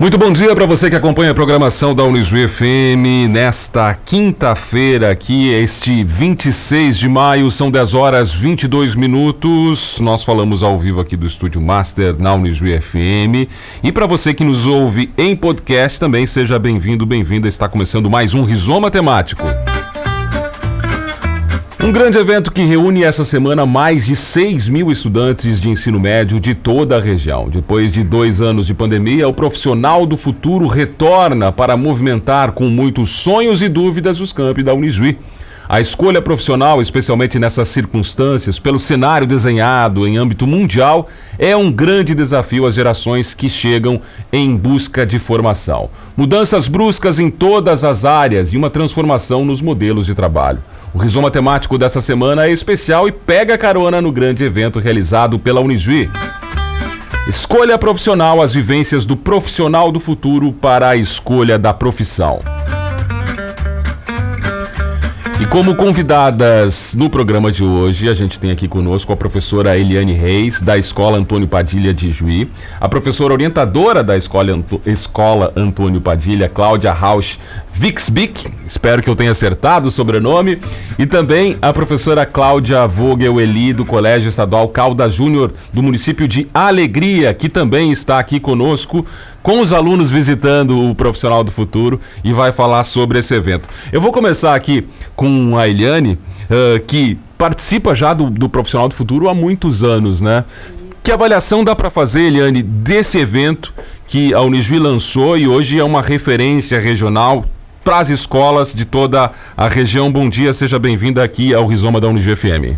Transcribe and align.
Muito 0.00 0.16
bom 0.16 0.32
dia 0.32 0.54
para 0.54 0.64
você 0.64 0.88
que 0.88 0.96
acompanha 0.96 1.32
a 1.32 1.34
programação 1.34 1.94
da 1.94 2.02
Unijuí 2.04 2.48
FM 2.48 3.28
nesta 3.28 3.92
quinta-feira 3.92 5.10
aqui, 5.10 5.50
este 5.52 6.02
26 6.02 6.96
de 6.96 7.06
maio, 7.06 7.50
são 7.50 7.70
10 7.70 7.92
horas 7.92 8.32
22 8.32 8.94
minutos. 8.94 10.00
Nós 10.00 10.24
falamos 10.24 10.62
ao 10.62 10.78
vivo 10.78 11.00
aqui 11.00 11.18
do 11.18 11.26
Estúdio 11.26 11.60
Master 11.60 12.16
na 12.18 12.32
Unijuí 12.32 12.80
FM. 12.80 13.50
E 13.84 13.92
para 13.92 14.06
você 14.06 14.32
que 14.32 14.42
nos 14.42 14.66
ouve 14.66 15.12
em 15.18 15.36
podcast 15.36 16.00
também, 16.00 16.24
seja 16.24 16.58
bem-vindo, 16.58 17.04
bem-vinda. 17.04 17.46
Está 17.46 17.68
começando 17.68 18.08
mais 18.08 18.34
um 18.34 18.42
Rizoma 18.42 18.90
Temático. 18.90 19.44
Um 21.82 21.92
grande 21.92 22.18
evento 22.18 22.52
que 22.52 22.60
reúne 22.60 23.04
essa 23.04 23.24
semana 23.24 23.64
mais 23.64 24.04
de 24.04 24.14
6 24.14 24.68
mil 24.68 24.92
estudantes 24.92 25.58
de 25.58 25.70
ensino 25.70 25.98
médio 25.98 26.38
de 26.38 26.54
toda 26.54 26.98
a 26.98 27.00
região. 27.00 27.48
Depois 27.48 27.90
de 27.90 28.04
dois 28.04 28.42
anos 28.42 28.66
de 28.66 28.74
pandemia, 28.74 29.26
o 29.26 29.32
profissional 29.32 30.04
do 30.04 30.14
futuro 30.14 30.66
retorna 30.66 31.50
para 31.50 31.78
movimentar 31.78 32.52
com 32.52 32.66
muitos 32.68 33.08
sonhos 33.08 33.62
e 33.62 33.68
dúvidas 33.68 34.20
os 34.20 34.30
campi 34.30 34.62
da 34.62 34.74
Unijuí. 34.74 35.16
A 35.66 35.80
escolha 35.80 36.20
profissional, 36.20 36.82
especialmente 36.82 37.38
nessas 37.38 37.68
circunstâncias, 37.68 38.58
pelo 38.58 38.78
cenário 38.78 39.26
desenhado 39.26 40.06
em 40.06 40.18
âmbito 40.18 40.46
mundial, 40.46 41.08
é 41.38 41.56
um 41.56 41.72
grande 41.72 42.14
desafio 42.14 42.66
às 42.66 42.74
gerações 42.74 43.32
que 43.32 43.48
chegam 43.48 44.02
em 44.30 44.54
busca 44.54 45.06
de 45.06 45.18
formação. 45.18 45.88
Mudanças 46.14 46.68
bruscas 46.68 47.18
em 47.18 47.30
todas 47.30 47.84
as 47.84 48.04
áreas 48.04 48.52
e 48.52 48.56
uma 48.58 48.68
transformação 48.68 49.46
nos 49.46 49.62
modelos 49.62 50.04
de 50.04 50.14
trabalho. 50.14 50.60
O 50.92 50.98
rizoma 50.98 51.30
temático 51.30 51.78
dessa 51.78 52.00
semana 52.00 52.46
é 52.46 52.50
especial 52.50 53.06
e 53.06 53.12
pega 53.12 53.56
carona 53.56 54.00
no 54.00 54.10
grande 54.10 54.42
evento 54.42 54.80
realizado 54.80 55.38
pela 55.38 55.60
Unijuí. 55.60 56.10
Escolha 57.28 57.78
profissional, 57.78 58.42
as 58.42 58.52
vivências 58.52 59.04
do 59.04 59.16
profissional 59.16 59.92
do 59.92 60.00
futuro 60.00 60.52
para 60.52 60.88
a 60.88 60.96
escolha 60.96 61.56
da 61.56 61.72
profissão. 61.72 62.40
E 65.40 65.46
como 65.46 65.74
convidadas 65.74 66.92
no 66.94 67.08
programa 67.08 67.50
de 67.50 67.64
hoje, 67.64 68.10
a 68.10 68.12
gente 68.12 68.38
tem 68.38 68.50
aqui 68.50 68.68
conosco 68.68 69.10
a 69.10 69.16
professora 69.16 69.78
Eliane 69.78 70.12
Reis, 70.12 70.60
da 70.60 70.76
Escola 70.76 71.16
Antônio 71.16 71.48
Padilha 71.48 71.94
de 71.94 72.10
Juí, 72.10 72.50
a 72.78 72.88
professora 72.88 73.32
orientadora 73.32 74.04
da 74.04 74.18
Escola, 74.18 74.62
Escola 74.84 75.50
Antônio 75.56 76.00
Padilha, 76.00 76.46
Cláudia 76.46 76.92
Rausch 76.92 77.38
Vixbic, 77.80 78.46
espero 78.66 79.02
que 79.02 79.08
eu 79.08 79.16
tenha 79.16 79.30
acertado 79.30 79.88
o 79.88 79.90
sobrenome, 79.90 80.58
e 80.98 81.06
também 81.06 81.56
a 81.62 81.72
professora 81.72 82.26
Cláudia 82.26 82.86
Vogel 82.86 83.40
Eli, 83.40 83.72
do 83.72 83.86
Colégio 83.86 84.28
Estadual 84.28 84.68
Calda 84.68 85.08
Júnior, 85.08 85.50
do 85.72 85.82
município 85.82 86.28
de 86.28 86.46
Alegria, 86.52 87.32
que 87.32 87.48
também 87.48 87.90
está 87.90 88.18
aqui 88.18 88.38
conosco, 88.38 89.06
com 89.42 89.62
os 89.62 89.72
alunos 89.72 90.10
visitando 90.10 90.78
o 90.78 90.94
Profissional 90.94 91.42
do 91.42 91.50
Futuro 91.50 91.98
e 92.22 92.34
vai 92.34 92.52
falar 92.52 92.84
sobre 92.84 93.20
esse 93.20 93.34
evento. 93.34 93.66
Eu 93.90 94.02
vou 94.02 94.12
começar 94.12 94.54
aqui 94.54 94.86
com 95.16 95.56
a 95.56 95.66
Eliane, 95.66 96.18
uh, 96.50 96.78
que 96.86 97.16
participa 97.38 97.94
já 97.94 98.12
do, 98.12 98.28
do 98.28 98.46
Profissional 98.46 98.90
do 98.90 98.94
Futuro 98.94 99.26
há 99.26 99.32
muitos 99.32 99.82
anos, 99.82 100.20
né? 100.20 100.44
Que 101.02 101.10
avaliação 101.10 101.64
dá 101.64 101.74
para 101.74 101.88
fazer, 101.88 102.24
Eliane, 102.24 102.62
desse 102.62 103.16
evento 103.16 103.72
que 104.06 104.34
a 104.34 104.42
Unisvi 104.42 104.78
lançou 104.78 105.38
e 105.38 105.48
hoje 105.48 105.78
é 105.78 105.82
uma 105.82 106.02
referência 106.02 106.78
regional 106.78 107.46
para 107.84 107.98
as 107.98 108.10
escolas 108.10 108.74
de 108.74 108.84
toda 108.84 109.32
a 109.56 109.68
região. 109.68 110.10
Bom 110.10 110.28
dia, 110.28 110.52
seja 110.52 110.78
bem-vinda 110.78 111.22
aqui 111.22 111.54
ao 111.54 111.66
Rizoma 111.66 112.00
da 112.00 112.08
Unijuí 112.08 112.36
FM. 112.36 112.76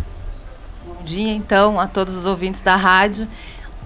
Bom 0.85 1.03
dia, 1.03 1.33
então, 1.33 1.79
a 1.79 1.87
todos 1.87 2.15
os 2.15 2.25
ouvintes 2.25 2.61
da 2.61 2.75
rádio. 2.75 3.27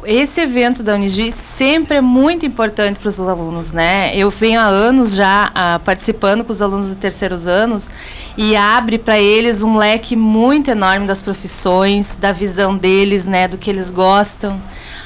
Esse 0.04 0.42
evento 0.42 0.84
da 0.84 0.94
Unijuí 0.94 1.32
sempre 1.32 1.98
é 1.98 2.02
muito 2.02 2.46
importante 2.46 3.00
para 3.00 3.10
os 3.10 3.20
alunos, 3.20 3.74
né? 3.74 4.16
Eu 4.16 4.30
venho 4.30 4.60
há 4.60 4.66
anos 4.66 5.16
já 5.16 5.52
ah, 5.56 5.82
participando 5.84 6.44
com 6.44 6.52
os 6.52 6.62
alunos 6.62 6.90
de 6.90 6.96
terceiros 6.96 7.48
anos 7.48 7.90
e 8.38 8.56
abre 8.56 9.00
para 9.00 9.20
eles 9.20 9.64
um 9.64 9.76
leque 9.76 10.16
muito 10.16 10.70
enorme 10.70 11.08
das 11.08 11.24
profissões, 11.24 12.16
da 12.16 12.32
visão 12.32 12.78
deles, 12.78 13.26
né? 13.26 13.48
Do 13.48 13.58
que 13.58 13.72
eles 13.72 13.90
gostam. 13.90 14.62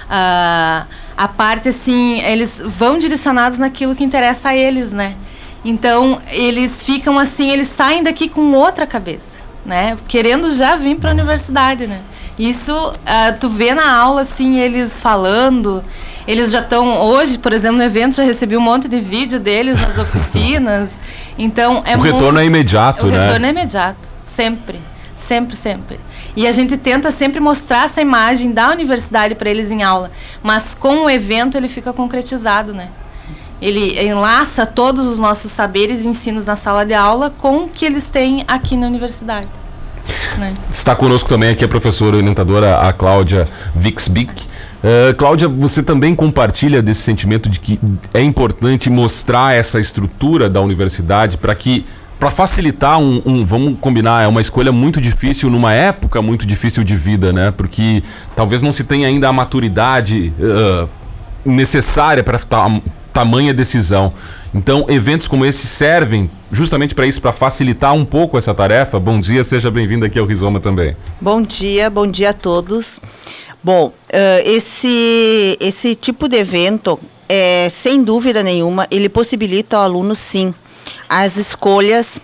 Ah, 0.09 0.85
a 1.15 1.27
parte, 1.29 1.69
assim, 1.69 2.19
eles 2.23 2.61
vão 2.65 2.99
direcionados 2.99 3.57
naquilo 3.57 3.95
que 3.95 4.03
interessa 4.03 4.49
a 4.49 4.55
eles, 4.55 4.91
né? 4.91 5.15
Então, 5.63 6.19
eles 6.31 6.81
ficam 6.81 7.19
assim, 7.19 7.51
eles 7.51 7.67
saem 7.67 8.03
daqui 8.03 8.27
com 8.27 8.53
outra 8.53 8.87
cabeça, 8.87 9.37
né? 9.65 9.95
Querendo 10.07 10.51
já 10.51 10.75
vir 10.75 10.97
para 10.97 11.11
a 11.11 11.13
universidade, 11.13 11.85
né? 11.85 12.01
Isso, 12.37 12.73
uh, 12.75 13.37
tu 13.39 13.47
vê 13.47 13.75
na 13.75 13.93
aula, 13.93 14.21
assim, 14.21 14.57
eles 14.59 14.99
falando, 14.99 15.83
eles 16.27 16.49
já 16.49 16.61
estão, 16.61 16.99
hoje, 16.99 17.37
por 17.37 17.53
exemplo, 17.53 17.77
no 17.77 17.83
evento, 17.83 18.15
já 18.15 18.23
recebi 18.23 18.57
um 18.57 18.61
monte 18.61 18.87
de 18.87 18.99
vídeo 18.99 19.39
deles 19.39 19.79
nas 19.79 19.97
oficinas, 19.99 20.99
então 21.37 21.83
é 21.85 21.95
O 21.95 21.99
retorno 21.99 22.25
muito, 22.25 22.39
é 22.39 22.45
imediato, 22.45 23.05
o 23.05 23.09
né? 23.09 23.17
O 23.17 23.21
retorno 23.21 23.45
é 23.45 23.49
imediato, 23.49 24.09
sempre, 24.23 24.79
sempre, 25.15 25.55
sempre. 25.55 25.99
E 26.35 26.47
a 26.47 26.51
gente 26.51 26.77
tenta 26.77 27.11
sempre 27.11 27.39
mostrar 27.39 27.85
essa 27.85 28.01
imagem 28.01 28.51
da 28.51 28.71
universidade 28.71 29.35
para 29.35 29.49
eles 29.49 29.69
em 29.69 29.83
aula, 29.83 30.09
mas 30.41 30.73
com 30.73 31.05
o 31.05 31.09
evento 31.09 31.57
ele 31.57 31.67
fica 31.67 31.93
concretizado, 31.93 32.73
né? 32.73 32.87
Ele 33.61 33.99
enlaça 34.07 34.65
todos 34.65 35.05
os 35.05 35.19
nossos 35.19 35.51
saberes 35.51 36.03
e 36.03 36.07
ensinos 36.07 36.45
na 36.47 36.55
sala 36.55 36.85
de 36.85 36.93
aula 36.93 37.29
com 37.29 37.65
o 37.65 37.69
que 37.69 37.85
eles 37.85 38.09
têm 38.09 38.43
aqui 38.47 38.75
na 38.75 38.87
universidade. 38.87 39.47
Né? 40.37 40.53
Está 40.71 40.95
conosco 40.95 41.29
também 41.29 41.49
aqui 41.49 41.63
a 41.63 41.67
professora 41.67 42.17
orientadora, 42.17 42.79
a 42.79 42.91
Cláudia 42.91 43.47
Vixbic. 43.75 44.43
Uh, 44.83 45.13
Cláudia, 45.15 45.47
você 45.47 45.83
também 45.83 46.15
compartilha 46.15 46.81
desse 46.81 47.01
sentimento 47.01 47.49
de 47.49 47.59
que 47.59 47.79
é 48.13 48.21
importante 48.21 48.89
mostrar 48.89 49.53
essa 49.53 49.79
estrutura 49.79 50.49
da 50.49 50.59
universidade 50.59 51.37
para 51.37 51.53
que 51.53 51.85
para 52.19 52.29
facilitar 52.29 52.99
um, 52.99 53.19
um, 53.25 53.43
vamos 53.43 53.79
combinar, 53.79 54.23
é 54.23 54.27
uma 54.27 54.41
escolha 54.41 54.71
muito 54.71 55.01
difícil 55.01 55.49
numa 55.49 55.73
época 55.73 56.21
muito 56.21 56.45
difícil 56.45 56.83
de 56.83 56.95
vida, 56.95 57.33
né? 57.33 57.49
Porque 57.49 58.03
talvez 58.35 58.61
não 58.61 58.71
se 58.71 58.83
tenha 58.83 59.07
ainda 59.07 59.27
a 59.27 59.33
maturidade 59.33 60.31
uh, 60.39 60.87
necessária 61.43 62.23
para 62.23 62.37
tamanha 63.11 63.53
decisão. 63.53 64.13
Então, 64.53 64.85
eventos 64.89 65.27
como 65.27 65.45
esse 65.45 65.67
servem 65.67 66.29
justamente 66.51 66.93
para 66.93 67.05
isso, 67.05 67.21
para 67.21 67.31
facilitar 67.31 67.93
um 67.93 68.03
pouco 68.05 68.37
essa 68.37 68.53
tarefa. 68.53 68.99
Bom 68.99 69.19
dia, 69.19 69.43
seja 69.43 69.71
bem-vindo 69.71 70.05
aqui 70.05 70.19
ao 70.19 70.25
Rizoma 70.25 70.59
também. 70.59 70.95
Bom 71.19 71.41
dia, 71.41 71.89
bom 71.89 72.07
dia 72.07 72.31
a 72.31 72.33
todos. 72.33 72.99
Bom, 73.63 73.87
uh, 73.87 73.93
esse, 74.43 75.57
esse 75.59 75.95
tipo 75.95 76.27
de 76.27 76.37
evento, 76.37 76.99
é, 77.29 77.69
sem 77.69 78.03
dúvida 78.03 78.41
nenhuma, 78.41 78.87
ele 78.89 79.07
possibilita 79.07 79.77
ao 79.77 79.83
aluno, 79.83 80.15
sim, 80.15 80.53
as 81.07 81.37
escolhas 81.37 82.19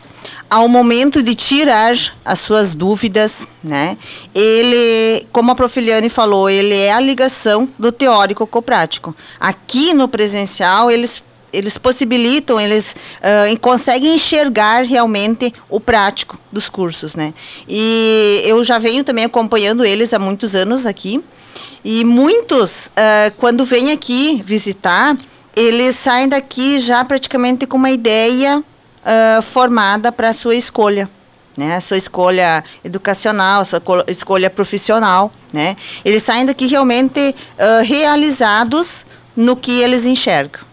ao 0.50 0.68
momento 0.68 1.22
de 1.22 1.36
tirar 1.36 1.96
as 2.24 2.40
suas 2.40 2.74
dúvidas, 2.74 3.46
né? 3.64 3.98
Ele, 4.34 5.26
como 5.32 5.52
a 5.52 5.56
Profiliane 5.56 6.10
falou, 6.10 6.50
ele 6.50 6.76
é 6.76 6.92
a 6.92 7.00
ligação 7.00 7.68
do 7.78 7.92
teórico 7.92 8.48
com 8.48 8.60
o 8.60 8.62
prático. 8.62 9.16
Aqui 9.40 9.94
no 9.94 10.08
presencial, 10.08 10.90
eles 10.90 11.24
eles 11.52 11.78
possibilitam, 11.78 12.60
eles 12.60 12.92
uh, 12.92 13.60
conseguem 13.62 14.16
enxergar 14.16 14.84
realmente 14.84 15.54
o 15.70 15.80
prático 15.80 16.38
dos 16.52 16.68
cursos, 16.68 17.16
né? 17.16 17.34
E 17.68 18.42
eu 18.46 18.64
já 18.66 18.78
venho 18.78 19.04
também 19.04 19.24
acompanhando 19.24 19.86
eles 19.86 20.14
há 20.14 20.20
muitos 20.20 20.54
anos 20.54 20.86
aqui. 20.86 21.24
E 21.86 22.04
muitos, 22.04 22.88
uh, 22.88 23.32
quando 23.38 23.64
vêm 23.64 23.92
aqui 23.92 24.42
visitar, 24.46 25.18
eles 25.56 25.96
saem 25.96 26.28
daqui 26.28 26.80
já 26.80 27.04
praticamente 27.06 27.66
com 27.66 27.78
uma 27.78 27.90
ideia 27.90 28.64
uh, 29.04 29.42
formada 29.42 30.12
para 30.12 30.30
a 30.30 30.34
sua 30.34 30.56
escolha. 30.56 31.10
Né, 31.58 31.76
a 31.76 31.82
sua 31.82 31.98
escolha 31.98 32.64
educacional, 32.86 33.62
a 33.62 33.66
sua 33.66 33.82
escolha 34.08 34.48
profissional, 34.48 35.32
né? 35.52 35.76
Eles 36.06 36.22
saem 36.22 36.46
daqui 36.46 36.68
realmente 36.68 37.34
uh, 37.58 37.84
realizados 37.84 39.08
no 39.36 39.56
que 39.56 39.72
eles 39.82 40.06
enxergam. 40.06 40.67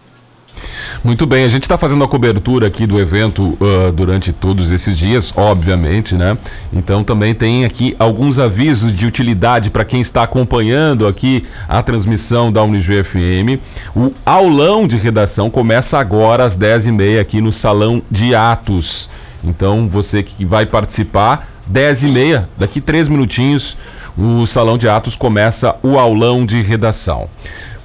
Muito 1.03 1.25
bem, 1.25 1.43
a 1.43 1.47
gente 1.47 1.63
está 1.63 1.77
fazendo 1.77 2.03
a 2.03 2.07
cobertura 2.07 2.67
aqui 2.67 2.85
do 2.85 2.99
evento 2.99 3.57
uh, 3.59 3.91
durante 3.91 4.31
todos 4.33 4.71
esses 4.71 4.97
dias, 4.97 5.33
obviamente, 5.35 6.15
né? 6.15 6.37
Então 6.73 7.03
também 7.03 7.33
tem 7.33 7.65
aqui 7.65 7.95
alguns 7.99 8.39
avisos 8.39 8.95
de 8.95 9.05
utilidade 9.05 9.69
para 9.69 9.85
quem 9.85 10.01
está 10.01 10.23
acompanhando 10.23 11.07
aqui 11.07 11.45
a 11.67 11.81
transmissão 11.81 12.51
da 12.51 12.63
Unijuí 12.63 13.03
FM. 13.03 13.61
O 13.95 14.11
aulão 14.25 14.87
de 14.87 14.97
redação 14.97 15.49
começa 15.49 15.99
agora 15.99 16.43
às 16.43 16.57
10h30 16.57 17.19
aqui 17.19 17.41
no 17.41 17.51
Salão 17.51 18.01
de 18.09 18.33
Atos. 18.33 19.09
Então 19.43 19.87
você 19.87 20.23
que 20.23 20.43
vai 20.43 20.65
participar, 20.65 21.47
10h30, 21.71 22.45
daqui 22.57 22.81
três 22.81 23.07
minutinhos, 23.07 23.77
o 24.17 24.45
Salão 24.45 24.77
de 24.77 24.87
Atos 24.87 25.15
começa 25.15 25.75
o 25.83 25.99
aulão 25.99 26.45
de 26.45 26.61
redação. 26.61 27.27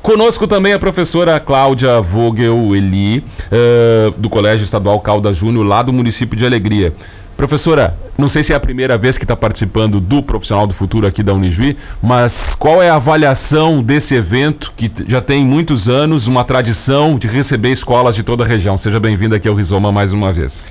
Conosco 0.03 0.47
também 0.47 0.73
a 0.73 0.79
professora 0.79 1.39
Cláudia 1.39 2.01
Vogel 2.01 2.75
Eli, 2.75 3.19
uh, 3.19 4.11
do 4.17 4.31
Colégio 4.31 4.65
Estadual 4.65 4.99
Calda 5.01 5.31
Júnior, 5.31 5.67
lá 5.67 5.83
do 5.83 5.93
município 5.93 6.37
de 6.37 6.47
Alegria. 6.47 6.95
Professora, 7.37 7.97
não 8.17 8.29
sei 8.29 8.43
se 8.43 8.53
é 8.53 8.57
a 8.57 8.61
primeira 8.61 8.97
vez 8.97 9.19
que 9.19 9.25
está 9.25 9.37
participando 9.37 10.01
do 10.01 10.23
Profissional 10.23 10.67
do 10.67 10.73
Futuro 10.73 11.07
aqui 11.07 11.23
da 11.23 11.35
Unijuí, 11.35 11.77
mas 12.03 12.55
qual 12.55 12.83
é 12.83 12.89
a 12.89 12.97
avaliação 12.97 13.83
desse 13.83 14.15
evento 14.15 14.73
que 14.75 14.91
já 15.07 15.21
tem 15.21 15.45
muitos 15.45 15.87
anos, 15.89 16.27
uma 16.27 16.45
tradição 16.45 17.19
de 17.19 17.29
receber 17.29 17.71
escolas 17.71 18.15
de 18.15 18.23
toda 18.23 18.43
a 18.43 18.47
região? 18.47 18.79
Seja 18.79 18.99
bem-vinda 18.99 19.37
aqui 19.37 19.49
ao 19.49 19.55
Rizoma 19.55 19.93
mais 19.93 20.13
uma 20.13 20.33
vez. 20.33 20.65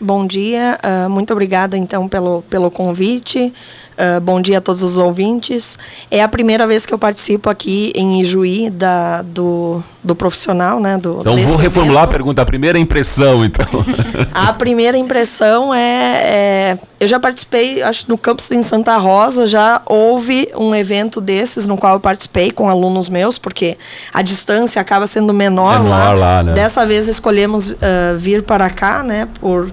Bom 0.00 0.26
dia, 0.26 0.78
uh, 0.84 1.08
muito 1.08 1.32
obrigada 1.32 1.78
então 1.78 2.08
pelo, 2.08 2.42
pelo 2.50 2.70
convite. 2.70 3.52
Uh, 3.94 4.20
bom 4.20 4.40
dia 4.40 4.58
a 4.58 4.60
todos 4.60 4.82
os 4.82 4.98
ouvintes. 4.98 5.78
É 6.10 6.20
a 6.20 6.26
primeira 6.26 6.66
vez 6.66 6.84
que 6.84 6.92
eu 6.92 6.98
participo 6.98 7.48
aqui 7.48 7.92
em 7.94 8.20
Ijuí 8.20 8.68
da, 8.68 9.22
do, 9.22 9.80
do 10.02 10.16
profissional, 10.16 10.80
né? 10.80 10.98
Do, 10.98 11.20
então 11.20 11.36
vou 11.36 11.54
reformular 11.54 12.02
evento. 12.02 12.10
a 12.10 12.12
pergunta. 12.12 12.42
A 12.42 12.44
primeira 12.44 12.76
impressão, 12.76 13.44
então. 13.44 13.66
a 14.34 14.52
primeira 14.52 14.98
impressão 14.98 15.72
é, 15.72 16.22
é, 16.24 16.78
Eu 16.98 17.06
já 17.06 17.20
participei, 17.20 17.82
acho, 17.82 18.06
no 18.08 18.18
campus 18.18 18.50
em 18.50 18.64
Santa 18.64 18.96
Rosa, 18.96 19.46
já 19.46 19.80
houve 19.86 20.48
um 20.56 20.74
evento 20.74 21.20
desses 21.20 21.64
no 21.64 21.76
qual 21.76 21.94
eu 21.94 22.00
participei 22.00 22.50
com 22.50 22.68
alunos 22.68 23.08
meus, 23.08 23.38
porque 23.38 23.78
a 24.12 24.22
distância 24.22 24.82
acaba 24.82 25.06
sendo 25.06 25.32
menor, 25.32 25.84
menor 25.84 25.88
lá. 25.88 26.12
lá 26.12 26.42
né? 26.42 26.52
Dessa 26.52 26.84
vez 26.84 27.06
escolhemos 27.06 27.70
uh, 27.70 27.76
vir 28.18 28.42
para 28.42 28.68
cá, 28.70 29.04
né? 29.04 29.28
Por 29.40 29.70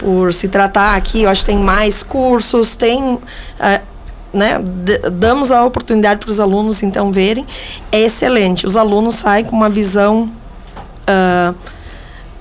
por 0.00 0.32
se 0.32 0.48
tratar 0.48 0.96
aqui, 0.96 1.22
eu 1.22 1.30
acho 1.30 1.42
que 1.42 1.46
tem 1.52 1.58
mais 1.58 2.02
cursos, 2.02 2.74
tem. 2.74 3.14
Uh, 3.14 3.20
né, 4.32 4.58
damos 5.12 5.50
a 5.50 5.64
oportunidade 5.64 6.20
para 6.20 6.30
os 6.30 6.38
alunos 6.38 6.82
então 6.82 7.12
verem, 7.12 7.44
é 7.92 8.00
excelente. 8.00 8.66
Os 8.66 8.76
alunos 8.76 9.16
saem 9.16 9.44
com 9.44 9.54
uma 9.54 9.68
visão. 9.68 10.30
Uh, 11.02 11.54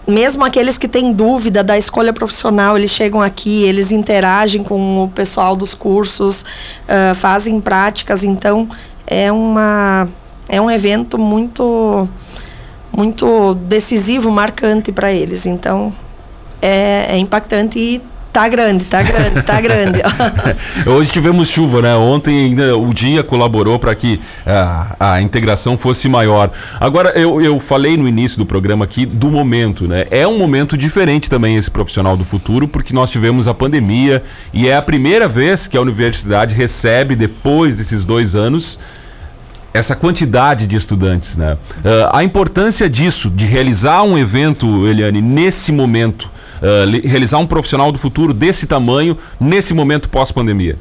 mesmo 0.07 0.44
aqueles 0.44 0.77
que 0.77 0.88
têm 0.88 1.11
dúvida 1.13 1.63
da 1.63 1.77
escolha 1.77 2.13
profissional, 2.13 2.77
eles 2.77 2.89
chegam 2.89 3.21
aqui, 3.21 3.63
eles 3.63 3.91
interagem 3.91 4.63
com 4.63 5.03
o 5.03 5.09
pessoal 5.09 5.56
dos 5.56 5.75
cursos, 5.75 6.41
uh, 6.41 7.13
fazem 7.15 7.59
práticas, 7.59 8.23
então 8.23 8.69
é 9.06 9.31
uma 9.31 10.07
é 10.47 10.59
um 10.59 10.71
evento 10.71 11.17
muito 11.17 12.07
muito 12.91 13.53
decisivo, 13.56 14.31
marcante 14.31 14.91
para 14.91 15.11
eles. 15.11 15.45
Então 15.45 15.94
é, 16.61 17.07
é 17.09 17.17
impactante 17.17 17.79
e 17.79 18.01
Tá 18.31 18.47
grande, 18.47 18.85
tá 18.85 19.01
grande, 19.01 19.41
tá 19.41 19.59
grande. 19.61 20.01
Hoje 20.85 21.11
tivemos 21.11 21.47
chuva, 21.50 21.81
né? 21.81 21.95
Ontem 21.95 22.45
ainda 22.45 22.77
o 22.77 22.94
dia 22.94 23.23
colaborou 23.23 23.79
para 23.79 23.95
que 23.95 24.19
a, 24.45 24.95
ah, 25.00 25.13
a, 25.15 25.21
integração 25.21 25.77
fosse 25.77 26.07
maior. 26.07 26.51
Agora, 26.79 27.09
eu, 27.19 27.41
eu 27.41 27.59
falei 27.59 27.97
no 27.97 28.07
início 28.07 28.38
do 28.38 28.45
programa 28.45 28.85
aqui 28.85 29.06
do 29.06 29.31
momento, 29.31 29.88
né? 29.88 30.06
É 30.11 30.27
um 30.27 30.38
momento 30.38 30.77
diferente 30.77 31.27
também 31.29 31.56
esse 31.57 31.71
profissional 31.71 32.15
do 32.15 32.23
futuro, 32.23 32.67
porque 32.67 32.94
nós 32.94 33.09
tivemos 33.09 33.47
a 33.47 33.53
pandemia 33.53 34.23
e 34.53 34.67
é 34.67 34.75
a 34.75 34.81
primeira 34.81 35.27
vez 35.27 35.65
que 35.65 35.75
a 35.75 35.81
universidade 35.81 36.53
recebe, 36.53 37.15
depois 37.15 37.77
desses 37.77 38.06
dois 38.06 38.35
anos, 38.35 38.79
essa 39.73 39.95
quantidade 39.95 40.67
de 40.67 40.75
estudantes, 40.75 41.35
né? 41.35 41.57
Uh, 41.79 42.09
a 42.13 42.23
importância 42.23 42.88
disso, 42.88 43.27
de 43.27 43.45
realizar 43.45 44.03
um 44.03 44.17
evento, 44.17 44.88
Eliane, 44.88 45.19
nesse 45.19 45.71
momento 45.71 46.29
uh, 46.61 47.07
realizar 47.07 47.38
um 47.38 47.47
profissional 47.47 47.91
do 47.91 48.00
futuro 48.00 48.33
desse 48.33 48.67
tamanho 48.67 49.17
nesse 49.39 49.73
momento 49.73 50.09
pós-pandemia? 50.09 50.77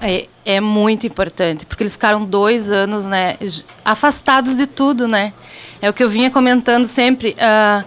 É, 0.00 0.26
é 0.44 0.60
muito 0.60 1.06
importante, 1.06 1.64
porque 1.64 1.82
eles 1.82 1.94
ficaram 1.94 2.24
dois 2.24 2.70
anos, 2.70 3.06
né, 3.06 3.36
afastados 3.84 4.56
de 4.56 4.66
tudo, 4.66 5.08
né? 5.08 5.32
É 5.80 5.88
o 5.88 5.92
que 5.92 6.02
eu 6.02 6.10
vinha 6.10 6.30
comentando 6.30 6.84
sempre. 6.84 7.30
Uh, 7.30 7.84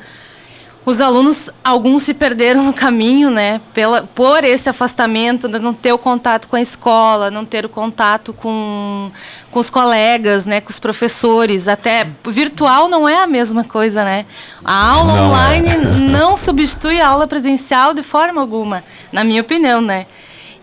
os 0.87 1.01
alunos, 1.01 1.49
alguns 1.65 2.03
se 2.03 2.13
perderam 2.13 2.63
no 2.63 2.71
caminho, 2.71 3.29
né? 3.29 3.59
Pela, 3.73 4.03
por 4.03 4.45
esse 4.45 4.69
afastamento, 4.69 5.49
não 5.49 5.73
ter 5.73 5.91
o 5.91 5.97
contato 5.97 6.47
com 6.47 6.55
a 6.55 6.61
escola, 6.61 7.29
não 7.29 7.43
ter 7.43 7.65
o 7.65 7.69
contato 7.69 8.31
com, 8.31 9.11
com 9.51 9.59
os 9.59 9.69
colegas, 9.69 10.45
né? 10.45 10.61
Com 10.61 10.69
os 10.69 10.79
professores. 10.79 11.67
Até 11.67 12.07
virtual 12.25 12.87
não 12.87 13.05
é 13.05 13.21
a 13.21 13.27
mesma 13.27 13.65
coisa, 13.65 14.01
né? 14.05 14.25
A 14.63 14.91
aula 14.91 15.13
não 15.13 15.17
é. 15.17 15.27
online 15.27 15.69
é. 15.71 15.77
não 16.09 16.37
substitui 16.37 17.01
a 17.01 17.09
aula 17.09 17.27
presencial 17.27 17.93
de 17.93 18.01
forma 18.01 18.39
alguma, 18.39 18.81
na 19.11 19.25
minha 19.25 19.41
opinião, 19.41 19.81
né? 19.81 20.05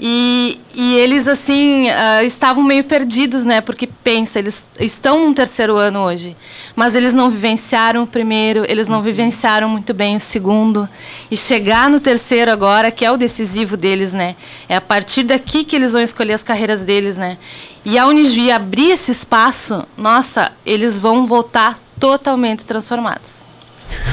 E, 0.06 0.60
e 0.74 0.96
eles, 0.96 1.26
assim, 1.26 1.86
uh, 1.88 2.22
estavam 2.26 2.62
meio 2.62 2.84
perdidos, 2.84 3.42
né? 3.42 3.62
Porque, 3.62 3.86
pensa, 3.86 4.38
eles 4.38 4.66
estão 4.78 5.26
no 5.26 5.34
terceiro 5.34 5.78
ano 5.78 6.00
hoje, 6.00 6.36
mas 6.76 6.94
eles 6.94 7.14
não 7.14 7.30
vivenciaram 7.30 8.02
o 8.02 8.06
primeiro, 8.06 8.66
eles 8.68 8.86
não 8.86 9.00
vivenciaram 9.00 9.66
muito 9.66 9.94
bem 9.94 10.16
o 10.16 10.20
segundo. 10.20 10.86
E 11.30 11.38
chegar 11.38 11.88
no 11.88 11.98
terceiro 11.98 12.50
agora, 12.50 12.90
que 12.90 13.02
é 13.02 13.10
o 13.10 13.16
decisivo 13.16 13.78
deles, 13.78 14.12
né? 14.12 14.36
É 14.68 14.76
a 14.76 14.80
partir 14.80 15.22
daqui 15.22 15.64
que 15.64 15.74
eles 15.74 15.94
vão 15.94 16.02
escolher 16.02 16.34
as 16.34 16.42
carreiras 16.42 16.84
deles, 16.84 17.16
né? 17.16 17.38
E 17.82 17.98
a 17.98 18.06
Unijuí 18.06 18.52
abrir 18.52 18.90
esse 18.90 19.10
espaço, 19.10 19.86
nossa, 19.96 20.52
eles 20.66 20.98
vão 21.00 21.26
voltar 21.26 21.78
totalmente 21.98 22.66
transformados. 22.66 23.46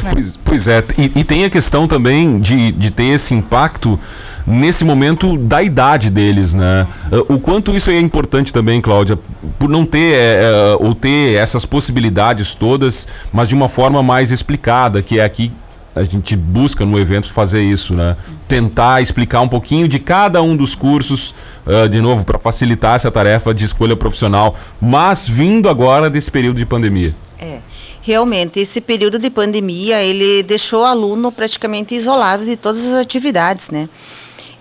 Né? 0.02 0.12
Pois, 0.14 0.38
pois, 0.38 0.68
é, 0.70 0.82
e, 0.98 1.20
e, 1.20 1.24
tem 1.26 1.44
a 1.44 1.50
questão 1.50 1.86
também 1.86 2.40
de, 2.40 2.72
de 2.72 2.92
ter 2.92 3.16
esse 3.16 3.34
impacto 3.34 4.00
nesse 4.46 4.84
momento 4.84 5.38
da 5.38 5.62
idade 5.62 6.10
deles, 6.10 6.54
né? 6.54 6.88
O 7.28 7.40
quanto 7.40 7.76
isso 7.76 7.90
é 7.90 8.00
importante 8.00 8.52
também, 8.52 8.82
Cláudia, 8.82 9.18
por 9.60 9.70
não 9.70 9.86
ter 9.86 10.14
é, 10.16 10.42
é, 10.44 10.78
ou 10.80 10.94
ter 10.94 11.36
essas 11.36 11.66
possibilidades 11.66 12.56
todas, 12.56 13.08
mas 13.32 13.48
de 13.48 13.56
uma 13.56 13.70
forma 13.70 14.02
mais 14.02 14.32
explicada, 14.32 15.02
que 15.02 15.20
é 15.20 15.24
aqui 15.24 15.52
a 15.96 16.04
gente 16.04 16.36
busca 16.36 16.86
no 16.86 16.98
evento 16.98 17.32
fazer 17.32 17.62
isso, 17.62 17.94
né? 17.94 18.16
Tentar 18.48 19.02
explicar 19.02 19.42
um 19.42 19.48
pouquinho 19.48 19.88
de 19.88 20.00
cada 20.00 20.42
um 20.42 20.56
dos 20.56 20.74
cursos, 20.74 21.34
uh, 21.66 21.88
de 21.90 22.00
novo, 22.00 22.24
para 22.24 22.40
facilitar 22.40 22.96
essa 22.96 23.12
tarefa 23.12 23.54
de 23.54 23.66
escolha 23.66 23.96
profissional, 23.96 24.56
mas 24.80 25.28
vindo 25.28 25.68
agora 25.68 26.10
desse 26.10 26.32
período 26.32 26.58
de 26.58 26.66
pandemia. 26.66 27.14
É. 27.38 27.60
Realmente, 28.02 28.60
esse 28.60 28.82
período 28.82 29.20
de 29.20 29.30
pandemia, 29.30 30.02
ele 30.02 30.42
deixou 30.44 30.82
o 30.82 30.86
aluno 30.86 31.32
praticamente 31.32 31.94
isolado 31.94 32.46
de 32.46 32.56
todas 32.56 32.84
as 32.86 33.00
atividades, 33.02 33.70
né? 33.70 33.90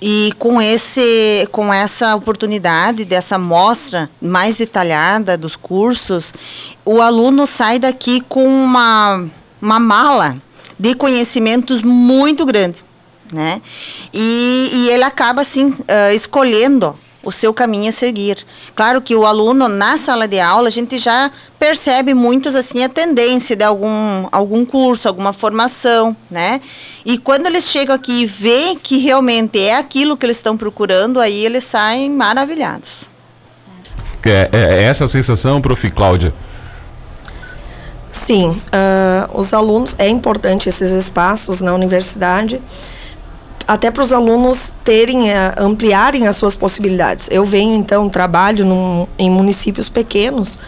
E 0.03 0.33
com, 0.39 0.63
esse, 0.63 1.47
com 1.53 1.73
essa 1.73 2.15
oportunidade 2.17 3.05
dessa 3.05 3.39
mostra 3.39 4.09
mais 4.21 4.57
detalhada 4.57 5.37
dos 5.37 5.57
cursos, 5.57 6.33
o 6.85 7.03
aluno 7.03 7.47
sai 7.47 7.79
daqui 7.79 8.23
com 8.23 8.47
uma, 8.47 9.27
uma 9.61 9.79
mala 9.79 10.39
de 10.79 10.95
conhecimentos 10.95 11.83
muito 11.83 12.47
grande. 12.47 12.83
Né? 13.31 13.61
E, 14.13 14.71
e 14.73 14.89
ele 14.89 15.05
acaba 15.05 15.43
assim 15.43 15.67
uh, 15.67 16.15
escolhendo 16.15 16.97
o 17.23 17.31
seu 17.31 17.53
caminho 17.53 17.89
a 17.89 17.93
seguir. 17.93 18.39
Claro 18.75 19.01
que 19.01 19.15
o 19.15 19.27
aluno 19.27 19.69
na 19.69 19.99
sala 19.99 20.27
de 20.27 20.41
aula 20.41 20.69
a 20.69 20.71
gente 20.71 20.99
já 20.99 21.31
percebe 21.59 22.15
muitos 22.15 22.55
assim 22.55 22.83
a 22.83 22.89
tendência 22.89 23.55
de 23.55 23.65
algum 23.65 24.27
algum 24.33 24.65
curso, 24.65 25.07
alguma 25.07 25.33
formação, 25.33 26.17
né? 26.31 26.61
E 27.05 27.19
quando 27.19 27.47
eles 27.47 27.65
chegam 27.69 27.95
aqui 27.95 28.23
e 28.23 28.27
vê 28.27 28.77
que 28.83 28.99
realmente 28.99 29.59
é 29.59 29.77
aquilo 29.77 30.17
que 30.17 30.25
eles 30.25 30.37
estão 30.37 30.57
procurando, 30.57 31.21
aí 31.21 31.45
eles 31.45 31.65
saem 31.65 32.11
maravilhados. 32.11 33.05
É, 34.25 34.49
é, 34.53 34.59
é 34.61 34.83
essa 34.83 35.05
a 35.05 35.09
sensação, 35.09 35.61
prof. 35.61 35.91
Cláudia? 35.91 36.33
Sim, 38.13 38.51
uh, 38.51 39.39
os 39.39 39.55
alunos, 39.55 39.97
é 39.99 40.09
importante 40.09 40.69
esses 40.69 40.91
espaços 40.93 41.61
na 41.61 41.75
universidade, 41.75 42.61
até 43.71 43.89
para 43.89 44.03
os 44.03 44.13
alunos 44.13 44.75
terem, 44.83 45.31
uh, 45.31 45.55
ampliarem 45.57 46.27
as 46.27 46.35
suas 46.35 46.57
possibilidades. 46.57 47.29
Eu 47.31 47.45
venho, 47.45 47.77
então, 47.77 48.09
trabalho 48.09 48.65
num, 48.65 49.07
em 49.17 49.31
municípios 49.31 49.89
pequenos, 49.89 50.59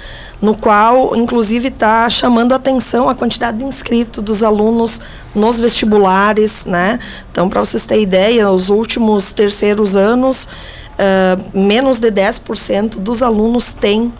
no 0.41 0.57
qual, 0.57 1.17
inclusive, 1.17 1.67
está 1.67 2.09
chamando 2.09 2.55
atenção 2.55 3.09
a 3.09 3.15
quantidade 3.17 3.59
de 3.59 3.65
inscritos 3.65 4.23
dos 4.23 4.45
alunos 4.45 5.01
nos 5.35 5.59
vestibulares, 5.59 6.65
né? 6.65 7.01
Então, 7.33 7.49
para 7.49 7.59
vocês 7.59 7.85
terem 7.85 8.05
ideia, 8.05 8.45
nos 8.45 8.69
últimos 8.69 9.33
terceiros 9.33 9.97
anos, 9.97 10.45
uh, 10.45 11.59
menos 11.59 11.99
de 11.99 12.09
10% 12.09 13.01
dos 13.01 13.21
alunos 13.21 13.73
têm 13.73 14.13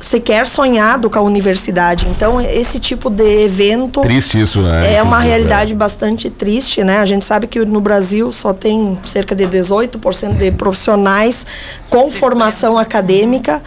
sequer 0.00 0.46
sonhado 0.46 1.10
com 1.10 1.18
a 1.18 1.22
universidade. 1.22 2.06
Então, 2.08 2.40
esse 2.40 2.78
tipo 2.78 3.10
de 3.10 3.44
evento. 3.44 4.00
Triste 4.00 4.40
isso, 4.40 4.62
né? 4.62 4.94
É 4.94 5.02
uma 5.02 5.18
realidade 5.18 5.72
é. 5.72 5.76
bastante 5.76 6.30
triste, 6.30 6.84
né? 6.84 6.98
A 6.98 7.06
gente 7.06 7.24
sabe 7.24 7.46
que 7.46 7.64
no 7.64 7.80
Brasil 7.80 8.30
só 8.32 8.52
tem 8.52 8.98
cerca 9.04 9.34
de 9.34 9.44
18% 9.46 10.36
de 10.36 10.50
profissionais 10.52 11.46
com 11.90 12.10
formação 12.10 12.78
acadêmica 12.78 13.62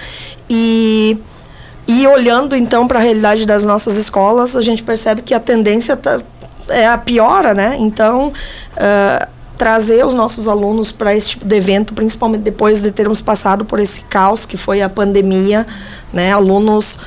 e. 0.49 1.17
E 1.87 2.07
olhando 2.07 2.55
então 2.55 2.87
para 2.87 2.99
a 2.99 3.01
realidade 3.01 3.45
das 3.45 3.65
nossas 3.65 3.97
escolas, 3.97 4.55
a 4.55 4.61
gente 4.61 4.81
percebe 4.81 5.23
que 5.23 5.33
a 5.33 5.39
tendência 5.39 5.97
tá, 5.97 6.21
é 6.69 6.87
a 6.87 6.97
piora, 6.97 7.53
né? 7.53 7.75
Então, 7.79 8.27
uh, 8.27 9.27
trazer 9.61 10.03
os 10.03 10.15
nossos 10.15 10.47
alunos 10.47 10.91
para 10.91 11.15
esse 11.15 11.29
tipo 11.29 11.45
de 11.45 11.55
evento, 11.55 11.93
principalmente 11.93 12.41
depois 12.41 12.81
de 12.81 12.89
termos 12.89 13.21
passado 13.21 13.63
por 13.63 13.77
esse 13.77 14.01
caos 14.05 14.43
que 14.43 14.57
foi 14.57 14.81
a 14.81 14.89
pandemia, 14.89 15.67
né? 16.11 16.31
Alunos 16.31 16.97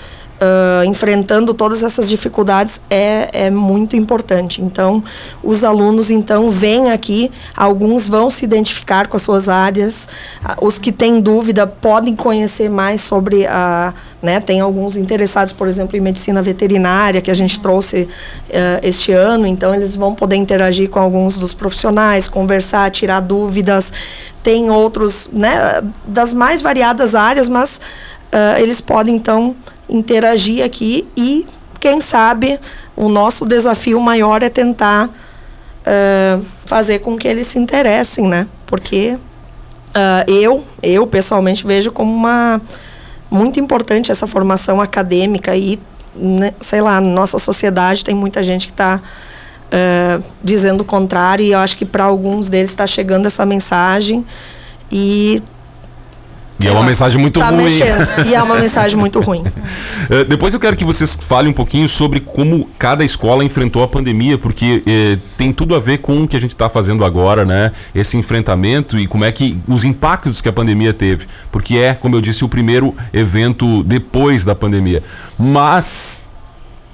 uh, 0.40 0.84
enfrentando 0.84 1.54
todas 1.54 1.82
essas 1.82 2.08
dificuldades 2.08 2.80
é, 2.90 3.28
é 3.32 3.50
muito 3.50 3.96
importante. 3.96 4.62
Então, 4.62 5.02
os 5.42 5.64
alunos 5.64 6.10
então 6.10 6.50
vêm 6.50 6.90
aqui, 6.90 7.30
alguns 7.56 8.08
vão 8.08 8.28
se 8.30 8.44
identificar 8.44 9.08
com 9.08 9.16
as 9.16 9.22
suas 9.22 9.48
áreas, 9.48 10.08
uh, 10.44 10.64
os 10.64 10.78
que 10.78 10.92
têm 10.92 11.20
dúvida 11.20 11.66
podem 11.66 12.14
conhecer 12.14 12.68
mais 12.68 13.00
sobre 13.00 13.46
a 13.46 13.94
né, 14.24 14.40
tem 14.40 14.58
alguns 14.58 14.96
interessados, 14.96 15.52
por 15.52 15.68
exemplo, 15.68 15.98
em 15.98 16.00
medicina 16.00 16.40
veterinária, 16.40 17.20
que 17.20 17.30
a 17.30 17.34
gente 17.34 17.60
trouxe 17.60 18.08
uh, 18.48 18.80
este 18.82 19.12
ano, 19.12 19.46
então 19.46 19.74
eles 19.74 19.94
vão 19.94 20.14
poder 20.14 20.36
interagir 20.36 20.88
com 20.88 20.98
alguns 20.98 21.36
dos 21.36 21.52
profissionais, 21.52 22.26
conversar, 22.26 22.90
tirar 22.90 23.20
dúvidas. 23.20 23.92
Tem 24.42 24.70
outros, 24.70 25.28
né, 25.30 25.82
das 26.06 26.32
mais 26.32 26.62
variadas 26.62 27.14
áreas, 27.14 27.50
mas 27.50 27.78
uh, 28.32 28.58
eles 28.58 28.80
podem, 28.80 29.14
então, 29.14 29.54
interagir 29.88 30.64
aqui 30.64 31.06
e, 31.16 31.46
quem 31.80 32.00
sabe, 32.00 32.58
o 32.96 33.08
nosso 33.08 33.44
desafio 33.44 34.00
maior 34.00 34.42
é 34.42 34.48
tentar 34.48 35.08
uh, 35.08 36.44
fazer 36.66 37.00
com 37.00 37.16
que 37.16 37.28
eles 37.28 37.46
se 37.46 37.58
interessem, 37.58 38.26
né? 38.26 38.46
Porque 38.66 39.18
uh, 39.94 40.30
eu, 40.30 40.64
eu 40.82 41.06
pessoalmente 41.06 41.66
vejo 41.66 41.92
como 41.92 42.12
uma 42.12 42.60
muito 43.30 43.58
importante 43.58 44.12
essa 44.12 44.26
formação 44.26 44.80
acadêmica 44.80 45.56
e, 45.56 45.78
né, 46.14 46.54
sei 46.60 46.80
lá, 46.80 47.00
nossa 47.00 47.38
sociedade 47.38 48.04
tem 48.04 48.14
muita 48.14 48.42
gente 48.42 48.68
que 48.68 48.72
está 48.72 49.00
uh, 49.00 50.24
dizendo 50.42 50.82
o 50.82 50.84
contrário 50.84 51.44
e 51.44 51.52
eu 51.52 51.58
acho 51.58 51.76
que 51.76 51.84
para 51.84 52.04
alguns 52.04 52.48
deles 52.48 52.70
está 52.70 52.86
chegando 52.86 53.26
essa 53.26 53.44
mensagem 53.44 54.24
e 54.90 55.42
e 56.64 56.68
é 56.68 56.72
uma 56.72 56.82
mensagem 56.82 57.20
muito 57.20 57.38
tá 57.38 57.50
ruim. 57.50 57.64
Mexendo. 57.64 58.08
E 58.26 58.34
é 58.34 58.42
uma 58.42 58.56
mensagem 58.56 58.98
muito 58.98 59.20
ruim. 59.20 59.40
Uh, 59.40 60.24
depois 60.26 60.54
eu 60.54 60.60
quero 60.60 60.76
que 60.76 60.84
vocês 60.84 61.14
falem 61.14 61.50
um 61.50 61.54
pouquinho 61.54 61.86
sobre 61.86 62.20
como 62.20 62.68
cada 62.78 63.04
escola 63.04 63.44
enfrentou 63.44 63.82
a 63.82 63.88
pandemia, 63.88 64.38
porque 64.38 64.82
uh, 64.86 65.20
tem 65.36 65.52
tudo 65.52 65.74
a 65.74 65.78
ver 65.80 65.98
com 65.98 66.22
o 66.22 66.28
que 66.28 66.36
a 66.36 66.40
gente 66.40 66.54
está 66.54 66.68
fazendo 66.68 67.04
agora, 67.04 67.44
né? 67.44 67.72
Esse 67.94 68.16
enfrentamento 68.16 68.98
e 68.98 69.06
como 69.06 69.24
é 69.24 69.32
que 69.32 69.58
os 69.68 69.84
impactos 69.84 70.40
que 70.40 70.48
a 70.48 70.52
pandemia 70.52 70.94
teve. 70.94 71.26
Porque 71.52 71.76
é, 71.76 71.94
como 71.94 72.16
eu 72.16 72.20
disse, 72.20 72.44
o 72.44 72.48
primeiro 72.48 72.94
evento 73.12 73.82
depois 73.82 74.44
da 74.44 74.54
pandemia. 74.54 75.02
Mas 75.38 76.24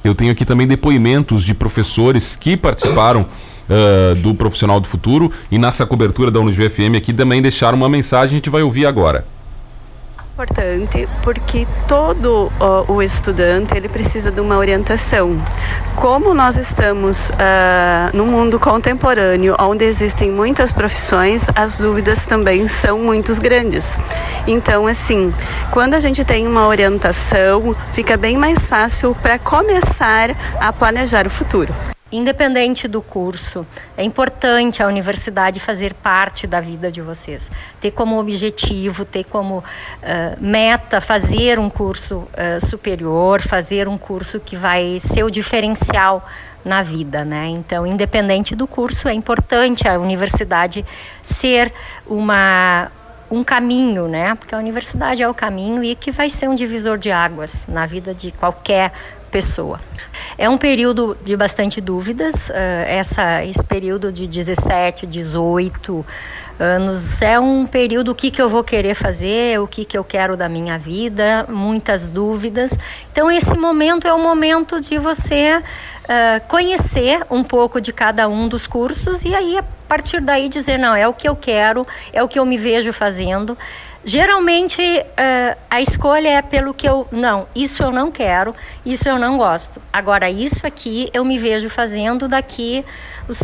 eu 0.02 0.14
tenho 0.14 0.32
aqui 0.32 0.44
também 0.44 0.66
depoimentos 0.66 1.44
de 1.44 1.54
professores 1.54 2.34
que 2.34 2.56
participaram. 2.56 3.26
Uh, 3.70 4.16
do 4.16 4.34
Profissional 4.34 4.80
do 4.80 4.88
Futuro 4.88 5.30
e 5.48 5.56
nessa 5.56 5.86
cobertura 5.86 6.28
da 6.28 6.40
Uniju 6.40 6.68
FM 6.68 6.96
aqui 6.96 7.12
também 7.12 7.40
deixaram 7.40 7.78
uma 7.78 7.88
mensagem, 7.88 8.34
a 8.34 8.36
gente 8.38 8.50
vai 8.50 8.62
ouvir 8.62 8.84
agora 8.84 9.24
importante 10.40 11.06
porque 11.22 11.66
todo 11.86 12.50
uh, 12.60 12.90
o 12.90 13.02
estudante 13.02 13.76
ele 13.76 13.88
precisa 13.90 14.30
de 14.30 14.40
uma 14.40 14.56
orientação. 14.56 15.38
Como 15.96 16.32
nós 16.32 16.56
estamos 16.56 17.28
uh, 17.28 18.16
no 18.16 18.24
mundo 18.24 18.58
contemporâneo, 18.58 19.54
onde 19.60 19.84
existem 19.84 20.30
muitas 20.30 20.72
profissões, 20.72 21.44
as 21.54 21.78
dúvidas 21.78 22.24
também 22.24 22.66
são 22.68 22.98
muito 22.98 23.38
grandes. 23.38 23.98
Então, 24.46 24.86
assim, 24.86 25.32
quando 25.70 25.92
a 25.92 26.00
gente 26.00 26.24
tem 26.24 26.46
uma 26.46 26.66
orientação, 26.66 27.76
fica 27.92 28.16
bem 28.16 28.38
mais 28.38 28.66
fácil 28.66 29.14
para 29.20 29.38
começar 29.38 30.30
a 30.58 30.72
planejar 30.72 31.26
o 31.26 31.30
futuro. 31.30 31.74
Independente 32.12 32.88
do 32.88 33.00
curso, 33.00 33.64
é 33.96 34.02
importante 34.02 34.82
a 34.82 34.86
universidade 34.88 35.60
fazer 35.60 35.94
parte 35.94 36.44
da 36.44 36.60
vida 36.60 36.90
de 36.90 37.00
vocês. 37.00 37.50
Ter 37.80 37.92
como 37.92 38.18
objetivo, 38.18 39.04
ter 39.04 39.24
como 39.24 39.58
uh, 39.58 39.64
meta 40.40 41.00
fazer 41.00 41.60
um 41.60 41.70
curso 41.70 42.26
uh, 42.34 42.66
superior, 42.66 43.40
fazer 43.40 43.86
um 43.86 43.96
curso 43.96 44.40
que 44.40 44.56
vai 44.56 44.98
ser 44.98 45.22
o 45.22 45.30
diferencial 45.30 46.28
na 46.64 46.82
vida, 46.82 47.24
né? 47.24 47.46
Então, 47.46 47.86
independente 47.86 48.56
do 48.56 48.66
curso, 48.66 49.08
é 49.08 49.14
importante 49.14 49.88
a 49.88 49.98
universidade 49.98 50.84
ser 51.22 51.72
uma 52.06 52.90
um 53.30 53.44
caminho, 53.44 54.08
né? 54.08 54.34
Porque 54.34 54.54
a 54.54 54.58
universidade 54.58 55.22
é 55.22 55.28
o 55.28 55.32
caminho 55.32 55.84
e 55.84 55.94
que 55.94 56.10
vai 56.10 56.28
ser 56.28 56.48
um 56.48 56.54
divisor 56.56 56.98
de 56.98 57.12
águas 57.12 57.64
na 57.68 57.86
vida 57.86 58.12
de 58.12 58.32
qualquer 58.32 58.92
pessoa. 59.30 59.80
É 60.36 60.48
um 60.48 60.58
período 60.58 61.16
de 61.22 61.36
bastante 61.36 61.80
dúvidas, 61.80 62.48
uh, 62.48 62.52
essa, 62.86 63.44
esse 63.44 63.64
período 63.64 64.12
de 64.12 64.26
17, 64.26 65.06
18 65.06 66.04
anos 66.60 67.22
é 67.22 67.40
um 67.40 67.66
período 67.66 68.12
o 68.12 68.14
que, 68.14 68.30
que 68.30 68.40
eu 68.40 68.48
vou 68.48 68.62
querer 68.62 68.94
fazer, 68.94 69.58
o 69.58 69.66
que, 69.66 69.84
que 69.84 69.96
eu 69.96 70.04
quero 70.04 70.36
da 70.36 70.48
minha 70.48 70.78
vida, 70.78 71.46
muitas 71.48 72.06
dúvidas. 72.06 72.76
Então, 73.10 73.30
esse 73.30 73.56
momento 73.56 74.06
é 74.06 74.12
o 74.12 74.18
momento 74.18 74.78
de 74.78 74.98
você 74.98 75.56
uh, 75.56 76.48
conhecer 76.48 77.24
um 77.30 77.42
pouco 77.42 77.80
de 77.80 77.92
cada 77.92 78.28
um 78.28 78.46
dos 78.46 78.66
cursos 78.66 79.24
e 79.24 79.34
aí, 79.34 79.56
a 79.56 79.64
partir 79.88 80.20
daí, 80.20 80.48
dizer: 80.50 80.78
não, 80.78 80.94
é 80.94 81.08
o 81.08 81.14
que 81.14 81.28
eu 81.28 81.34
quero, 81.34 81.86
é 82.12 82.22
o 82.22 82.28
que 82.28 82.38
eu 82.38 82.44
me 82.44 82.58
vejo 82.58 82.92
fazendo. 82.92 83.56
Geralmente 84.04 84.80
uh, 84.80 85.58
a 85.68 85.80
escolha 85.80 86.28
é 86.28 86.42
pelo 86.42 86.72
que 86.72 86.88
eu. 86.88 87.06
Não, 87.12 87.46
isso 87.54 87.82
eu 87.82 87.90
não 87.90 88.10
quero, 88.10 88.54
isso 88.84 89.08
eu 89.08 89.18
não 89.18 89.36
gosto. 89.36 89.80
Agora, 89.92 90.30
isso 90.30 90.66
aqui 90.66 91.10
eu 91.12 91.24
me 91.24 91.38
vejo 91.38 91.68
fazendo 91.68 92.26
daqui 92.26 92.84
os 93.28 93.42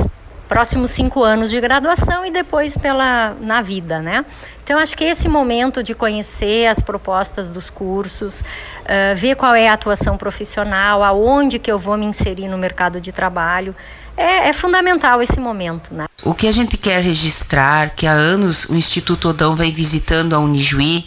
próximos 0.49 0.93
cinco 0.93 1.23
anos 1.23 1.51
de 1.51 1.61
graduação 1.61 2.25
e 2.25 2.31
depois 2.31 2.77
pela 2.77 3.35
na 3.41 3.61
vida, 3.61 4.01
né? 4.01 4.25
Então 4.63 4.79
acho 4.79 4.97
que 4.97 5.05
esse 5.05 5.29
momento 5.29 5.83
de 5.83 5.95
conhecer 5.95 6.67
as 6.67 6.81
propostas 6.81 7.51
dos 7.51 7.69
cursos, 7.69 8.41
uh, 8.41 9.15
ver 9.15 9.37
qual 9.37 9.55
é 9.55 9.69
a 9.69 9.75
atuação 9.75 10.17
profissional, 10.17 11.03
aonde 11.05 11.59
que 11.59 11.71
eu 11.71 11.79
vou 11.79 11.97
me 11.97 12.07
inserir 12.07 12.49
no 12.49 12.57
mercado 12.57 13.01
de 13.01 13.13
trabalho, 13.13 13.75
é, 14.17 14.49
é, 14.49 14.53
fundamental 14.53 15.21
esse 15.21 15.39
momento, 15.39 15.93
né? 15.93 16.06
O 16.27 16.35
que 16.35 16.49
a 16.49 16.53
gente 16.53 16.77
quer 16.77 17.05
registrar, 17.05 17.95
que 17.95 18.05
há 18.05 18.11
anos 18.11 18.65
o 18.65 18.75
Instituto 18.75 19.29
Odão 19.29 19.55
vem 19.55 19.71
visitando 19.71 20.35
a 20.35 20.41
Unijuí 20.41 21.07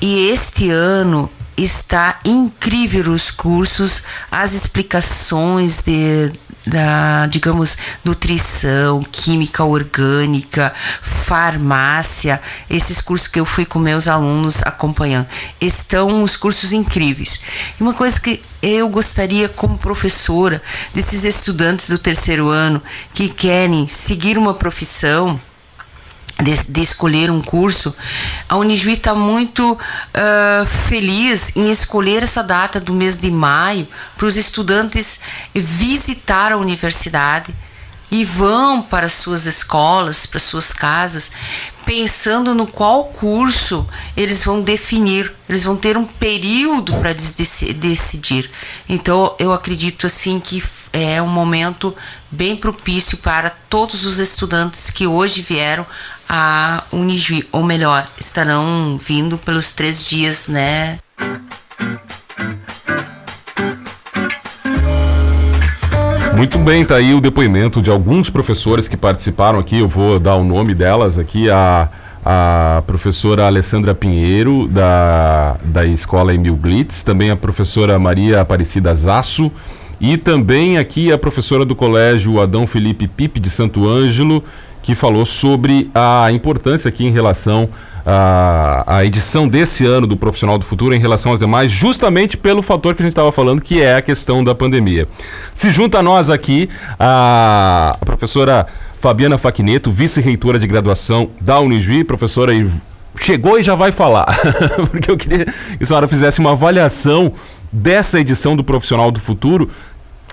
e 0.00 0.28
este 0.28 0.70
ano 0.70 1.30
está 1.56 2.18
incrível 2.24 3.12
os 3.12 3.30
cursos, 3.30 4.02
as 4.32 4.52
explicações 4.52 5.78
de, 5.86 6.32
da, 6.66 7.26
digamos, 7.26 7.76
nutrição, 8.04 9.02
química 9.02 9.64
orgânica, 9.64 10.72
farmácia, 11.02 12.40
esses 12.68 13.00
cursos 13.00 13.28
que 13.28 13.38
eu 13.38 13.44
fui 13.44 13.64
com 13.64 13.78
meus 13.78 14.08
alunos 14.08 14.62
acompanhando. 14.62 15.26
Estão 15.60 16.22
os 16.22 16.36
cursos 16.36 16.72
incríveis. 16.72 17.40
E 17.78 17.82
uma 17.82 17.94
coisa 17.94 18.18
que 18.20 18.42
eu 18.62 18.88
gostaria, 18.88 19.48
como 19.48 19.76
professora, 19.76 20.62
desses 20.94 21.24
estudantes 21.24 21.88
do 21.88 21.98
terceiro 21.98 22.48
ano 22.48 22.82
que 23.12 23.28
querem 23.28 23.86
seguir 23.86 24.38
uma 24.38 24.54
profissão, 24.54 25.38
de, 26.42 26.56
de, 26.68 26.82
escolher 26.82 27.30
um 27.30 27.40
curso, 27.40 27.94
a 28.48 28.56
Unijuí 28.56 28.94
está 28.94 29.14
muito 29.14 29.72
uh, 29.72 30.66
feliz 30.88 31.56
em 31.56 31.70
escolher 31.70 32.22
essa 32.22 32.42
data 32.42 32.80
do 32.80 32.92
mês 32.92 33.20
de 33.20 33.30
maio 33.30 33.86
para 34.16 34.26
os 34.26 34.36
estudantes 34.36 35.20
visitar 35.54 36.52
a 36.52 36.56
universidade 36.56 37.54
e 38.10 38.24
vão 38.24 38.80
para 38.80 39.08
suas 39.08 39.44
escolas, 39.44 40.24
para 40.24 40.38
suas 40.38 40.72
casas, 40.72 41.32
pensando 41.84 42.54
no 42.54 42.64
qual 42.64 43.06
curso 43.06 43.84
eles 44.16 44.44
vão 44.44 44.60
definir. 44.60 45.32
Eles 45.48 45.64
vão 45.64 45.76
ter 45.76 45.96
um 45.96 46.06
período 46.06 46.94
para 46.94 47.12
decidir. 47.12 48.50
Então, 48.88 49.34
eu 49.38 49.52
acredito 49.52 50.06
assim 50.06 50.38
que 50.38 50.62
é 50.92 51.20
um 51.20 51.26
momento 51.26 51.92
bem 52.30 52.56
propício 52.56 53.18
para 53.18 53.50
todos 53.50 54.06
os 54.06 54.20
estudantes 54.20 54.90
que 54.90 55.08
hoje 55.08 55.42
vieram 55.42 55.84
a 56.28 56.82
Unijuí, 56.92 57.46
ou 57.52 57.62
melhor, 57.62 58.06
estarão 58.18 58.98
vindo 58.98 59.38
pelos 59.38 59.74
três 59.74 60.04
dias, 60.06 60.48
né? 60.48 60.98
Muito 66.36 66.58
bem, 66.58 66.84
tá 66.84 66.96
aí 66.96 67.14
o 67.14 67.20
depoimento 67.20 67.80
de 67.80 67.90
alguns 67.90 68.28
professores 68.28 68.88
que 68.88 68.96
participaram 68.96 69.58
aqui. 69.58 69.78
Eu 69.78 69.88
vou 69.88 70.18
dar 70.18 70.34
o 70.34 70.42
nome 70.42 70.74
delas 70.74 71.18
aqui. 71.18 71.48
A, 71.48 71.88
a 72.24 72.82
professora 72.86 73.46
Alessandra 73.46 73.94
Pinheiro, 73.94 74.66
da, 74.68 75.56
da 75.62 75.84
escola 75.84 76.34
Emil 76.34 76.56
Glitz, 76.56 77.04
também 77.04 77.30
a 77.30 77.36
professora 77.36 77.98
Maria 77.98 78.40
Aparecida 78.40 78.94
Zasso, 78.94 79.52
e 80.00 80.16
também 80.16 80.76
aqui 80.78 81.12
a 81.12 81.18
professora 81.18 81.64
do 81.64 81.76
colégio 81.76 82.40
Adão 82.40 82.66
Felipe 82.66 83.06
Pipe 83.06 83.38
de 83.38 83.50
Santo 83.50 83.86
Ângelo 83.86 84.42
que 84.84 84.94
falou 84.94 85.24
sobre 85.24 85.90
a 85.94 86.30
importância 86.30 86.90
aqui 86.90 87.06
em 87.06 87.10
relação 87.10 87.70
à, 88.04 88.98
à 88.98 89.04
edição 89.04 89.48
desse 89.48 89.86
ano 89.86 90.06
do 90.06 90.14
Profissional 90.14 90.58
do 90.58 90.64
Futuro 90.64 90.94
em 90.94 90.98
relação 90.98 91.32
às 91.32 91.38
demais, 91.38 91.70
justamente 91.70 92.36
pelo 92.36 92.60
fator 92.60 92.94
que 92.94 93.00
a 93.00 93.04
gente 93.04 93.12
estava 93.12 93.32
falando, 93.32 93.62
que 93.62 93.80
é 93.80 93.96
a 93.96 94.02
questão 94.02 94.44
da 94.44 94.54
pandemia. 94.54 95.08
Se 95.54 95.70
junta 95.70 96.00
a 96.00 96.02
nós 96.02 96.28
aqui 96.28 96.68
a, 97.00 97.96
a 97.98 98.04
professora 98.04 98.66
Fabiana 99.00 99.38
Faquineto, 99.38 99.90
vice-reitora 99.90 100.58
de 100.58 100.66
graduação 100.66 101.30
da 101.40 101.58
Unijuí, 101.60 102.04
professora 102.04 102.52
chegou 103.16 103.58
e 103.58 103.62
já 103.62 103.74
vai 103.74 103.90
falar, 103.90 104.26
porque 104.90 105.10
eu 105.10 105.16
queria 105.16 105.46
que 105.46 105.82
a 105.82 105.86
senhora 105.86 106.06
fizesse 106.06 106.40
uma 106.40 106.52
avaliação 106.52 107.32
dessa 107.72 108.20
edição 108.20 108.54
do 108.54 108.62
Profissional 108.62 109.10
do 109.10 109.18
Futuro, 109.18 109.70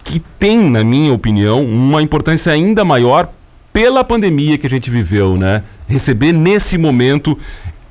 que 0.04 0.20
tem, 0.38 0.70
na 0.70 0.84
minha 0.84 1.14
opinião, 1.14 1.64
uma 1.64 2.02
importância 2.02 2.52
ainda 2.52 2.84
maior 2.84 3.30
pela 3.74 4.04
pandemia 4.04 4.58
que 4.58 4.68
a 4.68 4.70
gente 4.70 4.90
viveu, 4.90 5.38
né? 5.38 5.64
Receber 5.88 6.34
nesse 6.34 6.78
momento 6.78 7.38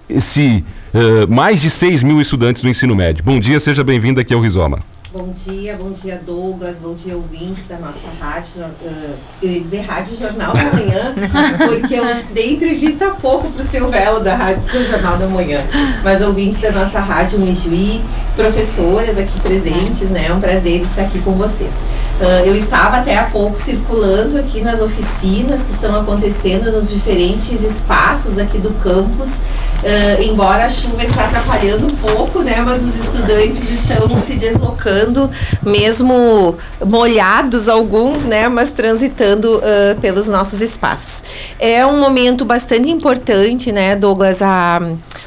esse 0.09 0.65
uh, 0.95 1.33
mais 1.33 1.61
de 1.61 1.71
6 1.71 2.03
mil 2.03 2.21
estudantes 2.21 2.63
do 2.63 2.69
ensino 2.69 2.95
médio. 2.95 3.25
Bom 3.25 3.39
dia, 3.39 3.61
seja 3.61 3.85
bem-vindo 3.85 4.21
aqui 4.21 4.35
ao 4.35 4.41
Rizoma. 4.41 4.81
Bom 5.13 5.35
dia, 5.45 5.77
bom 5.77 5.91
dia 5.91 6.23
Douglas, 6.25 6.79
bom 6.79 6.95
dia 6.95 7.17
ouvintes 7.17 7.65
da 7.69 7.77
nossa 7.79 7.99
rádio, 8.21 8.63
uh, 8.63 9.17
eu 9.43 9.51
ia 9.51 9.59
dizer 9.59 9.81
Rádio 9.81 10.17
Jornal 10.17 10.53
da 10.53 10.63
Manhã, 10.63 11.15
porque 11.67 11.95
eu 11.97 12.05
dei 12.33 12.53
entrevista 12.53 13.09
há 13.09 13.11
pouco 13.11 13.51
para 13.51 13.61
o 13.61 13.67
seu 13.67 13.91
Velo 13.91 14.21
da 14.21 14.37
Rádio 14.37 14.87
Jornal 14.87 15.19
da 15.19 15.27
Manhã, 15.27 15.59
mas 16.05 16.21
ouvintes 16.21 16.61
da 16.61 16.71
nossa 16.71 17.01
rádio 17.01 17.41
Mijuí, 17.41 18.01
professoras 18.37 19.19
aqui 19.19 19.41
presentes, 19.41 20.09
né, 20.11 20.27
é 20.29 20.33
um 20.33 20.41
prazer 20.41 20.83
estar 20.83 21.03
aqui 21.03 21.19
com 21.23 21.33
vocês. 21.33 21.73
Uh, 22.21 22.45
eu 22.45 22.55
estava 22.55 22.99
até 22.99 23.17
há 23.19 23.25
pouco 23.31 23.59
circulando 23.59 24.37
aqui 24.37 24.61
nas 24.61 24.83
oficinas 24.83 25.63
que 25.63 25.73
estão 25.73 25.99
acontecendo 25.99 26.71
nos 26.71 26.91
diferentes 26.91 27.63
espaços 27.63 28.37
aqui 28.37 28.59
do 28.59 28.71
campus, 28.83 29.39
uh, 29.83 30.23
embora 30.23 30.67
a 30.67 30.69
chuva 30.69 31.03
está 31.05 31.25
atrapalhando 31.25 31.87
um 31.87 31.97
pouco, 31.97 32.41
né, 32.41 32.61
mas 32.65 32.83
os 32.83 32.95
estudantes 32.95 33.71
estão 33.71 34.17
se 34.17 34.35
deslocando, 34.35 35.31
mesmo 35.63 36.57
molhados 36.85 37.69
alguns, 37.69 38.25
né, 38.25 38.49
mas 38.49 38.73
transitando 38.73 39.59
uh, 39.59 40.01
pelos 40.01 40.29
nossos 40.29 40.61
espaços. 40.61 41.23
É 41.59 41.85
um 41.85 42.01
momento 42.01 42.45
bastante 42.45 42.91
importante, 42.91 43.73
né, 43.73 43.97
Douglas, 43.97 44.43
a, 44.43 44.81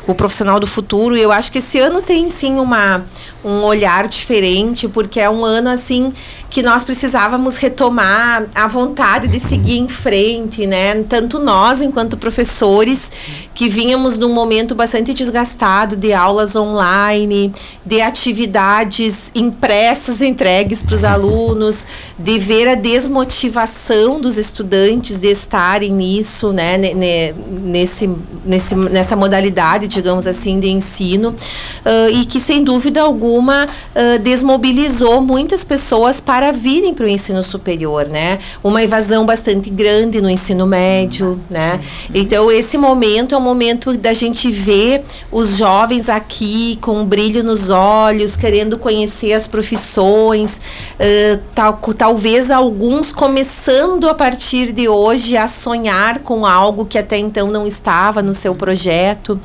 o 0.08 0.14
profissional 0.14 0.60
do 0.60 0.68
futuro. 0.68 1.16
Eu 1.16 1.32
acho 1.32 1.52
que 1.52 1.60
esse 1.60 1.80
ano 1.80 2.02
tem 2.02 2.30
sim 2.30 2.60
uma 2.60 3.04
um 3.44 3.64
olhar 3.64 4.08
diferente, 4.08 4.88
porque 4.88 5.20
é 5.20 5.30
um 5.30 5.44
ano 5.44 5.70
assim 5.70 6.14
que 6.50 6.64
nós 6.64 6.84
precisávamos 6.84 7.58
retomar 7.58 8.46
a 8.56 8.68
vontade 8.68 9.28
de 9.28 9.40
seguir 9.40 9.80
em 9.80 9.88
frente, 9.88 10.66
né? 10.66 11.04
Tanto 11.04 11.40
nós, 11.40 11.82
enquanto 11.82 12.16
professores, 12.16 13.12
que 13.54 13.68
vínhamos 13.68 14.18
num 14.18 14.34
momento 14.44 14.76
bastante 14.76 15.14
desgastado 15.14 15.96
de 15.96 16.14
aulas 16.14 16.54
online, 16.54 17.54
de 17.86 18.02
atividades 18.02 19.32
impressas 19.34 20.22
entregues 20.22 20.84
para 20.84 20.96
os 20.96 21.04
alunos, 21.06 21.88
de 22.20 22.38
ver 22.38 22.68
a 22.68 22.76
desmotivação 22.76 24.20
dos 24.20 24.38
estudantes 24.38 25.18
de 25.18 25.32
estarem 25.32 25.92
nisso, 25.92 26.52
né? 26.52 26.78
Nesse, 26.78 28.10
nesse, 28.46 28.76
nessa 28.76 29.16
modalidade, 29.16 29.88
digamos 29.88 30.28
assim, 30.28 30.60
de 30.60 30.70
ensino, 30.70 31.30
uh, 31.30 32.10
e 32.12 32.26
que 32.26 32.40
sem 32.40 32.64
dúvida 32.64 33.02
alguma 33.02 33.66
uh, 33.66 34.20
desmobilizou 34.20 35.22
muitas 35.22 35.64
pessoas 35.64 36.20
para 36.20 36.52
virem 36.52 36.94
para 36.94 37.06
o 37.06 37.10
ensino 37.10 37.42
superior, 37.42 38.08
né? 38.08 38.40
Uma 38.62 38.84
evasão 38.84 39.26
bastante 39.26 39.70
grande 39.70 40.20
no 40.20 40.30
ensino 40.30 40.68
médio, 40.68 41.40
né? 41.50 41.80
Então 42.14 42.52
esse 42.52 42.78
momento 42.78 43.36
é 43.36 43.38
um 43.38 43.42
momento 43.42 43.96
da 43.98 44.14
gente 44.14 44.33
ver 44.52 45.04
os 45.32 45.58
jovens 45.58 46.10
aqui 46.10 46.78
com 46.82 47.02
um 47.02 47.06
brilho 47.06 47.44
nos 47.44 47.70
olhos, 47.70 48.36
querendo 48.36 48.78
conhecer 48.78 49.34
as 49.34 49.48
profissões, 49.48 50.58
uh, 50.58 51.42
tal, 51.54 51.80
talvez 51.98 52.50
alguns 52.50 53.12
começando 53.12 54.08
a 54.10 54.14
partir 54.14 54.72
de 54.72 54.88
hoje 54.88 55.38
a 55.38 55.48
sonhar 55.48 56.20
com 56.20 56.46
algo 56.46 56.86
que 56.86 56.98
até 56.98 57.18
então 57.18 57.50
não 57.50 57.68
estava 57.68 58.22
no 58.22 58.34
seu 58.34 58.56
projeto. 58.56 59.40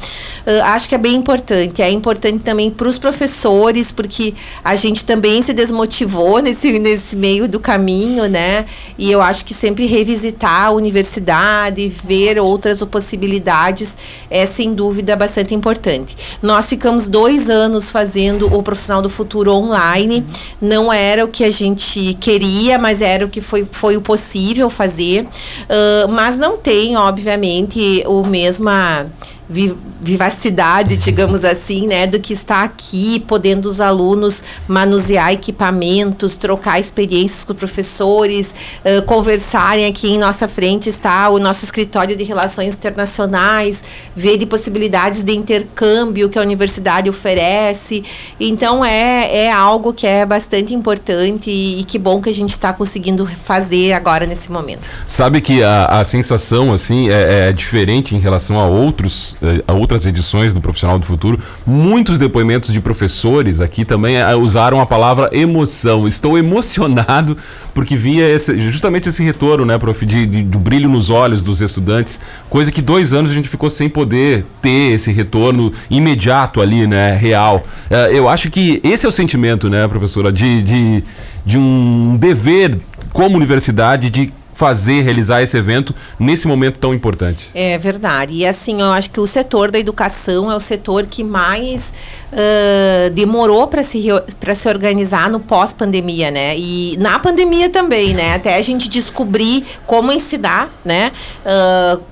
Uh, 0.47 0.63
acho 0.65 0.89
que 0.89 0.95
é 0.95 0.99
bem 0.99 1.17
importante. 1.17 1.83
É 1.83 1.91
importante 1.91 2.41
também 2.43 2.71
para 2.71 2.89
os 2.89 2.99
professores, 2.99 3.93
porque 3.93 4.35
a 4.65 4.77
gente 4.77 5.05
também 5.05 5.43
se 5.43 5.53
desmotivou 5.53 6.39
nesse 6.41 6.79
nesse 6.79 7.17
meio 7.17 7.49
do 7.49 7.61
caminho, 7.61 8.29
né? 8.29 8.65
E 8.97 9.11
eu 9.11 9.21
acho 9.21 9.45
que 9.45 9.55
sempre 9.55 9.87
revisitar 9.87 10.67
a 10.67 10.71
universidade, 10.71 11.89
ver 12.05 12.39
outras 12.39 12.83
possibilidades 12.85 13.99
é 14.31 14.47
sem 14.47 14.75
dúvida 14.79 15.17
bastante 15.17 15.53
importante. 15.53 16.17
Nós 16.41 16.69
ficamos 16.69 17.09
dois 17.09 17.51
anos 17.51 17.91
fazendo 17.91 18.47
o 18.57 18.63
profissional 18.63 19.03
do 19.03 19.11
futuro 19.11 19.53
online. 19.53 20.25
Não 20.61 20.93
era 20.93 21.25
o 21.25 21.29
que 21.29 21.43
a 21.43 21.51
gente 21.51 22.15
queria, 22.21 22.79
mas 22.79 23.01
era 23.01 23.27
o 23.27 23.29
que 23.29 23.41
foi, 23.41 23.67
foi 23.73 23.97
o 23.97 24.01
possível 24.01 24.71
fazer. 24.71 25.25
Uh, 25.25 26.09
mas 26.09 26.39
não 26.39 26.57
tem, 26.57 26.97
obviamente, 26.97 28.05
o 28.07 28.25
mesma 28.25 29.11
vivacidade, 29.49 30.97
digamos 30.97 31.43
assim, 31.43 31.87
né, 31.87 32.07
do 32.07 32.21
que 32.21 32.35
está 32.35 32.65
aqui, 32.65 33.21
podendo 33.21 33.67
os 33.67 33.81
alunos 33.81 34.43
manusear 34.67 35.33
equipamentos, 35.33 36.37
trocar 36.37 36.79
experiências 36.79 37.45
com 37.45 37.55
professores, 37.55 38.55
uh, 38.85 39.03
conversarem 39.07 39.87
aqui 39.87 40.09
em 40.09 40.19
nossa 40.19 40.47
frente 40.47 40.89
está 40.89 41.31
o 41.31 41.39
nosso 41.39 41.65
escritório 41.65 42.15
de 42.15 42.25
relações 42.25 42.75
internacionais, 42.75 43.83
ver 44.15 44.37
de 44.37 44.45
possibilidades 44.45 45.23
de 45.23 45.33
intercâmbio 45.33 46.29
que 46.29 46.39
a 46.39 46.43
universidade 46.43 47.09
oferece. 47.09 48.05
Então 48.39 48.85
é, 48.85 49.47
é 49.47 49.51
algo 49.51 49.95
que 49.95 50.07
é 50.07 50.27
bastante 50.27 50.75
importante 50.75 51.51
e, 51.51 51.81
e 51.81 51.85
que 51.85 51.99
bom 51.99 52.21
que 52.21 52.29
a 52.29 52.35
gente 52.35 52.51
está 52.51 52.73
conseguindo 52.73 53.27
fazer 53.27 53.93
agora 53.93 54.27
nesse 54.27 54.53
momento. 54.53 54.83
Sabe 55.07 55.41
que 55.41 55.63
a, 55.63 55.87
a 55.87 56.05
sensação 56.05 56.73
assim 56.73 57.09
é, 57.09 57.49
é 57.49 57.53
diferente 57.53 58.15
em 58.15 58.19
relação 58.19 58.61
a 58.61 58.67
outros 58.67 59.38
a 59.67 59.73
outras 59.73 60.05
edições 60.07 60.53
do 60.53 60.61
Profissional 60.61 60.99
do 60.99 61.07
Futuro, 61.07 61.39
muitos 61.67 62.19
depoimentos 62.19 62.73
de 62.73 62.81
professores 62.81 63.61
aqui 63.61 63.85
também 63.85 64.17
eh, 64.17 64.37
usaram 64.37 64.81
a 64.81 64.87
palavra 64.87 65.31
emoção. 65.33 66.09
Estou 66.09 66.37
emocionado 66.37 67.37
porque 67.75 67.97
via 67.97 68.29
esse, 68.29 68.59
justamente 68.71 69.09
esse 69.09 69.23
retorno, 69.23 69.65
né, 69.65 69.79
prof, 69.79 70.05
de, 70.05 70.27
de, 70.27 70.43
do 70.43 70.59
brilho 70.59 70.89
nos 70.89 71.11
olhos 71.11 71.43
dos 71.43 71.61
estudantes, 71.61 72.21
coisa 72.51 72.73
que 72.73 72.83
dois 72.83 73.13
anos 73.13 73.31
a 73.31 73.35
gente 73.35 73.49
ficou 73.49 73.71
sem 73.71 73.89
poder 73.89 74.45
ter 74.61 74.95
esse 74.95 75.13
retorno 75.13 75.73
imediato 75.89 76.61
ali, 76.61 76.87
né, 76.87 77.17
real. 77.17 77.65
Uh, 77.91 77.95
eu 78.11 78.29
acho 78.29 78.51
que 78.51 78.81
esse 78.83 79.07
é 79.07 79.09
o 79.09 79.13
sentimento, 79.13 79.71
né, 79.71 79.87
professora, 79.87 80.33
de, 80.33 80.63
de, 80.63 81.05
de 81.47 81.57
um 81.57 82.17
dever 82.17 82.79
como 83.13 83.37
universidade 83.37 84.11
de 84.11 84.33
fazer, 84.59 85.03
realizar 85.03 85.41
esse 85.41 85.57
evento 85.57 85.95
nesse 86.19 86.49
momento 86.49 86.79
tão 86.81 86.93
importante. 86.93 87.49
É 87.55 87.79
verdade. 87.79 88.35
E 88.35 88.45
assim, 88.45 88.81
eu 88.81 88.91
acho 88.91 89.09
que 89.09 89.21
o 89.21 89.27
setor 89.27 89.71
da 89.71 89.79
educação 89.79 90.51
é 90.51 90.57
o 90.57 90.59
setor 90.59 91.07
que 91.07 91.23
mais 91.23 91.95
uh, 92.33 93.09
demorou 93.11 93.69
para 93.69 93.85
se, 93.85 94.09
se 94.57 94.69
organizar 94.69 95.31
no 95.31 95.39
pós-pandemia, 95.39 96.33
né? 96.33 96.57
E 96.59 96.97
na 96.99 97.21
pandemia 97.21 97.71
também, 97.71 98.13
né? 98.13 98.35
Até 98.35 98.57
a 98.57 98.63
gente 98.63 98.89
descobrir 98.89 99.65
como 99.87 100.11
ensinar, 100.11 100.69
né? 100.85 101.13
Uh, 101.47 102.03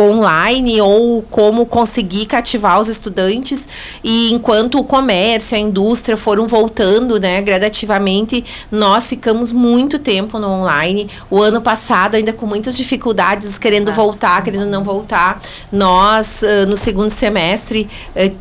online 0.00 0.80
ou 0.80 1.22
como 1.22 1.66
conseguir 1.66 2.26
cativar 2.26 2.80
os 2.80 2.88
estudantes 2.88 3.68
e 4.02 4.32
enquanto 4.32 4.78
o 4.78 4.84
comércio, 4.84 5.56
a 5.56 5.60
indústria 5.60 6.16
foram 6.16 6.46
voltando, 6.46 7.18
né, 7.18 7.42
gradativamente, 7.42 8.44
nós 8.70 9.08
ficamos 9.08 9.52
muito 9.52 9.98
tempo 9.98 10.38
no 10.38 10.48
online. 10.48 11.08
O 11.30 11.40
ano 11.40 11.60
passado 11.60 12.14
ainda 12.14 12.32
com 12.32 12.46
muitas 12.46 12.76
dificuldades, 12.76 13.58
querendo 13.58 13.92
voltar, 13.92 14.42
querendo 14.42 14.66
não 14.66 14.84
voltar. 14.84 15.40
Nós 15.72 16.42
no 16.68 16.76
segundo 16.76 17.10
semestre 17.10 17.88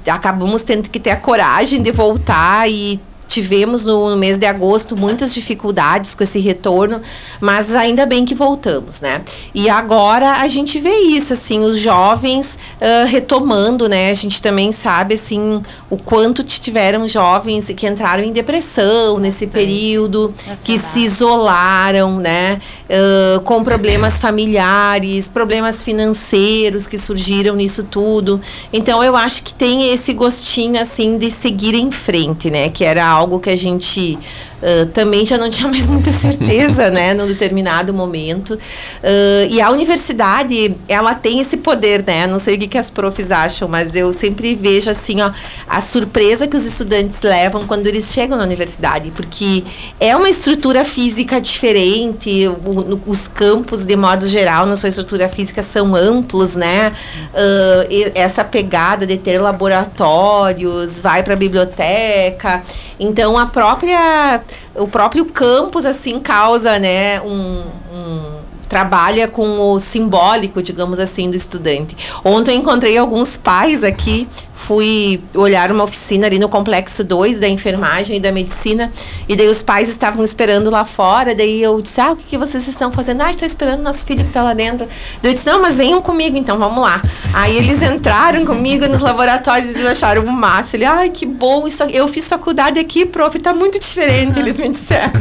acabamos 0.08 0.64
tendo 0.64 0.90
que 0.90 1.00
ter 1.00 1.12
a 1.12 1.18
coragem 1.18 1.82
de 1.82 1.92
voltar 1.92 2.70
e 2.70 3.00
tivemos 3.38 3.86
no, 3.86 4.10
no, 4.10 4.18
mês 4.18 4.40
de 4.40 4.48
agosto 4.48 4.98
muitas 4.98 5.32
dificuldades 5.32 6.16
com 6.16 6.24
esse 6.24 6.40
retorno, 6.40 7.00
mas 7.40 7.76
ainda 7.76 8.04
bem 8.04 8.26
que 8.26 8.34
voltamos, 8.34 9.00
né? 9.00 9.22
E 9.54 9.70
agora 9.70 10.38
a 10.42 10.48
gente 10.48 10.80
vê 10.80 10.96
isso, 11.02 11.34
assim, 11.34 11.60
os 11.60 11.78
jovens 11.78 12.58
uh, 12.82 13.06
retomando, 13.08 13.88
né? 13.88 14.10
A 14.10 14.14
gente 14.16 14.42
também 14.42 14.72
sabe, 14.72 15.14
assim, 15.14 15.62
o 15.88 15.98
quanto 15.98 16.44
tiveram 16.44 17.08
jovens 17.08 17.72
que 17.76 17.86
entraram 17.86 18.24
em 18.24 18.32
depressão 18.32 19.20
nesse 19.20 19.46
período, 19.46 20.34
que 20.64 20.80
se 20.80 21.02
isolaram, 21.02 22.18
né? 22.18 22.60
Uh, 22.90 23.40
com 23.42 23.64
problemas 23.64 24.18
familiares, 24.18 25.30
problemas 25.30 25.84
financeiros 25.84 26.88
que 26.88 26.98
surgiram 26.98 27.56
nisso 27.56 27.84
tudo. 27.84 28.42
Então 28.74 29.04
eu 29.04 29.16
acho 29.16 29.44
que 29.44 29.54
tem 29.54 29.94
esse 29.94 30.12
gostinho, 30.14 30.82
assim, 30.82 31.20
de 31.20 31.30
seguir 31.30 31.76
em 31.76 31.92
frente, 31.92 32.50
né? 32.50 32.70
Que 32.70 32.84
era 32.84 33.06
algo 33.06 33.27
que 33.40 33.50
a 33.50 33.56
gente 33.56 34.18
Uh, 34.62 34.88
também 34.88 35.26
já 35.26 35.38
não 35.38 35.50
tinha 35.52 35.68
mais 35.68 35.86
muita 35.86 36.12
certeza, 36.12 36.90
né, 36.90 37.14
num 37.14 37.28
determinado 37.28 37.94
momento. 37.94 38.56
Uh, 38.56 39.48
e 39.50 39.62
a 39.62 39.70
universidade, 39.70 40.76
ela 40.88 41.14
tem 41.14 41.40
esse 41.40 41.58
poder, 41.58 42.04
né? 42.06 42.26
Não 42.26 42.40
sei 42.40 42.56
o 42.56 42.60
que, 42.60 42.68
que 42.68 42.78
as 42.78 42.90
profs 42.90 43.32
acham, 43.32 43.68
mas 43.68 43.96
eu 43.96 44.12
sempre 44.12 44.56
vejo 44.56 44.90
assim, 44.90 45.22
ó, 45.22 45.32
a 45.68 45.82
surpresa 45.82 46.48
que 46.48 46.58
os 46.58 46.66
estudantes 46.66 47.22
levam 47.22 47.66
quando 47.68 47.88
eles 47.88 48.12
chegam 48.12 48.38
na 48.38 48.44
universidade, 48.44 49.12
porque 49.12 49.64
é 50.00 50.16
uma 50.16 50.30
estrutura 50.30 50.84
física 50.84 51.40
diferente, 51.40 52.48
o, 52.48 53.00
os 53.06 53.28
campos, 53.28 53.84
de 53.84 53.96
modo 53.96 54.28
geral, 54.28 54.66
na 54.66 54.76
sua 54.76 54.90
estrutura 54.90 55.30
física 55.30 55.62
são 55.62 55.96
amplos, 55.96 56.56
né? 56.56 56.94
Uh, 57.34 58.12
essa 58.16 58.44
pegada 58.44 59.06
de 59.06 59.18
ter 59.18 59.40
laboratórios, 59.40 61.02
vai 61.02 61.22
para 61.24 61.34
a 61.34 61.38
biblioteca. 61.38 62.64
Então, 63.00 63.38
a 63.38 63.46
própria 63.46 64.42
o 64.76 64.88
próprio 64.88 65.26
campus 65.26 65.86
assim 65.86 66.20
causa, 66.20 66.78
né, 66.80 67.22
um, 67.22 67.64
um 67.92 68.38
trabalha 68.68 69.28
com 69.28 69.60
o 69.60 69.80
simbólico, 69.80 70.62
digamos 70.62 71.00
assim, 71.00 71.30
do 71.30 71.36
estudante. 71.36 71.96
Ontem 72.24 72.56
eu 72.56 72.60
encontrei 72.60 72.98
alguns 72.98 73.38
pais 73.38 73.84
aqui 73.84 74.28
fui 74.58 75.22
olhar 75.36 75.72
uma 75.72 75.84
oficina 75.84 76.26
ali 76.26 76.40
no 76.40 76.50
complexo 76.50 77.04
2 77.04 77.40
da 77.40 77.48
enfermagem 77.48 78.18
e 78.18 78.20
da 78.20 78.32
medicina, 78.32 78.92
e 79.30 79.36
daí 79.36 79.48
os 79.48 79.62
pais 79.62 79.88
estavam 79.88 80.26
esperando 80.26 80.70
lá 80.70 80.84
fora, 80.84 81.34
daí 81.34 81.62
eu 81.62 81.80
disse, 81.82 82.02
ah, 82.02 82.12
o 82.12 82.16
que, 82.16 82.24
que 82.24 82.38
vocês 82.38 82.68
estão 82.68 82.92
fazendo? 82.92 83.22
Ah, 83.22 83.30
estou 83.30 83.46
esperando 83.46 83.82
nosso 83.82 84.06
filho 84.06 84.24
que 84.24 84.30
está 84.30 84.44
lá 84.44 84.54
dentro. 84.54 84.88
Daí 85.22 85.32
eu 85.32 85.34
disse, 85.34 85.46
não, 85.46 85.62
mas 85.62 85.78
venham 85.78 86.02
comigo, 86.02 86.36
então 86.36 86.58
vamos 86.58 86.82
lá. 86.82 87.02
Aí 87.34 87.56
eles 87.56 87.82
entraram 87.84 88.46
comigo 88.46 88.88
nos 88.88 89.00
laboratórios 89.00 89.76
e 89.76 89.88
acharam 89.88 90.24
o 90.24 90.32
máximo. 90.32 90.78
Ele, 90.78 90.86
ai, 90.86 91.10
que 91.10 91.26
bom, 91.26 91.68
isso, 91.68 91.84
eu 91.84 92.08
fiz 92.08 92.28
faculdade 92.28 92.80
aqui, 92.80 93.06
prof, 93.06 93.38
está 93.38 93.54
muito 93.54 93.80
diferente, 93.80 94.40
eles 94.40 94.58
me 94.58 94.70
disseram. 94.70 95.14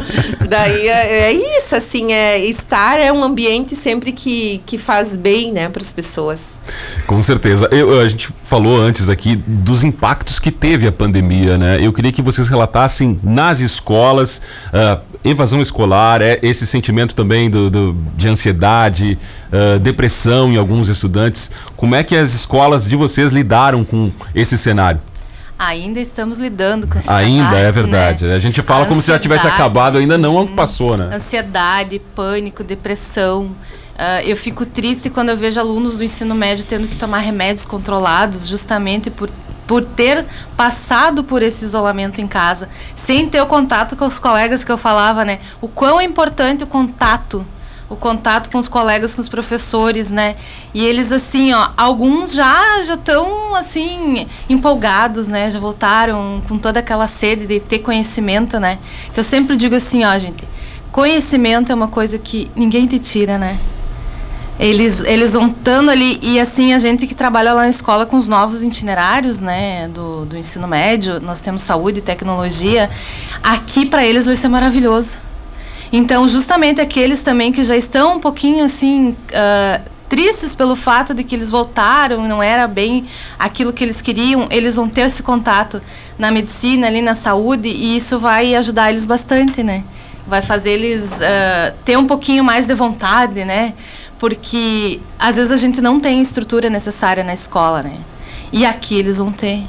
daí 0.49 0.87
é, 0.87 1.29
é, 1.29 1.31
isso, 1.31 1.75
assim, 1.75 2.11
é, 2.11 2.39
estar 2.39 2.99
é 2.99 3.11
um 3.11 3.23
ambiente 3.23 3.75
sempre 3.75 4.11
que, 4.11 4.61
que 4.65 4.77
faz 4.77 5.15
bem, 5.15 5.51
né, 5.51 5.69
para 5.69 5.81
as 5.81 5.93
pessoas. 5.93 6.59
Com 7.07 7.23
certeza. 7.23 7.69
Eu, 7.71 8.01
a 8.01 8.07
gente 8.07 8.29
falou 8.43 8.77
antes 8.77 9.07
aqui 9.07 9.37
dos 9.37 9.81
impactos 9.81 10.39
que 10.39 10.51
teve 10.51 10.85
a 10.85 10.91
pandemia, 10.91 11.57
né? 11.57 11.77
Eu 11.81 11.93
queria 11.93 12.11
que 12.11 12.21
vocês 12.21 12.49
relatassem 12.49 13.17
nas 13.23 13.61
escolas, 13.61 14.41
uh, 14.73 14.99
evasão 15.23 15.61
escolar, 15.61 16.21
é, 16.21 16.37
esse 16.41 16.67
sentimento 16.67 17.15
também 17.15 17.49
do, 17.49 17.69
do 17.69 17.95
de 18.17 18.27
ansiedade, 18.27 19.17
uh, 19.47 19.79
depressão 19.79 20.51
em 20.51 20.57
alguns 20.57 20.89
estudantes. 20.89 21.49
Como 21.77 21.95
é 21.95 22.03
que 22.03 22.13
as 22.13 22.33
escolas 22.33 22.83
de 22.83 22.97
vocês 22.97 23.31
lidaram 23.31 23.85
com 23.85 24.11
esse 24.35 24.57
cenário? 24.57 24.99
Ainda 25.57 26.01
estamos 26.01 26.37
lidando 26.37 26.87
com 26.87 26.99
esse 26.99 27.09
Ainda, 27.09 27.45
cenário, 27.45 27.67
é 27.67 27.71
verdade. 27.71 28.25
Né? 28.25 28.35
A 28.35 28.39
gente 28.39 28.61
fala 28.61 28.85
como 28.85 29.01
se 29.01 29.07
já 29.07 29.17
tivesse 29.17 29.47
acabado, 29.47 29.97
ainda 29.97 30.17
não 30.17 30.35
hum, 30.35 30.47
passou, 30.47 30.97
né? 30.97 31.09
Ansiedade, 31.15 31.99
pânico, 32.13 32.65
depressão. 32.65 33.55
Uh, 33.97 34.21
eu 34.23 34.37
fico 34.37 34.63
triste 34.63 35.09
quando 35.09 35.29
eu 35.29 35.37
vejo 35.37 35.59
alunos 35.59 35.97
do 35.97 36.03
ensino 36.03 36.35
médio 36.35 36.63
tendo 36.65 36.87
que 36.87 36.95
tomar 36.95 37.17
remédios 37.17 37.65
controlados 37.65 38.47
justamente 38.47 39.09
por, 39.09 39.27
por 39.65 39.83
ter 39.83 40.23
passado 40.55 41.23
por 41.23 41.41
esse 41.41 41.65
isolamento 41.65 42.21
em 42.21 42.27
casa, 42.27 42.69
sem 42.95 43.27
ter 43.27 43.41
o 43.41 43.47
contato 43.47 43.95
com 43.95 44.05
os 44.05 44.19
colegas 44.19 44.63
que 44.63 44.71
eu 44.71 44.77
falava, 44.77 45.25
né? 45.25 45.39
O 45.59 45.67
quão 45.67 45.99
é 45.99 46.03
importante 46.03 46.63
o 46.63 46.67
contato 46.67 47.43
o 47.89 47.95
contato 47.95 48.49
com 48.49 48.57
os 48.57 48.67
colegas, 48.67 49.15
com 49.15 49.21
os 49.21 49.29
professores, 49.29 50.11
né? 50.11 50.35
E 50.73 50.85
eles 50.85 51.11
assim, 51.11 51.53
ó, 51.53 51.69
alguns 51.77 52.33
já 52.33 52.83
já 52.83 52.95
estão 52.95 53.55
assim 53.55 54.27
empolgados, 54.49 55.27
né? 55.27 55.49
Já 55.49 55.59
voltaram 55.59 56.41
com 56.47 56.57
toda 56.57 56.79
aquela 56.79 57.07
sede 57.07 57.47
de 57.47 57.59
ter 57.59 57.79
conhecimento, 57.79 58.59
né? 58.59 58.77
Então 59.05 59.17
eu 59.17 59.23
sempre 59.23 59.55
digo 59.55 59.75
assim, 59.75 60.03
ó, 60.03 60.17
gente, 60.17 60.43
conhecimento 60.91 61.71
é 61.71 61.75
uma 61.75 61.87
coisa 61.87 62.17
que 62.17 62.51
ninguém 62.55 62.85
te 62.87 62.99
tira, 62.99 63.37
né? 63.37 63.57
Eles, 64.59 65.03
eles 65.03 65.33
vão 65.33 65.47
estando 65.47 65.91
ali, 65.91 66.19
e 66.21 66.39
assim, 66.39 66.73
a 66.73 66.79
gente 66.79 67.05
que 67.05 67.13
trabalha 67.13 67.53
lá 67.53 67.61
na 67.61 67.69
escola 67.69 68.07
com 68.07 68.17
os 68.17 68.27
novos 68.27 68.63
itinerários, 68.63 69.39
né, 69.39 69.87
do, 69.89 70.25
do 70.25 70.35
ensino 70.35 70.67
médio, 70.67 71.19
nós 71.21 71.39
temos 71.39 71.61
saúde 71.61 71.99
e 71.99 72.01
tecnologia, 72.01 72.89
aqui 73.43 73.85
para 73.85 74.03
eles 74.03 74.25
vai 74.25 74.35
ser 74.35 74.47
maravilhoso. 74.47 75.19
Então, 75.91 76.27
justamente 76.27 76.81
aqueles 76.81 77.21
também 77.21 77.51
que 77.51 77.63
já 77.63 77.77
estão 77.77 78.17
um 78.17 78.19
pouquinho 78.19 78.65
assim, 78.65 79.15
uh, 79.29 79.81
tristes 80.09 80.55
pelo 80.55 80.75
fato 80.75 81.13
de 81.13 81.23
que 81.23 81.35
eles 81.35 81.51
voltaram 81.51 82.25
e 82.25 82.27
não 82.27 82.41
era 82.41 82.67
bem 82.67 83.05
aquilo 83.37 83.71
que 83.71 83.83
eles 83.83 84.01
queriam, 84.01 84.47
eles 84.49 84.75
vão 84.75 84.89
ter 84.89 85.01
esse 85.01 85.21
contato 85.21 85.81
na 86.17 86.31
medicina, 86.31 86.87
ali 86.87 87.01
na 87.01 87.13
saúde, 87.13 87.67
e 87.69 87.95
isso 87.95 88.17
vai 88.19 88.55
ajudar 88.55 88.89
eles 88.89 89.05
bastante, 89.05 89.61
né? 89.61 89.83
Vai 90.25 90.41
fazer 90.41 90.71
eles 90.71 91.11
uh, 91.11 91.73
ter 91.85 91.97
um 91.97 92.05
pouquinho 92.05 92.43
mais 92.43 92.65
de 92.65 92.73
vontade, 92.73 93.45
né? 93.45 93.73
Porque 94.19 94.99
às 95.19 95.35
vezes 95.35 95.51
a 95.51 95.57
gente 95.57 95.81
não 95.81 95.99
tem 95.99 96.21
estrutura 96.21 96.69
necessária 96.69 97.23
na 97.23 97.33
escola, 97.33 97.83
né? 97.83 97.97
E 98.51 98.65
aqui 98.65 98.97
eles 98.97 99.17
vão 99.17 99.31
ter. 99.31 99.63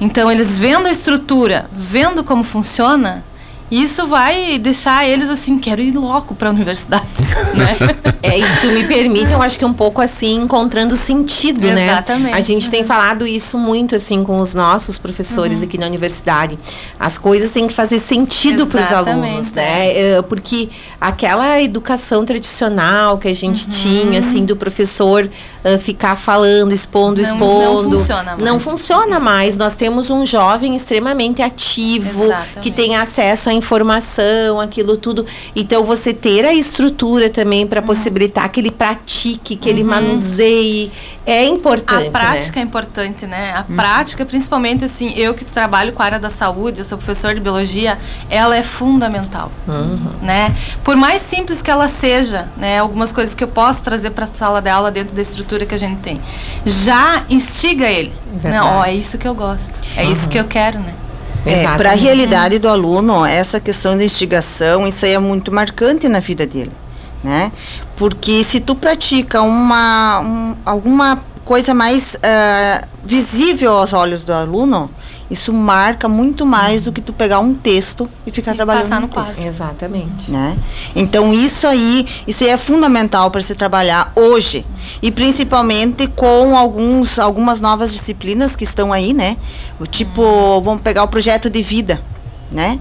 Então, 0.00 0.30
eles 0.30 0.58
vendo 0.58 0.86
a 0.86 0.90
estrutura, 0.90 1.68
vendo 1.72 2.24
como 2.24 2.42
funciona, 2.42 3.22
isso 3.70 4.06
vai 4.06 4.58
deixar 4.58 5.08
eles 5.08 5.30
assim, 5.30 5.58
quero 5.58 5.80
ir 5.80 5.92
logo 5.92 6.34
para 6.34 6.48
a 6.48 6.52
universidade, 6.52 7.06
né? 7.54 8.14
É, 8.22 8.36
isso 8.36 8.60
tu 8.60 8.68
me 8.68 8.84
permite, 8.84 9.32
eu 9.32 9.40
acho 9.40 9.58
que 9.58 9.64
um 9.64 9.72
pouco 9.72 10.00
assim, 10.00 10.42
encontrando 10.42 10.96
sentido, 10.96 11.66
Exatamente. 11.66 11.74
né? 11.74 11.92
Exatamente. 11.92 12.34
A 12.34 12.40
gente 12.40 12.64
uhum. 12.64 12.70
tem 12.70 12.84
falado 12.84 13.26
isso 13.26 13.56
muito 13.56 13.94
assim 13.94 14.24
com 14.24 14.40
os 14.40 14.54
nossos 14.54 14.98
professores 14.98 15.58
uhum. 15.58 15.64
aqui 15.64 15.78
na 15.78 15.86
universidade. 15.86 16.58
As 16.98 17.16
coisas 17.16 17.50
têm 17.50 17.66
que 17.66 17.72
fazer 17.72 17.98
sentido 17.98 18.66
para 18.66 18.80
os 18.80 18.92
alunos, 18.92 19.52
né? 19.52 19.96
É, 19.96 20.22
porque 20.22 20.68
aquela 21.00 21.60
educação 21.62 22.24
tradicional 22.24 23.18
que 23.18 23.28
a 23.28 23.34
gente 23.34 23.66
uhum. 23.66 23.72
tinha, 23.72 24.20
assim, 24.20 24.44
do 24.44 24.56
professor 24.56 25.28
uh, 25.64 25.78
ficar 25.78 26.16
falando, 26.16 26.72
expondo, 26.72 27.22
não, 27.22 27.28
expondo. 27.28 27.82
Não 27.82 27.98
funciona 27.98 28.30
mais. 28.30 28.42
Não 28.42 28.60
funciona 28.60 29.20
mais. 29.20 29.56
Nós 29.56 29.76
temos 29.76 30.10
um 30.10 30.24
jovem 30.24 30.76
extremamente 30.76 31.42
ativo, 31.42 32.24
Exatamente. 32.24 32.60
que 32.60 32.70
tem 32.70 32.96
acesso 32.96 33.48
a 33.48 33.52
informação, 33.52 34.60
aquilo 34.60 34.96
tudo. 34.96 35.24
Então 35.54 35.84
você 35.84 36.12
ter 36.12 36.44
a 36.44 36.54
estrutura 36.54 37.30
também 37.30 37.66
para 37.66 37.80
uhum. 37.80 37.86
possibilitar 37.86 38.50
que 38.50 38.60
ele 38.60 38.70
pratique, 38.70 39.56
que 39.56 39.68
uhum. 39.68 39.74
ele 39.74 39.84
manuseie, 39.84 40.90
é 41.30 41.44
importante. 41.44 42.08
A 42.08 42.10
prática 42.10 42.56
né? 42.56 42.62
é 42.62 42.64
importante, 42.64 43.26
né? 43.26 43.52
A 43.54 43.64
uhum. 43.68 43.76
prática, 43.76 44.26
principalmente 44.26 44.84
assim, 44.84 45.12
eu 45.16 45.34
que 45.34 45.44
trabalho 45.44 45.92
com 45.92 46.02
a 46.02 46.04
área 46.04 46.18
da 46.18 46.30
saúde, 46.30 46.80
eu 46.80 46.84
sou 46.84 46.98
professor 46.98 47.34
de 47.34 47.40
biologia, 47.40 47.98
ela 48.28 48.56
é 48.56 48.62
fundamental, 48.62 49.50
uhum. 49.66 49.98
né? 50.22 50.54
Por 50.82 50.96
mais 50.96 51.22
simples 51.22 51.62
que 51.62 51.70
ela 51.70 51.88
seja, 51.88 52.48
né? 52.56 52.78
Algumas 52.78 53.12
coisas 53.12 53.34
que 53.34 53.44
eu 53.44 53.48
posso 53.48 53.82
trazer 53.82 54.10
para 54.10 54.24
a 54.24 54.28
sala 54.28 54.60
de 54.60 54.68
aula 54.68 54.90
dentro 54.90 55.14
da 55.14 55.22
estrutura 55.22 55.64
que 55.64 55.74
a 55.74 55.78
gente 55.78 56.00
tem, 56.00 56.20
já 56.64 57.24
instiga 57.28 57.86
ele. 57.86 58.12
Verdade. 58.32 58.56
Não, 58.56 58.78
ó, 58.78 58.84
é 58.84 58.94
isso 58.94 59.16
que 59.18 59.26
eu 59.26 59.34
gosto, 59.34 59.80
é 59.96 60.04
isso 60.04 60.28
que 60.28 60.38
eu 60.38 60.44
quero, 60.44 60.78
né? 60.78 60.94
É, 61.46 61.66
para 61.76 61.92
a 61.92 61.94
realidade 61.94 62.58
do 62.58 62.68
aluno, 62.68 63.24
essa 63.24 63.58
questão 63.58 63.96
da 63.96 64.04
instigação, 64.04 64.86
isso 64.86 65.06
aí 65.06 65.12
é 65.12 65.18
muito 65.18 65.50
marcante 65.50 66.06
na 66.06 66.20
vida 66.20 66.46
dele, 66.46 66.72
né? 67.24 67.50
Porque 68.00 68.42
se 68.44 68.60
tu 68.60 68.74
pratica 68.74 69.42
uma, 69.42 70.20
um, 70.20 70.56
alguma 70.64 71.22
coisa 71.44 71.74
mais 71.74 72.14
uh, 72.14 72.88
visível 73.04 73.74
aos 73.74 73.92
olhos 73.92 74.24
do 74.24 74.32
aluno, 74.32 74.90
isso 75.30 75.52
marca 75.52 76.08
muito 76.08 76.46
mais 76.46 76.80
do 76.80 76.92
que 76.92 77.02
tu 77.02 77.12
pegar 77.12 77.40
um 77.40 77.52
texto 77.52 78.08
e 78.26 78.30
ficar 78.30 78.54
e 78.54 78.56
trabalhando 78.56 78.84
passar 78.84 79.00
no, 79.02 79.06
no 79.06 79.12
quadro. 79.12 79.42
Exatamente. 79.42 80.30
Né? 80.30 80.56
Então 80.96 81.34
isso 81.34 81.66
aí, 81.66 82.06
isso 82.26 82.42
aí 82.42 82.48
é 82.48 82.56
fundamental 82.56 83.30
para 83.30 83.42
se 83.42 83.54
trabalhar 83.54 84.14
hoje 84.16 84.64
e 85.02 85.12
principalmente 85.12 86.06
com 86.06 86.56
alguns 86.56 87.18
algumas 87.18 87.60
novas 87.60 87.92
disciplinas 87.92 88.56
que 88.56 88.64
estão 88.64 88.94
aí, 88.94 89.12
né? 89.12 89.36
O 89.78 89.86
tipo, 89.86 90.22
uhum. 90.22 90.62
vamos 90.62 90.80
pegar 90.80 91.02
o 91.02 91.08
projeto 91.08 91.50
de 91.50 91.60
vida, 91.60 92.00
né? 92.50 92.80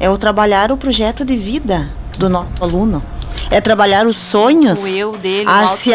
É 0.00 0.08
o 0.08 0.16
trabalhar 0.16 0.72
o 0.72 0.78
projeto 0.78 1.22
de 1.22 1.36
vida 1.36 1.90
do 2.16 2.30
nosso 2.30 2.64
aluno. 2.64 3.02
É 3.50 3.60
trabalhar 3.60 4.06
os 4.06 4.16
sonhos, 4.16 4.78
o 4.82 4.86
eu 4.86 5.12
dele, 5.12 5.48
as, 5.48 5.86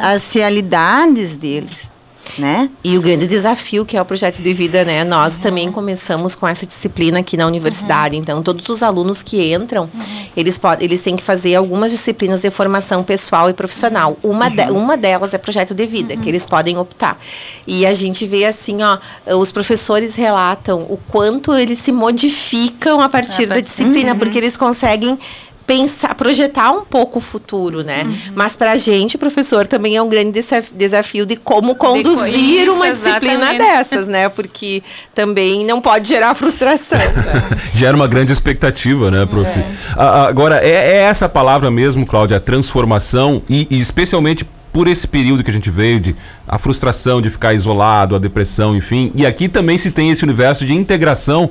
as 0.00 0.32
realidades 0.32 1.36
deles 1.36 1.94
né? 2.38 2.70
E 2.82 2.96
o 2.98 3.02
grande 3.02 3.26
desafio 3.26 3.84
que 3.84 3.96
é 3.96 4.02
o 4.02 4.04
projeto 4.04 4.42
de 4.42 4.54
vida, 4.54 4.84
né? 4.84 5.04
Nós 5.04 5.36
uhum. 5.36 5.40
também 5.40 5.72
começamos 5.72 6.34
com 6.34 6.46
essa 6.46 6.66
disciplina 6.66 7.20
aqui 7.20 7.36
na 7.36 7.46
universidade. 7.46 8.16
Uhum. 8.16 8.22
Então, 8.22 8.42
todos 8.42 8.68
os 8.68 8.82
alunos 8.82 9.22
que 9.22 9.52
entram, 9.52 9.88
uhum. 9.92 10.26
eles 10.36 10.58
podem, 10.58 10.84
eles 10.84 11.00
têm 11.00 11.16
que 11.16 11.22
fazer 11.22 11.54
algumas 11.54 11.90
disciplinas 11.90 12.42
de 12.42 12.50
formação 12.50 13.02
pessoal 13.02 13.48
e 13.50 13.52
profissional. 13.52 14.16
Uma, 14.22 14.48
de, 14.48 14.62
uhum. 14.62 14.78
uma 14.78 14.96
delas 14.96 15.34
é 15.34 15.38
projeto 15.38 15.74
de 15.74 15.86
vida, 15.86 16.14
que 16.16 16.22
uhum. 16.22 16.28
eles 16.28 16.44
podem 16.44 16.76
optar. 16.76 17.18
E 17.66 17.86
a 17.86 17.94
gente 17.94 18.26
vê 18.26 18.44
assim, 18.44 18.78
ó, 18.82 18.98
os 19.36 19.52
professores 19.52 20.14
relatam 20.14 20.82
o 20.82 20.98
quanto 21.08 21.54
eles 21.54 21.78
se 21.78 21.92
modificam 21.92 23.00
a 23.00 23.08
partir, 23.08 23.44
a 23.44 23.54
da 23.54 23.60
disciplina, 23.60 24.14
porque 24.14 24.38
eles 24.38 24.56
conseguem 24.56 25.18
pensar, 25.66 26.14
projetar 26.14 26.70
um 26.72 26.84
pouco 26.84 27.18
o 27.18 27.22
futuro, 27.22 27.82
né? 27.82 28.02
Uhum. 28.04 28.14
Mas 28.34 28.56
pra 28.56 28.76
gente, 28.76 29.16
professor, 29.16 29.66
também 29.66 29.96
é 29.96 30.02
um 30.02 30.08
grande 30.08 30.30
desaf- 30.32 30.70
desafio 30.74 31.24
de 31.24 31.36
como 31.36 31.74
conduzir 31.74 32.34
isso, 32.62 32.72
uma 32.72 32.90
disciplina 32.90 33.34
exatamente. 33.34 33.58
dessas, 33.58 34.06
né? 34.06 34.28
Porque 34.28 34.82
também 35.14 35.64
não 35.64 35.80
pode 35.80 36.08
gerar 36.08 36.34
frustração. 36.34 36.98
né? 36.98 37.58
Gera 37.74 37.96
uma 37.96 38.06
grande 38.06 38.32
expectativa, 38.32 39.10
né, 39.10 39.24
prof? 39.26 39.48
A- 39.96 40.04
a- 40.04 40.28
agora, 40.28 40.60
é, 40.62 40.70
é 40.70 40.96
essa 41.02 41.28
palavra 41.28 41.70
mesmo, 41.70 42.04
Cláudia, 42.06 42.36
a 42.36 42.40
transformação, 42.40 43.42
e, 43.48 43.66
e 43.70 43.78
especialmente 43.80 44.44
por 44.72 44.88
esse 44.88 45.06
período 45.06 45.44
que 45.44 45.50
a 45.50 45.54
gente 45.54 45.70
veio 45.70 46.00
de 46.00 46.16
a 46.48 46.58
frustração 46.58 47.22
de 47.22 47.30
ficar 47.30 47.54
isolado, 47.54 48.16
a 48.16 48.18
depressão, 48.18 48.74
enfim. 48.76 49.12
E 49.14 49.24
aqui 49.24 49.48
também 49.48 49.78
se 49.78 49.90
tem 49.92 50.10
esse 50.10 50.24
universo 50.24 50.66
de 50.66 50.74
integração 50.74 51.48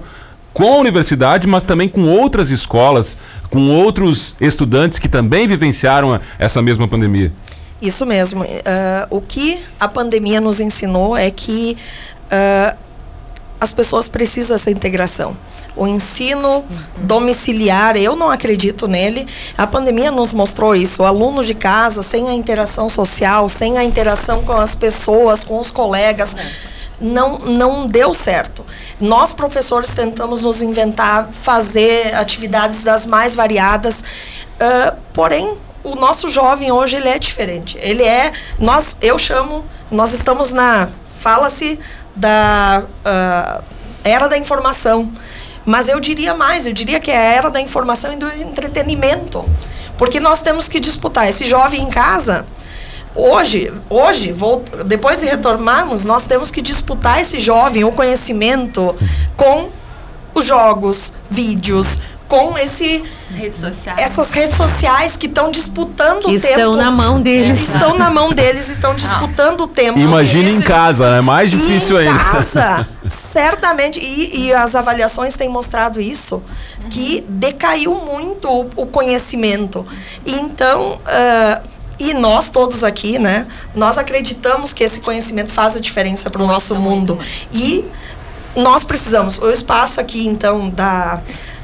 com 0.53 0.73
a 0.73 0.77
universidade, 0.77 1.47
mas 1.47 1.63
também 1.63 1.89
com 1.89 2.07
outras 2.07 2.51
escolas, 2.51 3.17
com 3.49 3.71
outros 3.71 4.35
estudantes 4.39 4.99
que 4.99 5.09
também 5.09 5.47
vivenciaram 5.47 6.19
essa 6.37 6.61
mesma 6.61 6.87
pandemia. 6.87 7.31
Isso 7.81 8.05
mesmo. 8.05 8.45
Ah, 8.65 9.07
o 9.09 9.19
que 9.19 9.59
a 9.79 9.87
pandemia 9.87 10.39
nos 10.39 10.59
ensinou 10.59 11.17
é 11.17 11.29
que 11.31 11.75
ah, 12.31 12.75
as 13.59 13.71
pessoas 13.71 14.07
precisam 14.07 14.55
dessa 14.55 14.69
integração. 14.69 15.35
O 15.75 15.87
ensino 15.87 16.63
domiciliar, 16.97 17.97
eu 17.97 18.15
não 18.15 18.29
acredito 18.29 18.87
nele. 18.87 19.25
A 19.57 19.65
pandemia 19.65 20.11
nos 20.11 20.31
mostrou 20.31 20.75
isso. 20.75 21.01
O 21.01 21.05
aluno 21.05 21.43
de 21.43 21.55
casa, 21.55 22.03
sem 22.03 22.29
a 22.29 22.33
interação 22.33 22.87
social, 22.87 23.49
sem 23.49 23.77
a 23.77 23.83
interação 23.83 24.43
com 24.43 24.53
as 24.53 24.75
pessoas, 24.75 25.43
com 25.43 25.59
os 25.59 25.71
colegas, 25.71 26.35
não, 27.03 27.37
não 27.37 27.85
deu 27.85 28.13
certo. 28.13 28.65
Nós, 28.99 29.33
professores, 29.33 29.93
tentamos 29.93 30.41
nos 30.41 30.61
inventar, 30.61 31.27
fazer 31.43 32.15
atividades 32.15 32.83
das 32.83 33.05
mais 33.05 33.35
variadas, 33.35 34.03
ah, 34.59 34.95
porém, 35.13 35.57
o 35.83 35.95
nosso 35.95 36.29
jovem 36.29 36.71
hoje 36.71 36.95
ele 36.95 37.09
é 37.09 37.19
diferente. 37.19 37.77
Ele 37.81 38.03
é, 38.03 38.31
nós, 38.57 38.97
eu 39.01 39.19
chamo, 39.19 39.65
nós 39.91 40.13
estamos 40.13 40.53
na, 40.53 40.87
fala-se 41.19 41.77
da 42.15 42.83
ah, 43.03 43.61
era 44.03 44.27
da 44.27 44.37
informação, 44.37 45.11
mas 45.65 45.87
eu 45.87 45.99
diria 45.99 46.33
mais, 46.33 46.65
eu 46.65 46.73
diria 46.73 46.99
que 46.99 47.11
é 47.11 47.17
a 47.17 47.21
era 47.21 47.49
da 47.49 47.59
informação 47.59 48.11
e 48.11 48.15
do 48.15 48.27
entretenimento, 48.27 49.43
porque 49.97 50.19
nós 50.19 50.41
temos 50.41 50.67
que 50.67 50.79
disputar 50.79 51.29
esse 51.29 51.45
jovem 51.45 51.81
em 51.81 51.89
casa. 51.89 52.45
Hoje, 53.15 53.71
hoje, 53.89 54.31
vou, 54.31 54.63
depois 54.85 55.19
de 55.19 55.25
retornarmos, 55.27 56.03
nós 56.05 56.25
temos 56.25 56.49
que 56.49 56.61
disputar 56.61 57.21
esse 57.21 57.39
jovem, 57.39 57.83
o 57.83 57.91
conhecimento, 57.91 58.95
com 59.37 59.69
os 60.33 60.45
jogos, 60.45 61.13
vídeos, 61.29 61.99
com 62.27 62.57
esse 62.57 63.03
Redes 63.29 63.59
sociais. 63.59 63.99
essas 64.01 64.31
redes 64.31 64.55
sociais 64.57 65.15
que 65.15 65.27
estão 65.27 65.51
disputando 65.51 66.21
Que 66.23 66.37
o 66.37 66.41
tempo. 66.41 66.47
estão 66.57 66.75
na 66.75 66.89
mão 66.89 67.21
deles. 67.21 67.61
Estão 67.69 67.95
na 67.95 68.09
mão 68.09 68.31
deles 68.31 68.69
e 68.69 68.73
estão 68.73 68.95
disputando 68.95 69.61
o 69.61 69.67
tempo. 69.67 69.99
Imagine 69.99 70.51
em 70.51 70.61
casa, 70.61 71.11
né? 71.11 71.21
Mais 71.21 71.51
difícil 71.51 72.01
em 72.01 72.07
ainda. 72.07 72.23
casa, 72.23 72.87
certamente, 73.07 73.99
e, 73.99 74.45
e 74.47 74.53
as 74.53 74.73
avaliações 74.73 75.35
têm 75.35 75.49
mostrado 75.49 76.01
isso, 76.01 76.41
que 76.89 77.23
decaiu 77.29 77.93
muito 77.93 78.49
o, 78.49 78.69
o 78.77 78.85
conhecimento. 78.87 79.85
E 80.25 80.33
então, 80.35 80.99
ah, 81.05 81.61
e 81.99 82.13
nós 82.13 82.49
todos 82.49 82.83
aqui, 82.83 83.19
né, 83.19 83.47
nós 83.75 83.97
acreditamos 83.97 84.73
que 84.73 84.83
esse 84.83 84.99
conhecimento 84.99 85.51
faz 85.51 85.75
a 85.75 85.79
diferença 85.79 86.29
para 86.29 86.41
o 86.41 86.47
nosso 86.47 86.75
mundo. 86.75 87.17
E 87.51 87.85
nós 88.55 88.83
precisamos, 88.83 89.37
o 89.39 89.49
espaço 89.49 89.99
aqui, 89.99 90.27
então, 90.27 90.69
da 90.69 91.21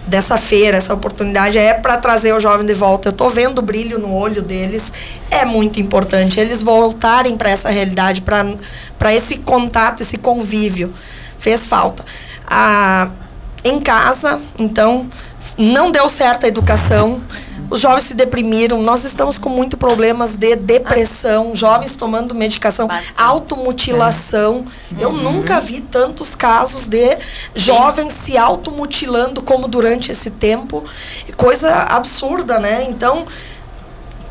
dessa 0.10 0.38
feira, 0.38 0.76
essa 0.76 0.94
oportunidade 0.94 1.58
é 1.58 1.74
para 1.74 1.96
trazer 1.96 2.34
o 2.34 2.40
jovem 2.40 2.66
de 2.66 2.74
volta. 2.74 3.10
Eu 3.10 3.14
tô 3.14 3.30
vendo 3.30 3.60
o 3.60 3.62
brilho 3.62 4.00
no 4.00 4.14
olho 4.14 4.42
deles, 4.42 4.92
é 5.30 5.46
muito 5.46 5.80
importante 5.80 6.40
eles 6.40 6.64
voltarem 6.64 7.38
para 7.38 7.52
essa 7.52 7.70
realidade, 7.70 8.22
para 8.22 9.14
esse 9.14 9.38
contato, 9.38 10.02
esse 10.02 10.18
convívio. 10.18 10.92
Fez 11.38 11.68
falta. 11.68 12.04
Ah, 12.48 13.10
em 13.64 13.80
casa, 13.80 14.42
então, 14.58 15.08
não 15.58 15.92
deu 15.92 16.10
certo 16.10 16.46
a 16.46 16.48
educação. 16.48 17.22
Os 17.70 17.80
jovens 17.80 18.04
se 18.04 18.14
deprimiram. 18.14 18.82
Nós 18.82 19.04
estamos 19.04 19.38
com 19.38 19.50
muito 19.50 19.78
problemas 19.78 20.36
de 20.36 20.56
depressão, 20.56 21.56
jovens 21.56 21.96
tomando 21.96 22.34
medicação, 22.34 22.88
automutilação. 23.18 24.66
Eu 25.00 25.12
nunca 25.12 25.60
vi 25.60 25.82
tantos 25.82 26.36
casos 26.36 26.88
de 26.88 27.18
jovens 27.54 28.14
se 28.14 28.38
automutilando 28.38 29.42
como 29.42 29.68
durante 29.68 30.12
esse 30.12 30.32
tempo. 30.32 30.84
Coisa 31.38 31.72
absurda, 31.84 32.60
né? 32.60 32.86
Então, 32.90 33.26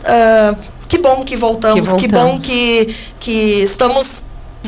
ah, 0.05 0.55
que 0.89 0.99
bom 0.99 1.25
que 1.25 1.37
voltamos, 1.37 1.89
Que 1.89 1.97
que, 1.97 2.09
bom 2.09 2.21
voltamos. 2.21 2.47
que, 2.47 2.97
que 3.21 3.63
estamos 3.63 4.23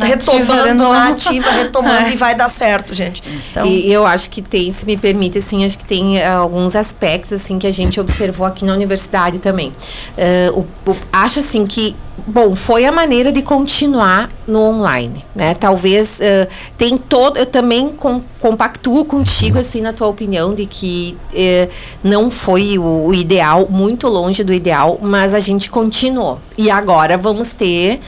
retomando 0.07 0.83
na 0.89 1.09
ativa, 1.09 1.51
retomando 1.51 2.07
É. 2.11 2.13
e 2.13 2.17
vai 2.17 2.35
dar 2.35 2.49
certo, 2.49 2.95
gente. 2.95 3.23
Então, 3.51 3.67
E 3.67 3.93
eu 3.93 4.07
acho 4.07 4.31
que 4.31 4.41
tem, 4.43 4.73
se 4.73 4.87
me 4.87 4.97
permite, 4.97 5.39
assim, 5.39 5.65
acho 5.65 5.77
que 5.79 5.85
tem 5.85 6.19
eh, 6.19 6.27
alguns 6.29 6.75
aspectos, 6.77 7.33
assim, 7.33 7.59
que 7.59 7.67
a 7.67 7.73
gente 7.73 8.01
observou 8.01 8.47
aqui 8.47 8.65
na 8.65 8.73
universidade 8.73 9.39
também. 9.39 9.73
Eh, 10.17 10.51
o- 10.55 10.67
o- 10.91 10.97
acho, 11.13 11.41
assim, 11.41 11.67
que, 11.67 11.95
bom, 12.27 12.55
foi 12.55 12.85
a 12.87 12.93
maneira 12.93 13.31
de 13.33 13.43
continuar 13.43 14.31
no 14.47 14.61
online, 14.61 15.25
né? 15.35 15.55
Talvez 15.55 16.21
eh, 16.21 16.49
tem 16.79 16.97
todo, 16.97 17.37
eu 17.39 17.47
também 17.47 17.89
com, 17.91 18.21
compactuo 18.41 19.05
contigo, 19.05 19.59
assim, 19.59 19.81
na 19.81 19.93
tua 19.93 20.07
opinião, 20.09 20.55
de 20.55 20.67
que 20.67 21.17
eh, 21.35 21.69
não 22.03 22.31
foi 22.31 22.79
o, 22.79 23.07
o 23.07 23.15
ideal, 23.15 23.67
muito 23.71 24.09
longe 24.09 24.43
do 24.45 24.53
ideal, 24.53 24.99
mas 25.03 25.35
a 25.35 25.41
gente 25.41 25.71
continuou. 25.71 26.39
E 26.57 26.71
agora 26.71 27.17
vamos 27.19 27.55
ter 27.55 28.01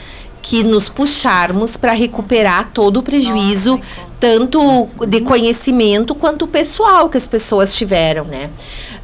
que 0.43 0.65
nos 0.65 0.89
puxarmos 0.89 1.77
para 1.77 1.93
recuperar 1.93 2.71
todo 2.75 2.99
o 2.99 3.03
prejuízo, 3.03 3.81
tanto 4.19 4.89
de 5.09 5.21
conhecimento 5.21 6.15
quanto 6.15 6.47
pessoal 6.47 7.09
que 7.09 7.17
as 7.17 7.27
pessoas 7.27 7.75
tiveram, 7.75 8.25
né? 8.25 8.51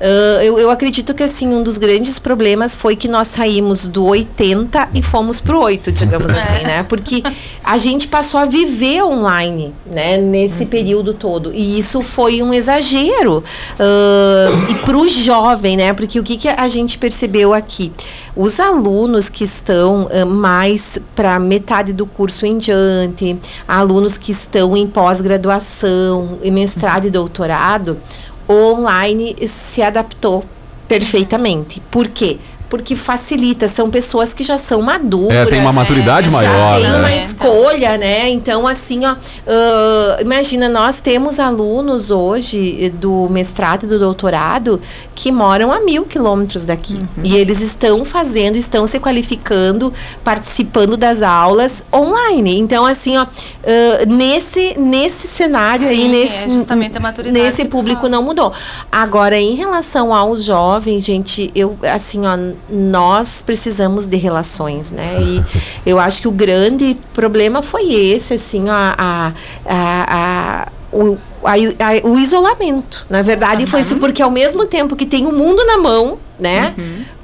Ah, 0.01 0.45
eu, 0.45 0.59
eu 0.59 0.71
acredito 0.71 1.13
que 1.15 1.23
assim 1.23 1.49
um 1.49 1.63
dos 1.63 1.77
grandes 1.77 2.19
problemas 2.19 2.75
foi 2.75 2.95
que 2.95 3.09
nós 3.09 3.29
saímos 3.29 3.89
do 3.89 4.05
80 4.05 4.91
e 4.95 5.03
fomos 5.03 5.41
pro 5.41 5.61
8, 5.61 5.91
digamos 5.91 6.31
assim, 6.31 6.65
né? 6.65 6.83
Porque 6.85 7.23
a 7.65 7.79
gente 7.79 8.07
passou 8.07 8.39
a 8.39 8.45
viver 8.45 9.03
online, 9.03 9.75
né? 9.87 10.17
Nesse 10.17 10.67
período 10.67 11.15
todo 11.15 11.53
e 11.53 11.79
isso 11.79 12.03
foi 12.03 12.43
um 12.43 12.55
exagero 12.55 13.43
Ah, 13.79 14.49
e 14.71 14.75
pro 14.85 15.09
jovem, 15.09 15.77
né? 15.77 15.93
Porque 15.93 16.21
o 16.21 16.23
que, 16.23 16.37
que 16.37 16.49
a 16.49 16.69
gente 16.69 16.99
percebeu 16.99 17.53
aqui? 17.53 17.93
Os 18.41 18.61
alunos 18.61 19.29
que 19.29 19.43
estão 19.43 20.09
ah, 20.13 20.25
mais 20.25 20.97
para 21.17 21.41
metade 21.41 21.93
do 21.93 22.07
curso 22.07 22.47
em 22.47 22.57
diante, 22.57 23.37
alunos 23.67 24.17
que 24.17 24.31
estão 24.31 24.77
em 24.77 24.87
pós-graduação, 24.87 26.39
em 26.41 26.53
mestrado 26.53 27.05
e 27.05 27.11
doutorado, 27.11 27.99
o 28.47 28.55
online 28.75 29.35
se 29.49 29.83
adaptou 29.83 30.45
perfeitamente. 30.87 31.83
Por 31.91 32.07
quê? 32.07 32.39
Porque 32.69 32.95
facilita, 32.95 33.69
são 33.69 33.91
pessoas 33.91 34.33
que 34.35 34.45
já 34.45 34.59
são 34.59 34.83
maduras. 34.83 35.37
É, 35.37 35.47
tem 35.47 35.61
uma 35.61 35.73
maturidade 35.73 36.31
já 36.31 36.37
maior, 36.37 36.81
tem 36.81 36.91
né? 36.91 36.99
uma 36.99 37.15
escolha, 37.15 37.97
né? 37.97 38.29
Então, 38.29 38.67
assim, 38.67 39.07
ó, 39.07 39.17
ah, 39.47 40.19
imagina, 40.21 40.69
nós 40.69 41.01
temos 41.01 41.41
alunos 41.41 42.11
hoje 42.11 42.93
do 43.01 43.29
mestrado 43.31 43.85
e 43.85 43.87
do 43.87 43.99
doutorado 43.99 44.81
que 45.15 45.33
moram 45.33 45.73
a 45.73 45.81
mil 45.81 46.05
quilômetros 46.05 46.65
daqui. 46.65 47.01
E 47.25 47.37
eles 47.37 47.61
estão 47.61 48.05
fazendo, 48.05 48.57
estão 48.57 48.87
se 48.87 49.01
qualificando, 49.01 49.93
participando 50.23 50.97
das 50.97 51.23
aulas 51.23 51.85
online. 51.93 52.59
Então, 52.59 52.85
assim, 52.85 53.17
ó, 53.17 53.23
ah, 53.23 54.07
nesse, 54.07 54.75
nesse 54.79 55.27
cenário 55.27 55.89
aí, 55.89 55.97
Sim, 55.97 56.09
nesse, 56.09 56.35
é 56.35 56.49
justamente 56.49 56.97
a 56.97 57.01
maturidade 57.01 57.45
nesse 57.45 57.65
público 57.65 58.09
não 58.09 58.23
mudou. 58.23 58.53
Agora, 58.91 59.39
em 59.39 59.55
relação 59.55 60.15
aos 60.15 60.45
jovens, 60.45 61.05
gente, 61.05 61.51
eu, 61.55 61.79
assim, 61.83 62.27
ó, 62.27 62.37
nós 62.71 63.43
precisamos 63.43 64.07
de 64.07 64.17
relações, 64.17 64.91
né? 64.91 65.19
E 65.21 65.45
eu 65.85 65.99
acho 65.99 66.21
que 66.23 66.29
o 66.29 66.33
grande 66.33 66.97
problema 67.15 67.63
foi 67.63 67.93
esse, 67.93 68.35
assim, 68.35 68.69
ó, 68.69 68.73
a, 68.73 69.33
a, 69.67 70.07
a, 70.09 70.69
o, 70.93 71.19
a- 71.45 71.53
a- 71.53 72.07
o 72.09 72.19
isolamento. 72.19 73.07
Na 73.11 73.23
verdade, 73.23 73.67
foi 73.67 73.81
isso, 73.81 73.97
porque 73.97 74.23
ao 74.23 74.31
mesmo 74.31 74.65
tempo 74.67 74.97
que 74.97 75.07
tem 75.07 75.27
o 75.27 75.33
mundo 75.33 75.65
na 75.67 75.79
mão, 75.79 76.19
né? 76.39 76.75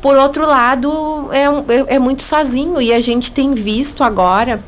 Por 0.03 0.17
outro 0.17 0.47
lado, 0.47 1.29
é, 1.33 1.45
é, 1.93 1.95
é 1.97 1.99
muito 1.99 2.23
sozinho. 2.23 2.81
E 2.81 2.93
a 2.93 3.01
gente 3.01 3.33
tem 3.33 3.55
visto 3.55 4.05
agora 4.05 4.63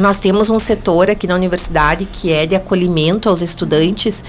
nós 0.00 0.18
temos 0.18 0.50
um 0.50 0.58
setor 0.58 1.10
aqui 1.10 1.26
na 1.26 1.34
universidade 1.34 2.08
que 2.10 2.32
é 2.32 2.46
de 2.46 2.54
acolhimento 2.54 3.28
aos 3.28 3.42
estudantes 3.42 4.24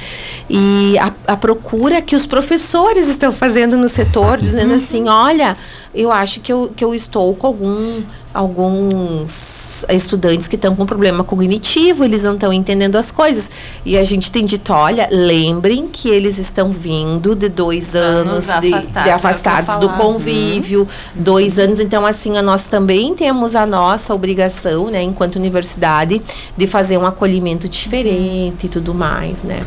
e 0.50 0.98
a, 1.00 1.12
a 1.28 1.38
procura 1.38 2.02
que 2.02 2.16
os 2.16 2.26
professores 2.26 3.08
estão 3.08 3.32
fazendo 3.32 3.78
no 3.78 3.88
setor, 3.88 4.38
dizendo 4.38 4.74
assim, 4.74 5.08
olha, 5.08 5.58
eu 5.94 6.12
acho 6.12 6.40
que 6.40 6.52
eu, 6.52 6.72
que 6.76 6.84
eu 6.84 6.94
estou 6.94 7.34
com 7.36 7.48
algum 7.48 8.02
alguns 8.34 9.86
estudantes 9.90 10.48
que 10.48 10.56
estão 10.56 10.76
com 10.76 10.86
problema 10.86 11.24
cognitivo, 11.24 12.04
eles 12.04 12.24
não 12.24 12.34
estão 12.34 12.54
entendendo 12.54 12.96
as 12.96 13.12
coisas. 13.12 13.50
E 13.86 13.98
a 13.98 14.04
gente 14.04 14.32
tem 14.32 14.46
dito, 14.46 14.72
olha, 14.72 15.08
lembrem 15.12 15.88
que 15.92 16.10
eles 16.10 16.38
estão 16.38 16.72
vindo 16.72 17.36
de 17.36 17.50
dois 17.50 17.96
anos, 17.96 18.50
Anos 18.50 18.62
de, 18.62 18.74
afastados, 18.74 19.04
de 19.04 19.10
é 19.10 19.14
afastados 19.14 19.74
eu 19.76 19.80
do 19.82 19.90
convívio, 19.90 20.88
dois 21.14 21.60
anos. 21.60 21.80
Então, 21.80 22.06
assim, 22.06 22.38
a 22.38 22.42
nós 22.42 22.68
também 22.68 23.14
temos 23.14 23.56
a 23.56 23.66
nossa 23.66 24.14
obrigação, 24.14 24.90
né, 24.90 25.02
enquanto 25.02 25.36
universidade, 25.36 26.22
de 26.56 26.68
fazer 26.68 26.98
um 26.98 27.06
acolhimento 27.06 27.68
diferente 27.68 28.66
e 28.66 28.70
tudo 28.70 28.94
mais, 28.94 29.44
né. 29.44 29.62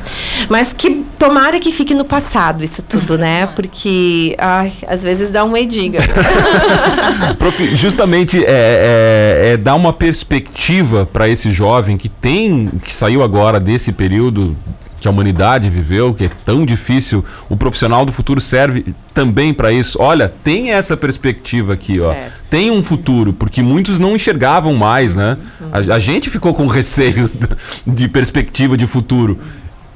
Mas 0.49 0.73
que 0.73 1.05
tomara 1.19 1.61
que 1.61 1.71
fique 1.71 1.95
no 1.95 2.05
passado 2.05 2.65
isso 2.65 2.83
tudo, 2.83 3.19
né, 3.19 3.47
porque, 3.55 4.35
ai, 4.39 4.73
às 4.87 5.03
vezes 5.03 5.31
dá 5.31 5.45
um 5.45 5.51
medinho. 5.51 6.01
Prof, 7.39 7.77
justamente 7.77 8.45
é, 8.45 8.47
é, 8.49 9.53
é 9.53 9.57
dar 9.57 9.75
uma 9.75 9.93
perspectiva 9.93 11.07
para 11.11 11.29
esse 11.29 11.51
jovem 11.53 11.97
que 11.97 12.09
tem, 12.09 12.69
que 12.83 12.93
saiu 12.93 13.23
agora 13.23 13.59
desse 13.61 13.93
período 13.93 14.57
que 15.01 15.09
a 15.09 15.11
humanidade 15.11 15.69
viveu, 15.69 16.15
que 16.15 16.25
é 16.25 16.31
tão 16.47 16.65
difícil. 16.65 17.23
O 17.51 17.57
profissional 17.59 18.07
do 18.07 18.13
futuro 18.13 18.41
serve 18.41 18.95
também 19.13 19.53
para 19.53 19.71
isso. 19.71 19.99
Olha, 20.01 20.33
tem 20.43 20.73
essa 20.73 20.97
perspectiva 20.97 21.75
aqui, 21.75 22.01
ó. 22.01 22.11
Certo. 22.11 22.33
Tem 22.49 22.71
um 22.71 22.83
futuro, 22.83 23.33
porque 23.35 23.63
muitos 23.63 23.99
não 24.01 24.17
enxergavam 24.17 24.73
mais, 24.73 25.15
né? 25.15 25.37
A, 25.71 25.97
a 25.97 25.99
gente 25.99 26.31
ficou 26.31 26.55
com 26.55 26.67
receio 26.67 27.31
de 27.87 28.09
perspectiva 28.09 28.79
de 28.79 28.87
futuro. 28.87 29.39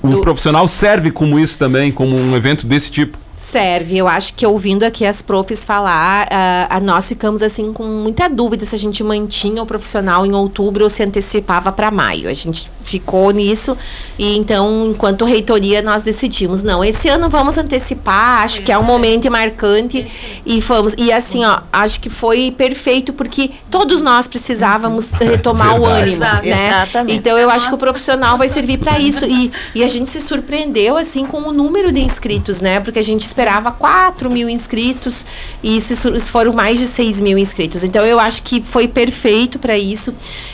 O 0.02 0.08
Do- 0.08 0.20
profissional 0.20 0.68
serve 0.68 1.10
como 1.10 1.38
isso 1.38 1.58
também, 1.58 1.90
como 1.90 2.14
um 2.14 2.36
evento 2.36 2.66
desse 2.66 2.90
tipo. 2.92 3.16
Serve. 3.38 3.96
Eu 3.96 4.08
acho 4.08 4.34
que 4.34 4.44
ouvindo 4.44 4.82
aqui 4.82 5.06
as 5.06 5.22
profs 5.22 5.64
falar, 5.64 6.26
ah, 6.28 6.66
a 6.68 6.80
nós 6.80 7.08
ficamos 7.08 7.40
assim 7.40 7.72
com 7.72 7.84
muita 7.84 8.28
dúvida 8.28 8.66
se 8.66 8.74
a 8.74 8.78
gente 8.78 9.04
mantinha 9.04 9.62
o 9.62 9.66
profissional 9.66 10.26
em 10.26 10.34
outubro 10.34 10.82
ou 10.82 10.90
se 10.90 11.04
antecipava 11.04 11.70
para 11.70 11.88
maio. 11.88 12.28
A 12.28 12.34
gente 12.34 12.68
ficou 12.82 13.30
nisso 13.30 13.76
e 14.18 14.36
então, 14.36 14.88
enquanto 14.90 15.24
reitoria, 15.24 15.80
nós 15.80 16.02
decidimos, 16.02 16.64
não, 16.64 16.82
esse 16.82 17.08
ano 17.08 17.28
vamos 17.28 17.56
antecipar, 17.56 18.42
acho 18.42 18.62
que 18.62 18.72
é 18.72 18.78
um 18.78 18.82
momento 18.82 19.30
marcante 19.30 20.04
e 20.44 20.60
vamos. 20.60 20.94
E 20.98 21.12
assim, 21.12 21.44
ó, 21.44 21.60
acho 21.72 22.00
que 22.00 22.10
foi 22.10 22.50
perfeito 22.50 23.12
porque 23.12 23.52
todos 23.70 24.02
nós 24.02 24.26
precisávamos 24.26 25.12
retomar 25.12 25.80
o 25.80 25.86
ânimo, 25.86 26.16
Exato. 26.24 26.46
né? 26.46 26.66
Exatamente. 26.66 27.16
Então 27.16 27.38
eu 27.38 27.48
acho 27.50 27.68
que 27.68 27.74
o 27.74 27.78
profissional 27.78 28.36
vai 28.36 28.48
servir 28.48 28.78
para 28.78 28.98
isso 28.98 29.24
e, 29.26 29.52
e 29.76 29.84
a 29.84 29.88
gente 29.88 30.10
se 30.10 30.20
surpreendeu 30.20 30.96
assim 30.96 31.24
com 31.24 31.38
o 31.42 31.52
número 31.52 31.92
de 31.92 32.00
inscritos, 32.00 32.60
né? 32.60 32.80
Porque 32.80 32.98
a 32.98 33.04
gente 33.04 33.27
esperava 33.28 33.70
4 33.70 34.28
mil 34.30 34.48
inscritos 34.48 35.24
e 35.62 35.80
foram 36.20 36.52
mais 36.52 36.78
de 36.78 36.86
6 36.86 37.20
mil 37.20 37.38
inscritos. 37.38 37.84
Então 37.84 38.04
eu 38.04 38.18
acho 38.18 38.42
que 38.42 38.60
foi 38.60 38.88
perfeito 38.88 39.58
para 39.58 39.76
isso. 39.78 40.12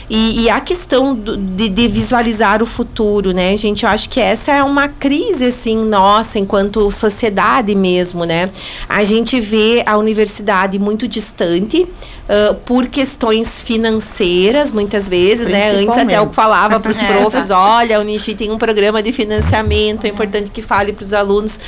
E, 0.09 0.43
e 0.43 0.49
a 0.49 0.59
questão 0.59 1.15
do- 1.15 1.35
de, 1.37 1.67
de 1.69 1.87
visualizar 1.87 2.61
o 2.61 2.65
futuro, 2.65 3.31
né, 3.31 3.55
gente? 3.57 3.83
Eu 3.83 3.89
acho 3.89 4.07
que 4.09 4.19
essa 4.19 4.51
é 4.51 4.63
uma 4.63 4.87
crise, 4.87 5.45
assim, 5.45 5.77
nossa, 5.77 6.37
enquanto 6.37 6.91
sociedade 6.91 7.73
mesmo, 7.73 8.23
né? 8.25 8.49
A 8.87 9.03
gente 9.03 9.39
vê 9.41 9.83
a 9.85 9.97
universidade 9.97 10.77
muito 10.77 11.07
distante 11.07 11.87
ah, 12.27 12.55
por 12.65 12.87
questões 12.87 13.61
financeiras, 13.61 14.71
muitas 14.71 15.07
vezes, 15.07 15.47
né? 15.47 15.71
Antes 15.71 15.97
até 15.97 16.19
o 16.19 16.27
que 16.27 16.35
falava 16.35 16.79
para 16.81 16.91
os 16.91 16.99
É, 16.99 17.07
profs, 17.07 17.51
olha, 17.51 17.97
a 17.97 17.99
Unichi 17.99 18.33
tem 18.33 18.51
um 18.51 18.57
programa 18.57 19.01
de 19.03 19.11
financiamento, 19.11 20.05
é 20.05 20.07
importante 20.09 20.49
que 20.49 20.61
fale 20.61 20.91
para 20.91 21.03
os 21.03 21.13
alunos. 21.13 21.59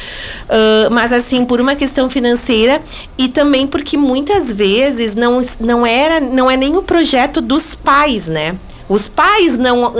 Ah, 0.49 0.89
mas 0.91 1.13
assim, 1.13 1.45
por 1.45 1.61
uma 1.61 1.75
questão 1.75 2.09
financeira 2.09 2.81
e 3.17 3.27
também 3.27 3.67
porque 3.67 3.97
muitas 3.97 4.51
vezes 4.51 5.15
não, 5.15 5.45
não 5.59 5.85
era, 5.85 6.19
não 6.19 6.49
é 6.49 6.57
nem 6.57 6.75
o 6.75 6.81
projeto 6.81 7.41
dos 7.41 7.75
pais, 7.75 8.27
né? 8.27 8.55
Os 8.89 9.07
pais 9.07 9.57
não, 9.57 9.93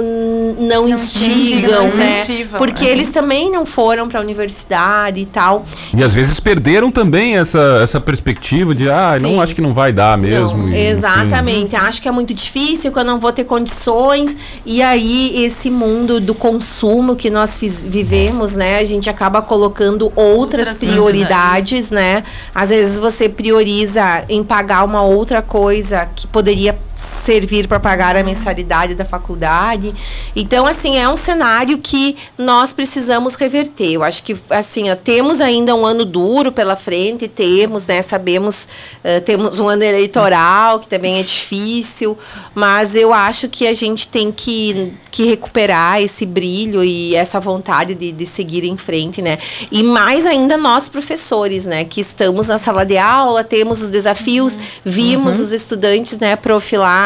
não, 0.60 0.88
instigam, 0.88 1.72
não 1.90 1.96
né? 1.96 2.22
incentivam, 2.22 2.58
Porque 2.58 2.86
é. 2.86 2.90
eles 2.90 3.10
também 3.10 3.52
não 3.52 3.66
foram 3.66 4.08
para 4.08 4.20
a 4.20 4.24
universidade 4.24 5.20
e 5.20 5.26
tal. 5.26 5.66
E 5.94 6.02
às 6.04 6.14
vezes 6.14 6.40
perderam 6.40 6.90
também 6.90 7.38
essa, 7.38 7.80
essa 7.84 8.00
perspectiva 8.00 8.74
de, 8.74 8.90
ah, 8.90 9.18
não 9.20 9.32
Sim. 9.32 9.40
acho 9.42 9.56
que 9.56 9.62
não 9.62 9.74
vai 9.74 9.92
dar 9.92 10.18
mesmo. 10.18 10.58
Não, 10.58 10.70
e, 10.70 10.72
enfim. 10.72 10.80
exatamente. 10.80 11.76
Acho 11.76 12.02
que 12.02 12.08
é 12.08 12.12
muito 12.12 12.34
difícil, 12.34 12.92
que 12.92 12.98
eu 13.00 13.04
não 13.04 13.20
vou 13.20 13.32
ter 13.34 13.44
condições. 13.44 14.38
E 14.66 14.82
aí, 14.82 15.44
esse 15.44 15.70
mundo 15.70 16.22
do 16.22 16.34
consumo 16.34 17.16
que 17.16 17.30
nós 17.30 17.60
fiz- 17.60 17.84
vivemos, 17.84 18.56
né? 18.56 18.80
A 18.80 18.86
gente 18.86 19.10
acaba 19.10 19.42
colocando 19.42 20.12
outras, 20.16 20.68
Outras 20.70 20.78
prioridades, 20.78 21.92
né? 21.92 22.24
Às 22.56 22.70
vezes 22.70 22.98
você 22.98 23.28
prioriza 23.28 24.24
em 24.30 24.44
pagar 24.44 24.84
uma 24.86 25.02
outra 25.02 25.42
coisa 25.42 26.06
que 26.16 26.26
poderia 26.28 26.78
servir 27.26 27.68
para 27.68 27.80
pagar 27.80 28.16
a 28.16 28.24
mensalidade 28.24 28.96
da 28.96 29.06
faculdade. 29.06 29.94
Então, 30.36 30.66
assim, 30.66 30.98
é 30.98 31.08
um 31.08 31.18
cenário 31.18 31.78
que 31.78 32.16
nós 32.38 32.74
precisamos 32.74 33.36
reverter. 33.36 33.94
Eu 33.94 34.04
acho 34.04 34.24
que, 34.24 34.36
assim, 34.50 34.90
ó, 34.90 34.96
temos 34.96 35.42
ainda 35.42 35.76
um 35.76 35.86
ano 35.86 36.06
duro 36.06 36.52
pela 36.52 36.76
frente, 36.76 37.28
temos, 37.28 37.88
né? 37.88 38.02
Sabemos, 38.02 38.68
eh, 39.04 39.20
temos 39.20 39.60
um 39.60 39.68
ano 39.68 39.84
eleitoral, 39.84 40.80
que 40.80 40.88
também 40.88 41.20
é 41.20 41.24
difícil, 41.24 42.18
mas 42.54 42.96
eu 42.96 43.14
acho 43.14 43.48
que 43.50 43.68
a 43.68 43.74
gente 43.74 44.08
tem 44.08 44.32
que, 44.32 44.94
que 45.12 45.26
recuperar 45.26 46.02
esse 46.02 46.26
brilho 46.26 46.84
e 46.84 47.16
essa 47.16 47.40
vontade 47.40 47.94
de, 47.94 48.12
de 48.12 48.26
seguir 48.26 48.64
em 48.64 48.78
frente, 48.78 49.22
né? 49.22 49.38
E 49.72 49.84
mais 49.84 50.26
ainda 50.26 50.58
nós, 50.58 50.90
professores, 50.90 51.66
né? 51.66 51.84
Que 51.86 52.02
estamos 52.02 52.48
na 52.48 52.58
sala 52.58 52.86
de 52.86 52.98
aula, 52.98 53.44
temos 53.44 53.82
os 53.82 53.90
desafios, 53.90 54.58
vimos 54.84 55.40
os 55.40 55.52
estudantes, 55.52 56.18
né, 56.18 56.36
profilar, 56.36 56.97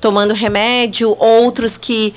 tomando 0.00 0.34
remédio, 0.34 1.14
outros 1.18 1.76
que 1.78 2.14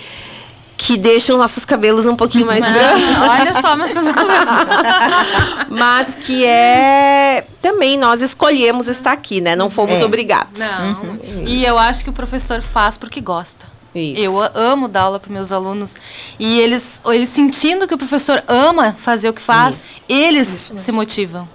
que 0.76 0.98
deixam 0.98 1.38
nossos 1.38 1.63
cabelos 1.63 2.06
um 2.06 2.15
pouquinho 2.15 2.46
mais 2.46 2.60
brancos. 2.67 3.04
Olha 3.30 3.62
só, 3.62 3.76
meus 3.76 3.93
cabelos. 3.93 4.15
Mas 5.69 6.15
que 6.15 6.46
é 6.46 7.46
também 7.62 7.98
nós 7.98 8.22
escolhemos 8.22 8.88
estar 8.88 9.12
aqui, 9.13 9.39
né? 9.39 9.56
Não 9.56 9.69
fomos 9.69 10.02
É. 10.02 10.04
obrigados. 10.06 10.60
Não. 10.60 11.19
E 11.46 11.63
eu 11.63 11.78
acho 11.78 12.04
que 12.04 12.10
o 12.10 12.13
professor 12.13 12.62
faz 12.62 12.98
porque 12.98 13.22
gosta. 13.22 13.65
Isso. 13.96 14.19
Eu 14.19 14.39
amo 14.56 14.88
dar 14.88 15.02
aula 15.02 15.19
para 15.19 15.32
meus 15.32 15.52
alunos. 15.52 15.96
E 16.39 16.60
eles, 16.60 17.00
eles 17.06 17.30
sentindo 17.30 17.88
que 17.88 17.93
o 17.93 17.98
professor 17.98 18.43
ama 18.48 18.93
fazer 18.98 19.30
o 19.30 19.34
que 19.34 19.41
faz, 19.41 20.02
eles 20.10 20.74
se 20.76 20.91
motivam. 20.91 21.48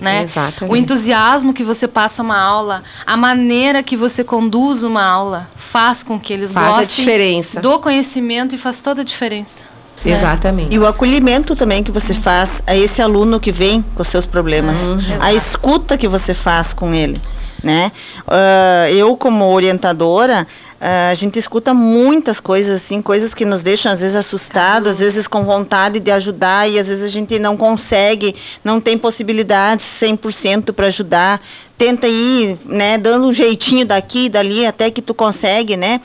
Né? 0.00 0.22
Exatamente. 0.22 0.72
O 0.72 0.76
entusiasmo 0.76 1.54
que 1.54 1.62
você 1.62 1.86
passa 1.86 2.22
uma 2.22 2.38
aula, 2.38 2.82
a 3.06 3.16
maneira 3.16 3.82
que 3.82 3.96
você 3.96 4.24
conduz 4.24 4.82
uma 4.82 5.02
aula, 5.04 5.48
faz 5.56 6.02
com 6.02 6.18
que 6.18 6.32
eles 6.32 6.50
Faz 6.52 6.66
a 6.66 6.76
gostem 6.78 7.04
diferença. 7.04 7.60
do 7.60 7.78
conhecimento 7.78 8.54
e 8.54 8.58
faz 8.58 8.80
toda 8.80 9.02
a 9.02 9.04
diferença. 9.04 9.72
Exatamente. 10.04 10.74
E 10.74 10.78
o 10.78 10.86
acolhimento 10.86 11.54
também 11.54 11.84
que 11.84 11.92
você 11.92 12.12
faz 12.12 12.60
a 12.66 12.74
esse 12.76 13.00
aluno 13.00 13.38
que 13.38 13.52
vem 13.52 13.84
com 13.94 14.02
seus 14.02 14.26
problemas. 14.26 14.80
a 15.20 15.32
escuta 15.32 15.96
que 15.96 16.08
você 16.08 16.34
faz 16.34 16.72
com 16.72 16.92
ele. 16.92 17.20
Né? 17.62 17.92
Ah, 18.26 18.90
eu, 18.90 19.16
como 19.16 19.48
orientadora, 19.52 20.46
ah, 20.80 21.10
a 21.10 21.14
gente 21.14 21.38
escuta 21.38 21.72
muitas 21.72 22.40
coisas, 22.40 22.82
assim, 22.82 23.00
coisas 23.00 23.32
que 23.34 23.44
nos 23.44 23.62
deixam 23.62 23.92
às 23.92 24.00
vezes 24.00 24.16
assustados, 24.16 24.92
às 24.92 24.98
vezes 24.98 25.28
com 25.28 25.44
vontade 25.44 26.00
de 26.00 26.10
ajudar 26.10 26.68
e 26.68 26.76
às 26.78 26.88
vezes 26.88 27.04
a 27.04 27.08
gente 27.08 27.38
não 27.38 27.56
consegue, 27.56 28.34
não 28.64 28.80
tem 28.80 28.98
possibilidades 28.98 29.86
100% 30.00 30.72
para 30.72 30.88
ajudar. 30.88 31.40
Tenta 31.78 32.08
ir, 32.08 32.58
né, 32.64 32.98
dando 32.98 33.28
um 33.28 33.32
jeitinho 33.32 33.86
daqui 33.86 34.26
e 34.26 34.28
dali 34.28 34.66
até 34.66 34.90
que 34.90 35.00
tu 35.00 35.14
consegue, 35.14 35.76
né? 35.76 36.00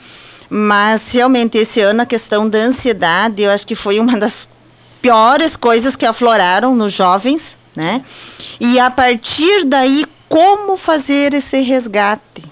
Mas 0.48 1.12
realmente 1.12 1.58
esse 1.58 1.80
ano 1.80 2.02
a 2.02 2.06
questão 2.06 2.48
da 2.48 2.58
ansiedade, 2.58 3.42
eu 3.42 3.50
acho 3.50 3.66
que 3.66 3.74
foi 3.74 3.98
uma 3.98 4.16
das 4.16 4.48
piores 5.02 5.56
coisas 5.56 5.96
que 5.96 6.06
afloraram 6.06 6.74
nos 6.74 6.92
jovens, 6.92 7.56
né? 7.74 8.02
E 8.60 8.78
a 8.78 8.90
partir 8.90 9.64
daí 9.64 10.04
como 10.28 10.76
fazer 10.76 11.32
esse 11.34 11.60
resgate, 11.60 12.44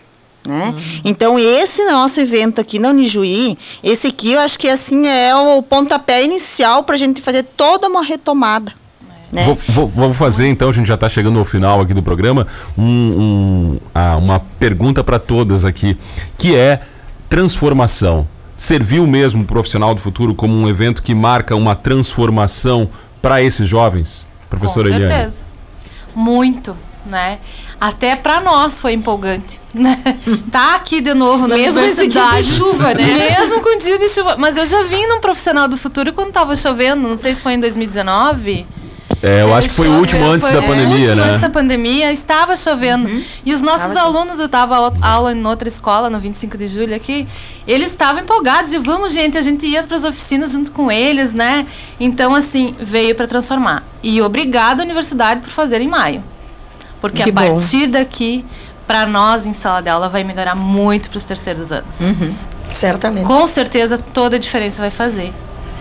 né? 0.46 0.74
Então 1.04 1.38
esse 1.38 1.84
nosso 1.90 2.20
evento 2.20 2.60
aqui 2.60 2.78
na 2.78 2.90
Unijuí, 2.90 3.58
esse 3.82 4.06
aqui 4.06 4.32
eu 4.32 4.40
acho 4.40 4.58
que 4.58 4.68
assim 4.68 5.06
é 5.06 5.34
o 5.34 5.60
pontapé 5.62 6.22
inicial 6.24 6.84
para 6.84 6.94
a 6.94 6.98
gente 6.98 7.20
fazer 7.20 7.42
toda 7.42 7.88
uma 7.88 8.02
retomada. 8.02 8.72
Né? 9.32 9.44
Vou, 9.44 9.54
vou- 9.68 9.86
vou 9.88 10.14
fazer 10.14 10.46
então, 10.46 10.70
a 10.70 10.72
gente 10.72 10.86
já 10.86 10.94
está 10.94 11.08
chegando 11.08 11.38
ao 11.38 11.44
final 11.44 11.80
aqui 11.80 11.92
do 11.92 12.02
programa, 12.02 12.46
um- 12.78 12.82
um- 13.72 13.80
ah, 13.92 14.16
uma 14.16 14.38
pergunta 14.58 15.02
para 15.02 15.18
todas 15.18 15.64
aqui, 15.64 15.98
que 16.38 16.54
é 16.54 16.80
transformação. 17.28 18.26
Serviu 18.56 19.06
mesmo 19.06 19.42
o 19.42 19.44
Profissional 19.44 19.94
do 19.94 20.00
Futuro 20.00 20.34
como 20.34 20.54
um 20.54 20.68
evento 20.68 21.02
que 21.02 21.14
marca 21.14 21.54
uma 21.56 21.74
transformação 21.74 22.88
para 23.20 23.42
esses 23.42 23.68
jovens? 23.68 24.24
Professora 24.48 24.88
Com 24.88 24.94
Eliane? 24.94 25.12
certeza. 25.12 25.42
Muito, 26.14 26.74
né? 27.04 27.38
Até 27.80 28.16
para 28.16 28.40
nós 28.40 28.80
foi 28.80 28.92
empolgante, 28.92 29.60
né? 29.74 30.02
Tá 30.50 30.76
aqui 30.76 31.00
de 31.00 31.12
novo 31.12 31.46
na 31.46 31.56
Mesmo 31.56 31.80
esse 31.80 32.06
dia 32.06 32.40
de 32.40 32.44
chuva, 32.44 32.94
né? 32.94 33.04
Mesmo 33.04 33.60
com 33.60 33.76
dia 33.76 33.98
de 33.98 34.08
chuva. 34.08 34.36
Mas 34.38 34.56
eu 34.56 34.66
já 34.66 34.82
vim 34.84 35.06
num 35.06 35.20
profissional 35.20 35.68
do 35.68 35.76
futuro 35.76 36.12
quando 36.12 36.32
tava 36.32 36.56
chovendo, 36.56 37.06
não 37.06 37.16
sei 37.16 37.34
se 37.34 37.42
foi 37.42 37.52
em 37.52 37.60
2019. 37.60 38.66
É, 39.22 39.42
eu 39.42 39.54
acho 39.54 39.68
que 39.68 39.74
foi 39.74 39.88
o 39.88 39.92
último 39.98 40.20
Choveu, 40.20 40.34
antes 40.34 40.48
foi 40.48 40.56
da 40.56 40.62
o 40.64 40.68
pandemia, 40.68 40.98
último 40.98 41.16
né? 41.16 41.28
Antes 41.28 41.40
da 41.40 41.50
pandemia, 41.50 42.12
estava 42.12 42.54
chovendo. 42.54 43.10
E 43.44 43.54
os 43.54 43.62
nossos 43.62 43.96
alunos, 43.96 44.38
eu 44.38 44.46
estava 44.46 44.92
aula 45.00 45.32
em 45.32 45.46
outra 45.46 45.68
escola, 45.68 46.10
no 46.10 46.18
25 46.18 46.58
de 46.58 46.68
julho 46.68 46.94
aqui, 46.94 47.26
eles 47.66 47.90
estavam 47.90 48.22
empolgados. 48.22 48.72
E 48.72 48.78
vamos, 48.78 49.12
gente, 49.12 49.38
a 49.38 49.42
gente 49.42 49.66
ia 49.66 49.82
para 49.82 49.96
as 49.96 50.04
oficinas 50.04 50.52
junto 50.52 50.70
com 50.72 50.92
eles, 50.92 51.32
né? 51.32 51.66
Então, 51.98 52.34
assim, 52.34 52.74
veio 52.78 53.14
para 53.14 53.26
transformar. 53.26 53.82
E 54.02 54.20
obrigado, 54.20 54.80
universidade, 54.80 55.40
por 55.40 55.50
fazer 55.50 55.80
em 55.80 55.88
maio. 55.88 56.22
Porque 57.10 57.22
Que 57.24 57.30
a 57.30 57.32
bom. 57.32 57.48
partir 57.56 57.86
daqui, 57.86 58.44
para 58.86 59.06
nós 59.06 59.46
em 59.46 59.52
sala 59.52 59.80
de 59.80 59.88
aula, 59.88 60.08
vai 60.08 60.22
melhorar 60.24 60.54
muito 60.54 61.08
para 61.10 61.18
os 61.18 61.24
terceiros 61.24 61.72
anos. 61.72 61.98
Certamente. 62.72 63.26
Com 63.26 63.46
certeza, 63.46 63.96
toda 63.98 64.36
a 64.36 64.38
diferença 64.38 64.80
vai 64.82 64.90
fazer. 64.90 65.32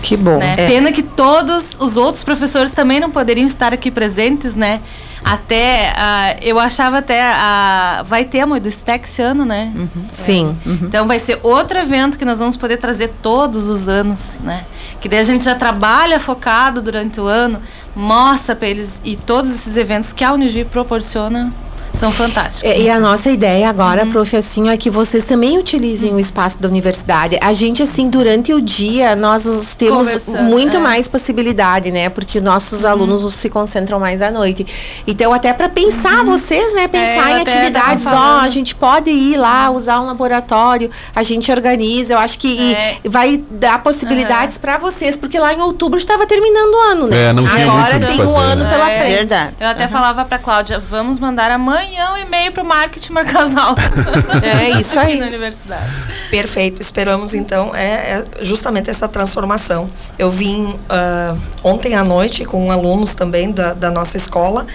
Que 0.02 0.16
bom. 0.16 0.38
né? 0.38 0.56
É. 0.58 0.68
Pena 0.68 0.92
que 0.92 1.02
todos 1.04 1.78
os 1.80 1.98
outros 1.98 2.24
professores 2.24 2.72
também 2.72 3.00
não 3.00 3.10
poderiam 3.10 3.48
estar 3.48 3.74
aqui 3.74 3.90
presentes, 3.90 4.54
né? 4.56 4.82
Até, 5.28 5.92
ah, 5.98 6.36
eu 6.40 6.60
achava 6.60 7.00
até, 7.00 7.24
a 7.24 8.04
vai 8.06 8.24
ter 8.26 8.42
a 8.42 8.46
Moedustec 8.46 9.06
esse 9.06 9.24
ano, 9.24 9.44
né? 9.44 9.74
Sim. 10.12 10.56
Então 10.84 11.08
vai 11.08 11.18
ser 11.18 11.40
outro 11.42 11.80
evento 11.80 12.16
que 12.16 12.24
nós 12.24 12.38
vamos 12.38 12.56
poder 12.56 12.78
trazer 12.78 13.08
todos 13.24 13.68
os 13.68 13.90
anos, 13.90 14.40
né? 14.44 14.66
Que 15.02 15.10
daí 15.10 15.18
a 15.18 15.24
gente 15.24 15.44
já 15.44 15.56
trabalha 15.56 16.20
focado 16.20 16.80
durante 16.80 17.20
o 17.20 17.26
ano, 17.26 17.60
mostra 17.96 18.56
para 18.56 18.68
eles 18.68 19.02
e 19.04 19.16
todos 19.16 19.50
esses 19.50 19.76
eventos 19.78 20.14
que 20.14 20.24
a 20.24 20.32
Unijuí 20.32 20.64
proporciona 20.64 21.52
são 21.96 22.12
fantásticos. 22.12 22.70
É, 22.70 22.80
E 22.80 22.90
a 22.90 23.00
nossa 23.00 23.30
ideia 23.30 23.70
agora, 23.70 24.06
prof, 24.06 24.36
assim, 24.36 24.70
é 24.70 24.78
que 24.78 24.90
vocês 24.90 25.26
também 25.26 25.58
utilizem 25.58 26.14
o 26.14 26.20
espaço 26.20 26.60
da 26.62 26.68
universidade. 26.68 27.38
A 27.42 27.54
gente, 27.54 27.82
assim, 27.84 28.10
durante 28.10 28.54
o 28.54 28.62
dia, 28.62 29.16
nós 29.16 29.46
os 29.46 29.76
temos 29.76 30.08
muito 30.28 30.78
é. 30.78 30.80
mais 30.80 31.08
possibilidade, 31.08 31.92
né? 31.92 32.10
Porque 32.10 32.40
nossos 32.42 32.86
alunos 32.86 33.24
os 33.24 33.34
se 33.36 33.50
concentram 33.50 34.00
mais 34.00 34.22
à 34.22 34.30
noite. 34.32 34.66
Então, 35.08 35.34
até 35.34 35.54
para 35.54 35.70
pensar, 35.70 36.24
vocês, 36.24 36.74
né? 36.74 36.88
Pensar 36.88 37.32
eu 37.32 37.38
em 37.38 37.42
atividades, 37.42 38.06
ó, 38.08 38.40
a 38.42 38.50
gente 38.50 38.76
pode 38.76 39.10
ir 39.10 39.38
lá, 39.38 39.70
usar 39.72 40.00
um 40.02 40.06
laboratório, 40.06 40.90
a 41.16 41.24
gente 41.24 41.52
organiza. 41.52 42.14
Eu 42.14 42.20
acho 42.20 42.38
que 42.40 42.74
É. 42.74 42.98
vai 43.06 43.42
dar 43.52 43.82
possibilidades 43.84 44.58
para 44.58 44.78
vocês, 44.78 45.18
porque 45.18 45.40
lá 45.40 45.54
em 45.54 45.62
outubro 45.62 45.98
estava 45.98 46.26
terminando 46.26 46.74
o 46.74 46.82
ano, 46.92 47.08
né? 47.08 47.30
É, 47.30 47.34
não 47.34 47.46
tinha 47.48 47.66
Agora 47.72 48.00
tem 48.00 48.22
um 48.22 48.28
fazer, 48.28 48.38
ano 48.38 48.64
né? 48.64 48.70
pela 48.70 48.92
É. 48.92 49.00
frente. 49.00 49.16
Verdade. 49.16 49.54
Eu 49.60 49.68
até 49.68 49.88
falava 49.88 50.26
pra 50.26 50.38
Cláudia, 50.38 50.80
vamos 50.80 51.20
mandar 51.20 51.52
amanhã 51.86 52.14
um 52.14 52.18
e-mail 52.18 52.52
pro 52.52 52.66
marketing 52.66 53.14
marcar 53.14 53.44
as 53.44 53.56
aulas. 53.56 53.84
É 54.44 54.80
isso 54.80 55.00
Aqui 55.00 55.14
aí. 55.14 55.20
na 55.20 55.28
universidade. 55.28 55.92
Perfeito. 56.30 56.82
Esperamos 56.82 57.34
então 57.34 57.74
é, 57.76 58.20
é 58.20 58.26
justamente 58.42 58.90
essa 58.90 59.08
transformação. 59.08 59.90
Eu 60.18 60.30
vim 60.32 60.78
ah, 60.90 61.36
ontem 61.64 61.96
à 61.96 62.04
noite 62.04 62.44
com 62.44 62.72
alunos 62.72 63.16
também 63.16 63.52
da, 63.52 63.74
da 63.74 63.92
nossa 63.92 64.18
escola 64.18 64.66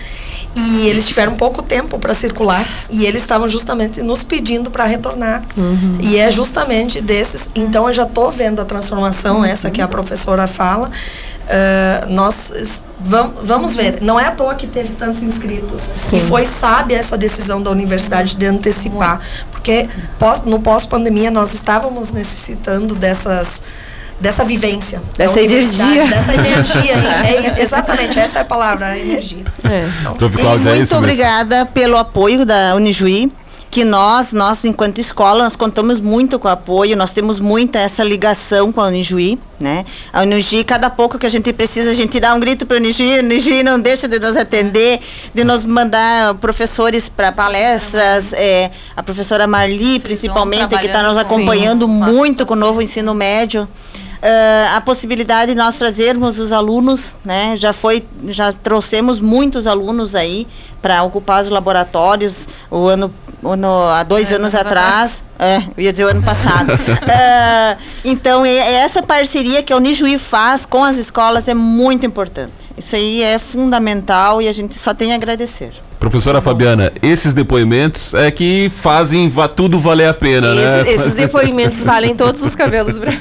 e 0.57 0.89
eles 0.89 1.07
tiveram 1.07 1.37
pouco 1.37 1.63
tempo 1.63 1.99
para 1.99 2.13
circular 2.13 2.67
e 2.91 3.07
eles 3.07 3.23
estavam 3.23 3.49
justamente 3.49 4.03
nos 4.03 4.25
pedindo 4.25 4.71
para 4.71 4.85
retornar. 4.85 5.45
E 6.01 6.17
é 6.17 6.31
justamente 6.31 7.01
desses. 7.01 7.51
Então 7.55 7.87
eu 7.87 7.93
já 7.93 8.03
estou 8.05 8.31
vendo 8.31 8.61
a 8.61 8.65
transformação 8.65 9.45
essa 9.45 9.71
que 9.71 9.81
a 9.81 9.89
professora 9.89 10.47
fala. 10.49 10.91
Ah, 11.53 12.07
nós 12.09 12.85
vamos 13.43 13.75
ver. 13.75 13.99
Não 14.01 14.19
é 14.21 14.27
à 14.27 14.31
toa 14.31 14.55
que 14.55 14.67
teve 14.67 14.91
tantos 14.95 15.23
inscritos. 15.23 15.91
E 16.13 16.21
foi 16.21 16.47
sábia 16.47 16.97
essa 16.97 17.19
decisão 17.19 17.61
da 17.61 17.71
universidade 17.71 18.37
de 18.37 18.47
antecipar, 18.47 19.21
porque 19.51 19.89
pós- 20.19 20.43
no 20.45 20.61
pós-pandemia 20.61 21.31
nós 21.31 21.53
estávamos 21.55 22.13
necessitando 22.13 22.95
dessas 22.95 23.63
dessa 24.21 24.45
vivência, 24.45 25.01
Dessa 25.17 25.41
energia. 25.41 26.07
dessa 26.07 26.35
energia. 26.35 26.93
É, 27.25 27.47
é, 27.59 27.63
exatamente, 27.63 28.19
essa 28.19 28.37
é 28.39 28.43
a 28.43 28.45
palavra, 28.45 28.85
a 28.89 28.99
energia. 28.99 29.45
Então, 30.03 30.13
Prof. 30.15 30.37
E 30.39 30.69
é 30.69 30.75
muito 30.75 30.95
obrigada 30.97 31.65
pelo 31.65 31.97
apoio 31.97 32.45
da 32.45 32.75
Unijuí, 32.75 33.33
que 33.71 33.85
nós, 33.85 34.33
nós 34.33 34.65
enquanto 34.65 34.99
escola, 34.99 35.45
nós 35.45 35.55
contamos 35.55 36.01
muito 36.01 36.39
com 36.39 36.49
o 36.49 36.51
apoio, 36.51 36.97
nós 36.97 37.11
temos 37.11 37.39
muita 37.39 37.79
essa 37.79 38.03
ligação 38.03 38.73
com 38.73 38.81
a 38.81 38.87
Unijuí, 38.89 39.39
né? 39.61 39.85
A 40.13 40.23
Unijuí, 40.23 40.65
cada 40.65 40.91
pouco 40.91 41.19
que 41.19 41.27
a 41.27 41.29
gente 41.29 41.53
precisa, 41.53 41.91
a 41.91 41.95
gente 41.95 42.19
dá 42.19 42.35
um 42.35 42.41
grito 42.41 42.67
para 42.67 42.79
a 42.79 42.81
Unijuí, 42.81 43.19
a 43.19 43.23
Unijuí 43.23 43.63
não 43.63 43.79
deixa 43.79 44.09
de 44.09 44.19
nos 44.19 44.37
atender, 44.37 45.01
de 45.33 45.45
nos 45.45 45.65
mandar 45.65 46.35
professores 46.35 47.09
para 47.09 47.31
palestras, 47.31 48.33
é, 48.33 48.73
a 48.97 49.03
professora 49.03 49.47
Marli, 49.47 50.01
principalmente, 50.01 50.77
que 50.77 50.87
está 50.87 51.03
nos 51.03 51.17
acompanhando 51.17 51.87
Sim, 51.87 51.99
muito 51.99 52.45
com 52.45 52.55
o 52.55 52.57
novo 52.57 52.83
ensino 52.83 53.15
médio. 53.15 53.69
Ah, 54.23 54.77
a 54.77 54.81
possibilidade 54.83 55.53
de 55.53 55.59
nós 55.59 55.77
trazermos 55.77 56.39
os 56.39 56.53
alunos, 56.53 57.17
né? 57.25 57.57
Já 57.57 57.73
foi, 57.73 58.05
já 58.29 58.53
trouxemos 58.53 59.19
muitos 59.21 59.67
alunos 59.67 60.15
aí 60.15 60.47
para 60.83 61.03
ocupar 61.03 61.43
os 61.43 61.51
laboratórios 61.51 62.47
o 62.71 62.87
ano, 62.87 63.13
o 63.43 63.51
ano- 63.53 63.89
há 63.89 64.03
dois 64.03 64.27
Dois 64.29 64.41
anos, 64.41 64.55
anos 64.55 64.67
atrás. 64.67 65.25
É, 65.39 65.59
eu 65.77 65.85
ia 65.85 65.93
dizer 65.93 66.05
o 66.05 66.09
ano 66.09 66.23
passado. 66.23 66.69
Ah, 67.09 67.77
então, 68.05 68.45
e- 68.45 68.57
essa 68.59 69.03
parceria 69.03 69.63
que 69.63 69.73
a 69.73 69.77
Unijuí 69.77 70.19
faz 70.19 70.65
com 70.67 70.83
as 70.85 70.97
escolas 70.97 71.47
é 71.49 71.55
muito 71.55 72.05
importante. 72.07 72.53
Isso 72.77 72.95
aí 72.97 73.23
é 73.23 73.39
fundamental 73.39 74.41
e 74.43 74.49
a 74.49 74.53
gente 74.53 74.77
só 74.79 74.93
tem 74.95 75.13
a 75.13 75.15
agradecer. 75.17 75.71
Professora 75.99 76.41
Fabiana, 76.41 76.91
esses 77.03 77.35
depoimentos 77.35 78.15
é 78.15 78.31
que 78.31 78.71
fazem 78.75 79.29
va- 79.29 79.49
tudo 79.49 79.79
valer 79.79 80.09
a 80.09 80.15
pena, 80.15 80.55
né? 80.55 80.81
Esses, 80.81 81.01
esses 81.01 81.15
depoimentos 81.15 81.85
valem 81.85 82.15
todos 82.15 82.43
os 82.43 82.55
cabelos 82.57 82.97
brancos. 82.99 83.21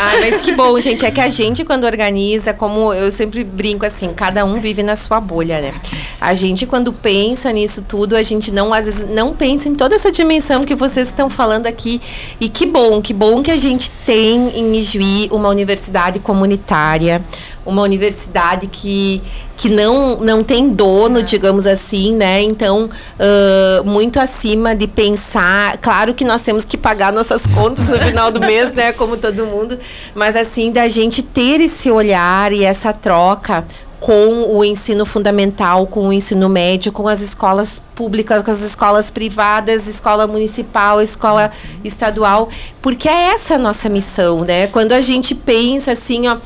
Ah, 0.00 0.12
mas 0.20 0.40
que 0.40 0.52
bom, 0.52 0.78
gente. 0.78 1.04
É 1.04 1.10
que 1.10 1.20
a 1.20 1.28
gente, 1.28 1.64
quando 1.64 1.82
organiza, 1.82 2.54
como 2.54 2.94
eu 2.94 3.10
sempre 3.10 3.42
brinco 3.42 3.84
assim, 3.84 4.14
cada 4.14 4.44
um 4.44 4.60
vive 4.60 4.80
na 4.80 4.94
sua 4.94 5.20
bolha, 5.20 5.60
né? 5.60 5.74
A 6.20 6.34
gente, 6.34 6.66
quando 6.66 6.92
pensa 6.92 7.50
nisso 7.50 7.82
tudo, 7.82 8.14
a 8.14 8.22
gente 8.22 8.52
não, 8.52 8.72
às 8.72 8.86
vezes, 8.86 9.08
não 9.10 9.34
pensa 9.34 9.68
em 9.68 9.74
toda 9.74 9.96
essa 9.96 10.12
dimensão 10.12 10.62
que 10.62 10.76
vocês 10.76 11.08
estão 11.08 11.28
falando 11.28 11.66
aqui. 11.66 12.00
E 12.40 12.48
que 12.48 12.64
bom, 12.64 13.02
que 13.02 13.12
bom 13.12 13.42
que 13.42 13.50
a 13.50 13.56
gente 13.56 13.90
tem 14.06 14.56
em 14.56 14.76
Ijuí 14.76 15.28
uma 15.32 15.48
universidade 15.48 16.20
comunitária, 16.20 17.20
uma 17.68 17.82
universidade 17.82 18.66
que, 18.66 19.20
que 19.56 19.68
não, 19.68 20.16
não 20.16 20.42
tem 20.42 20.70
dono, 20.70 21.22
digamos 21.22 21.66
assim, 21.66 22.16
né? 22.16 22.40
Então, 22.40 22.88
ãh, 23.20 23.82
muito 23.84 24.18
acima 24.18 24.74
de 24.74 24.86
pensar. 24.86 25.76
Claro 25.76 26.14
que 26.14 26.24
nós 26.24 26.42
temos 26.42 26.64
que 26.64 26.78
pagar 26.78 27.12
nossas 27.12 27.46
contas 27.46 27.86
no 27.86 27.98
final 28.00 28.30
do 28.30 28.40
mês, 28.40 28.72
né? 28.72 28.92
Como 28.92 29.18
todo 29.18 29.44
mundo. 29.44 29.78
Mas, 30.14 30.34
assim, 30.34 30.72
da 30.72 30.88
gente 30.88 31.22
ter 31.22 31.60
esse 31.60 31.90
olhar 31.90 32.52
e 32.52 32.64
essa 32.64 32.92
troca 32.92 33.64
com 34.00 34.56
o 34.56 34.64
ensino 34.64 35.04
fundamental, 35.04 35.86
com 35.86 36.08
o 36.08 36.12
ensino 36.12 36.48
médio, 36.48 36.92
com 36.92 37.08
as 37.08 37.20
escolas 37.20 37.82
públicas, 37.94 38.44
com 38.44 38.50
as 38.52 38.60
escolas 38.60 39.10
privadas, 39.10 39.88
escola 39.88 40.24
municipal, 40.24 41.02
escola 41.02 41.50
estadual, 41.82 42.48
porque 42.80 43.08
é 43.08 43.34
essa 43.34 43.56
a 43.56 43.58
nossa 43.58 43.88
missão, 43.88 44.44
né? 44.44 44.68
Quando 44.68 44.92
a 44.92 45.00
gente 45.00 45.34
pensa 45.34 45.92
assim, 45.92 46.28
ó, 46.28 46.34
ãh, 46.34 46.38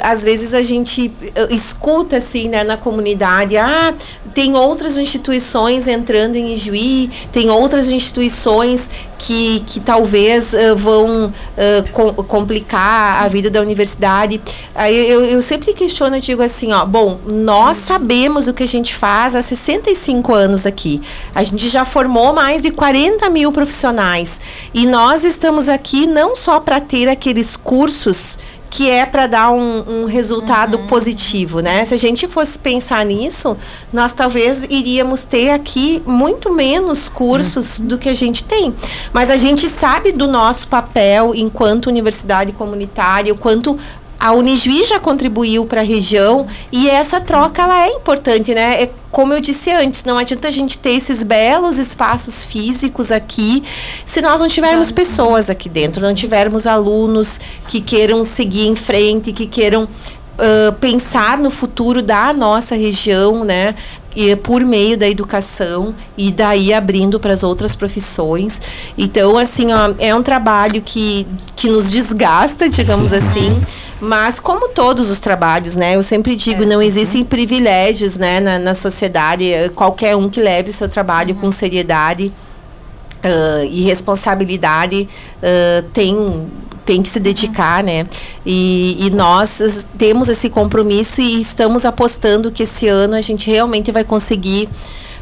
às 0.00 0.24
vezes 0.24 0.54
a 0.54 0.60
gente 0.60 1.12
ãh, 1.36 1.54
escuta 1.54 2.16
assim, 2.16 2.48
né, 2.48 2.64
na 2.64 2.76
comunidade, 2.76 3.56
ah, 3.56 3.94
tem 4.34 4.56
outras 4.56 4.98
instituições 4.98 5.86
entrando 5.86 6.34
em 6.34 6.54
Ijuí, 6.54 7.08
tem 7.30 7.48
outras 7.48 7.88
instituições 7.88 8.90
que, 9.18 9.60
que 9.60 9.78
talvez 9.78 10.52
ãh, 10.52 10.74
vão 10.74 11.32
com- 11.92 12.14
complicar 12.24 13.22
a 13.22 13.28
vida 13.28 13.48
da 13.48 13.60
universidade. 13.60 14.40
Aí 14.74 15.08
eu, 15.08 15.24
eu 15.24 15.40
sempre 15.40 15.72
questiono, 15.74 16.20
digo 16.20 16.42
assim, 16.42 16.71
ó, 16.72 16.84
bom, 16.84 17.20
nós 17.26 17.76
sabemos 17.76 18.48
o 18.48 18.54
que 18.54 18.62
a 18.62 18.68
gente 18.68 18.94
faz 18.94 19.34
há 19.34 19.42
65 19.42 20.34
anos 20.34 20.66
aqui. 20.66 21.00
A 21.34 21.42
gente 21.42 21.68
já 21.68 21.84
formou 21.84 22.32
mais 22.32 22.62
de 22.62 22.70
40 22.70 23.28
mil 23.30 23.52
profissionais. 23.52 24.40
E 24.72 24.86
nós 24.86 25.24
estamos 25.24 25.68
aqui 25.68 26.06
não 26.06 26.34
só 26.34 26.58
para 26.58 26.80
ter 26.80 27.08
aqueles 27.08 27.56
cursos 27.56 28.38
que 28.72 28.88
é 28.88 29.04
para 29.04 29.26
dar 29.26 29.50
um, 29.50 29.84
um 29.86 30.04
resultado 30.06 30.78
positivo, 30.88 31.60
né? 31.60 31.84
Se 31.84 31.92
a 31.92 31.98
gente 31.98 32.26
fosse 32.26 32.58
pensar 32.58 33.04
nisso, 33.04 33.54
nós 33.92 34.14
talvez 34.14 34.64
iríamos 34.70 35.24
ter 35.24 35.50
aqui 35.50 36.02
muito 36.06 36.50
menos 36.50 37.06
cursos 37.06 37.78
do 37.78 37.98
que 37.98 38.08
a 38.08 38.14
gente 38.14 38.44
tem. 38.44 38.74
Mas 39.12 39.30
a 39.30 39.36
gente 39.36 39.68
sabe 39.68 40.10
do 40.10 40.26
nosso 40.26 40.68
papel 40.68 41.34
enquanto 41.34 41.88
universidade 41.88 42.52
comunitária, 42.52 43.30
o 43.30 43.38
quanto 43.38 43.78
a 44.22 44.32
Unijuí 44.32 44.84
já 44.84 45.00
contribuiu 45.00 45.66
para 45.66 45.80
a 45.80 45.84
região 45.84 46.46
e 46.70 46.88
essa 46.88 47.20
troca 47.20 47.62
ela 47.62 47.86
é 47.86 47.88
importante, 47.88 48.54
né? 48.54 48.84
É, 48.84 48.90
como 49.10 49.34
eu 49.34 49.40
disse 49.40 49.68
antes, 49.72 50.04
não 50.04 50.16
adianta 50.16 50.46
a 50.46 50.50
gente 50.52 50.78
ter 50.78 50.92
esses 50.92 51.24
belos 51.24 51.76
espaços 51.76 52.44
físicos 52.44 53.10
aqui 53.10 53.64
se 54.06 54.22
nós 54.22 54.40
não 54.40 54.46
tivermos 54.46 54.92
pessoas 54.92 55.50
aqui 55.50 55.68
dentro, 55.68 56.00
não 56.00 56.14
tivermos 56.14 56.68
alunos 56.68 57.40
que 57.66 57.80
queiram 57.80 58.24
seguir 58.24 58.68
em 58.68 58.76
frente, 58.76 59.32
que 59.32 59.44
queiram 59.44 59.88
ah, 60.38 60.72
pensar 60.80 61.38
no 61.38 61.50
futuro 61.50 62.02
da 62.02 62.32
nossa 62.32 62.74
região, 62.74 63.44
né? 63.44 63.74
E 64.14 64.34
por 64.36 64.62
meio 64.62 64.98
da 64.98 65.08
educação 65.08 65.94
e 66.18 66.30
daí 66.30 66.72
abrindo 66.72 67.18
para 67.20 67.32
as 67.32 67.42
outras 67.42 67.74
profissões. 67.74 68.60
Então, 68.96 69.38
assim, 69.38 69.72
ó, 69.72 69.94
é 69.98 70.14
um 70.14 70.22
trabalho 70.22 70.82
que, 70.82 71.26
que 71.56 71.68
nos 71.68 71.90
desgasta, 71.90 72.68
digamos 72.68 73.12
assim, 73.14 73.58
Mas 74.04 74.40
como 74.40 74.68
todos 74.68 75.10
os 75.10 75.20
trabalhos, 75.20 75.76
né? 75.76 75.94
Eu 75.94 76.02
sempre 76.02 76.34
digo, 76.34 76.66
não 76.66 76.82
existem 76.82 77.22
privilégios, 77.22 78.16
né, 78.16 78.40
na, 78.40 78.58
na 78.58 78.74
sociedade. 78.74 79.44
Qualquer 79.76 80.16
um 80.16 80.28
que 80.28 80.40
leve 80.40 80.70
o 80.70 80.72
seu 80.72 80.88
trabalho 80.88 81.36
com 81.36 81.52
seriedade 81.52 82.32
uh, 83.24 83.64
e 83.70 83.82
responsabilidade 83.82 85.08
uh, 85.38 85.82
tem 85.92 86.50
tem 86.84 87.00
que 87.00 87.08
se 87.08 87.20
dedicar, 87.20 87.84
né? 87.84 88.08
E, 88.44 89.06
e, 89.06 89.10
nós 89.10 89.86
temos 89.96 90.28
esse 90.28 90.50
compromisso 90.50 91.20
e 91.20 91.40
estamos 91.40 91.84
apostando 91.84 92.50
que 92.50 92.64
esse 92.64 92.88
ano 92.88 93.14
a 93.14 93.20
gente 93.20 93.48
realmente 93.48 93.92
vai 93.92 94.02
conseguir 94.02 94.68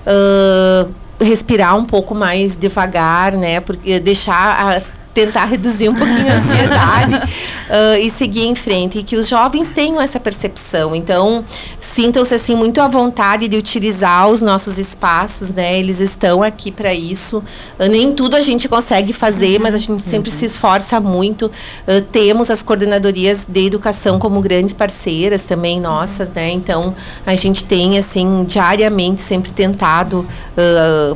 uh, 0.06 0.90
respirar 1.20 1.76
um 1.76 1.84
pouco 1.84 2.14
mais 2.14 2.56
devagar, 2.56 3.32
né? 3.32 3.60
Porque 3.60 4.00
deixar 4.00 4.78
a 4.78 4.99
tentar 5.12 5.44
reduzir 5.46 5.88
um 5.88 5.94
pouquinho 5.94 6.32
a 6.32 6.36
ansiedade 6.36 7.14
uh, 7.14 7.98
e 8.00 8.10
seguir 8.10 8.46
em 8.46 8.54
frente. 8.54 8.98
E 8.98 9.02
que 9.02 9.16
os 9.16 9.28
jovens 9.28 9.70
tenham 9.70 10.00
essa 10.00 10.20
percepção. 10.20 10.94
Então, 10.94 11.44
sintam-se 11.80 12.34
assim 12.34 12.54
muito 12.54 12.80
à 12.80 12.88
vontade 12.88 13.48
de 13.48 13.56
utilizar 13.56 14.28
os 14.28 14.40
nossos 14.40 14.78
espaços, 14.78 15.52
né? 15.52 15.78
Eles 15.78 16.00
estão 16.00 16.42
aqui 16.42 16.70
para 16.70 16.94
isso. 16.94 17.38
Uh, 17.78 17.88
nem 17.88 18.12
tudo 18.12 18.36
a 18.36 18.40
gente 18.40 18.68
consegue 18.68 19.12
fazer, 19.12 19.56
uhum. 19.56 19.62
mas 19.64 19.74
a 19.74 19.78
gente 19.78 20.02
sempre 20.02 20.30
uhum. 20.30 20.36
se 20.36 20.44
esforça 20.44 21.00
muito. 21.00 21.46
Uh, 21.46 22.00
temos 22.12 22.50
as 22.50 22.62
coordenadorias 22.62 23.46
de 23.48 23.66
educação 23.66 24.18
como 24.18 24.40
grandes 24.40 24.74
parceiras 24.74 25.42
também 25.42 25.80
nossas, 25.80 26.30
né? 26.32 26.50
Então, 26.50 26.94
a 27.26 27.34
gente 27.34 27.64
tem 27.64 27.98
assim 27.98 28.44
diariamente 28.44 29.22
sempre 29.22 29.50
tentado 29.50 30.26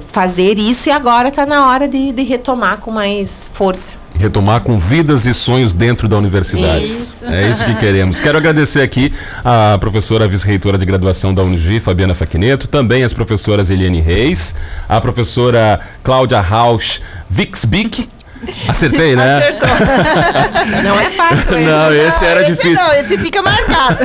fazer 0.08 0.58
isso 0.58 0.88
e 0.88 0.92
agora 0.92 1.28
está 1.28 1.44
na 1.44 1.68
hora 1.68 1.86
de, 1.86 2.12
de 2.12 2.22
retomar 2.22 2.78
com 2.78 2.90
mais 2.90 3.50
força 3.52 3.93
retomar 4.18 4.60
com 4.60 4.78
vidas 4.78 5.26
e 5.26 5.34
sonhos 5.34 5.74
dentro 5.74 6.08
da 6.08 6.16
universidade. 6.16 6.84
Isso. 6.84 7.14
É 7.22 7.48
isso 7.48 7.64
que 7.64 7.74
queremos. 7.74 8.20
Quero 8.20 8.38
agradecer 8.38 8.80
aqui 8.80 9.12
a 9.44 9.76
professora 9.78 10.26
vice-reitora 10.26 10.78
de 10.78 10.86
graduação 10.86 11.34
da 11.34 11.42
Unijuí, 11.42 11.80
Fabiana 11.80 12.14
Faquineto, 12.14 12.68
também 12.68 13.04
as 13.04 13.12
professoras 13.12 13.70
Eliane 13.70 14.00
Reis, 14.00 14.54
a 14.88 15.00
professora 15.00 15.80
Cláudia 16.02 16.40
Rausch 16.40 17.00
Vixbic, 17.28 18.08
Acertei, 18.68 19.16
né? 19.16 19.36
Acertou. 19.36 19.68
não 20.82 21.00
é 21.00 21.10
fácil 21.10 21.38
esse. 21.38 21.64
Não, 21.64 21.94
esse 21.94 22.20
não, 22.20 22.28
era 22.28 22.42
esse 22.42 22.52
difícil. 22.52 22.84
Não, 22.86 22.92
esse 22.94 23.18
fica 23.18 23.42
marcado. 23.42 23.98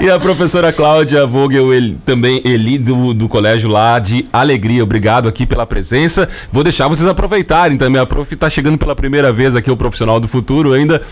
e 0.00 0.10
a 0.10 0.18
professora 0.18 0.72
Cláudia 0.72 1.26
Vogel, 1.26 1.72
ele, 1.72 1.98
também 2.04 2.40
Eli, 2.44 2.78
do, 2.78 3.14
do 3.14 3.28
colégio 3.28 3.68
lá 3.68 3.98
de 3.98 4.26
Alegria. 4.32 4.82
Obrigado 4.82 5.28
aqui 5.28 5.46
pela 5.46 5.66
presença. 5.66 6.28
Vou 6.50 6.62
deixar 6.62 6.88
vocês 6.88 7.06
aproveitarem 7.06 7.76
também. 7.76 8.00
A 8.00 8.06
prof 8.06 8.32
está 8.32 8.48
chegando 8.48 8.78
pela 8.78 8.94
primeira 8.94 9.32
vez 9.32 9.54
aqui, 9.56 9.70
o 9.70 9.76
Profissional 9.76 10.18
do 10.18 10.28
Futuro. 10.28 10.72
Ainda 10.72 11.02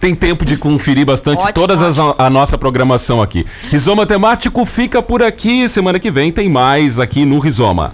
tem 0.00 0.14
tempo 0.14 0.44
de 0.44 0.56
conferir 0.56 1.04
bastante 1.04 1.40
ótimo, 1.40 1.52
todas 1.52 1.82
as, 1.82 1.98
a 1.98 2.30
nossa 2.30 2.56
programação 2.56 3.20
aqui. 3.20 3.46
Rizoma 3.70 4.06
Temático 4.06 4.64
fica 4.64 5.02
por 5.02 5.22
aqui. 5.22 5.68
Semana 5.68 5.98
que 5.98 6.10
vem 6.10 6.32
tem 6.32 6.48
mais 6.48 6.98
aqui 6.98 7.24
no 7.26 7.38
Rizoma. 7.38 7.92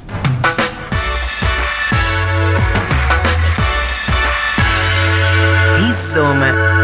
Rizoma 6.16 6.75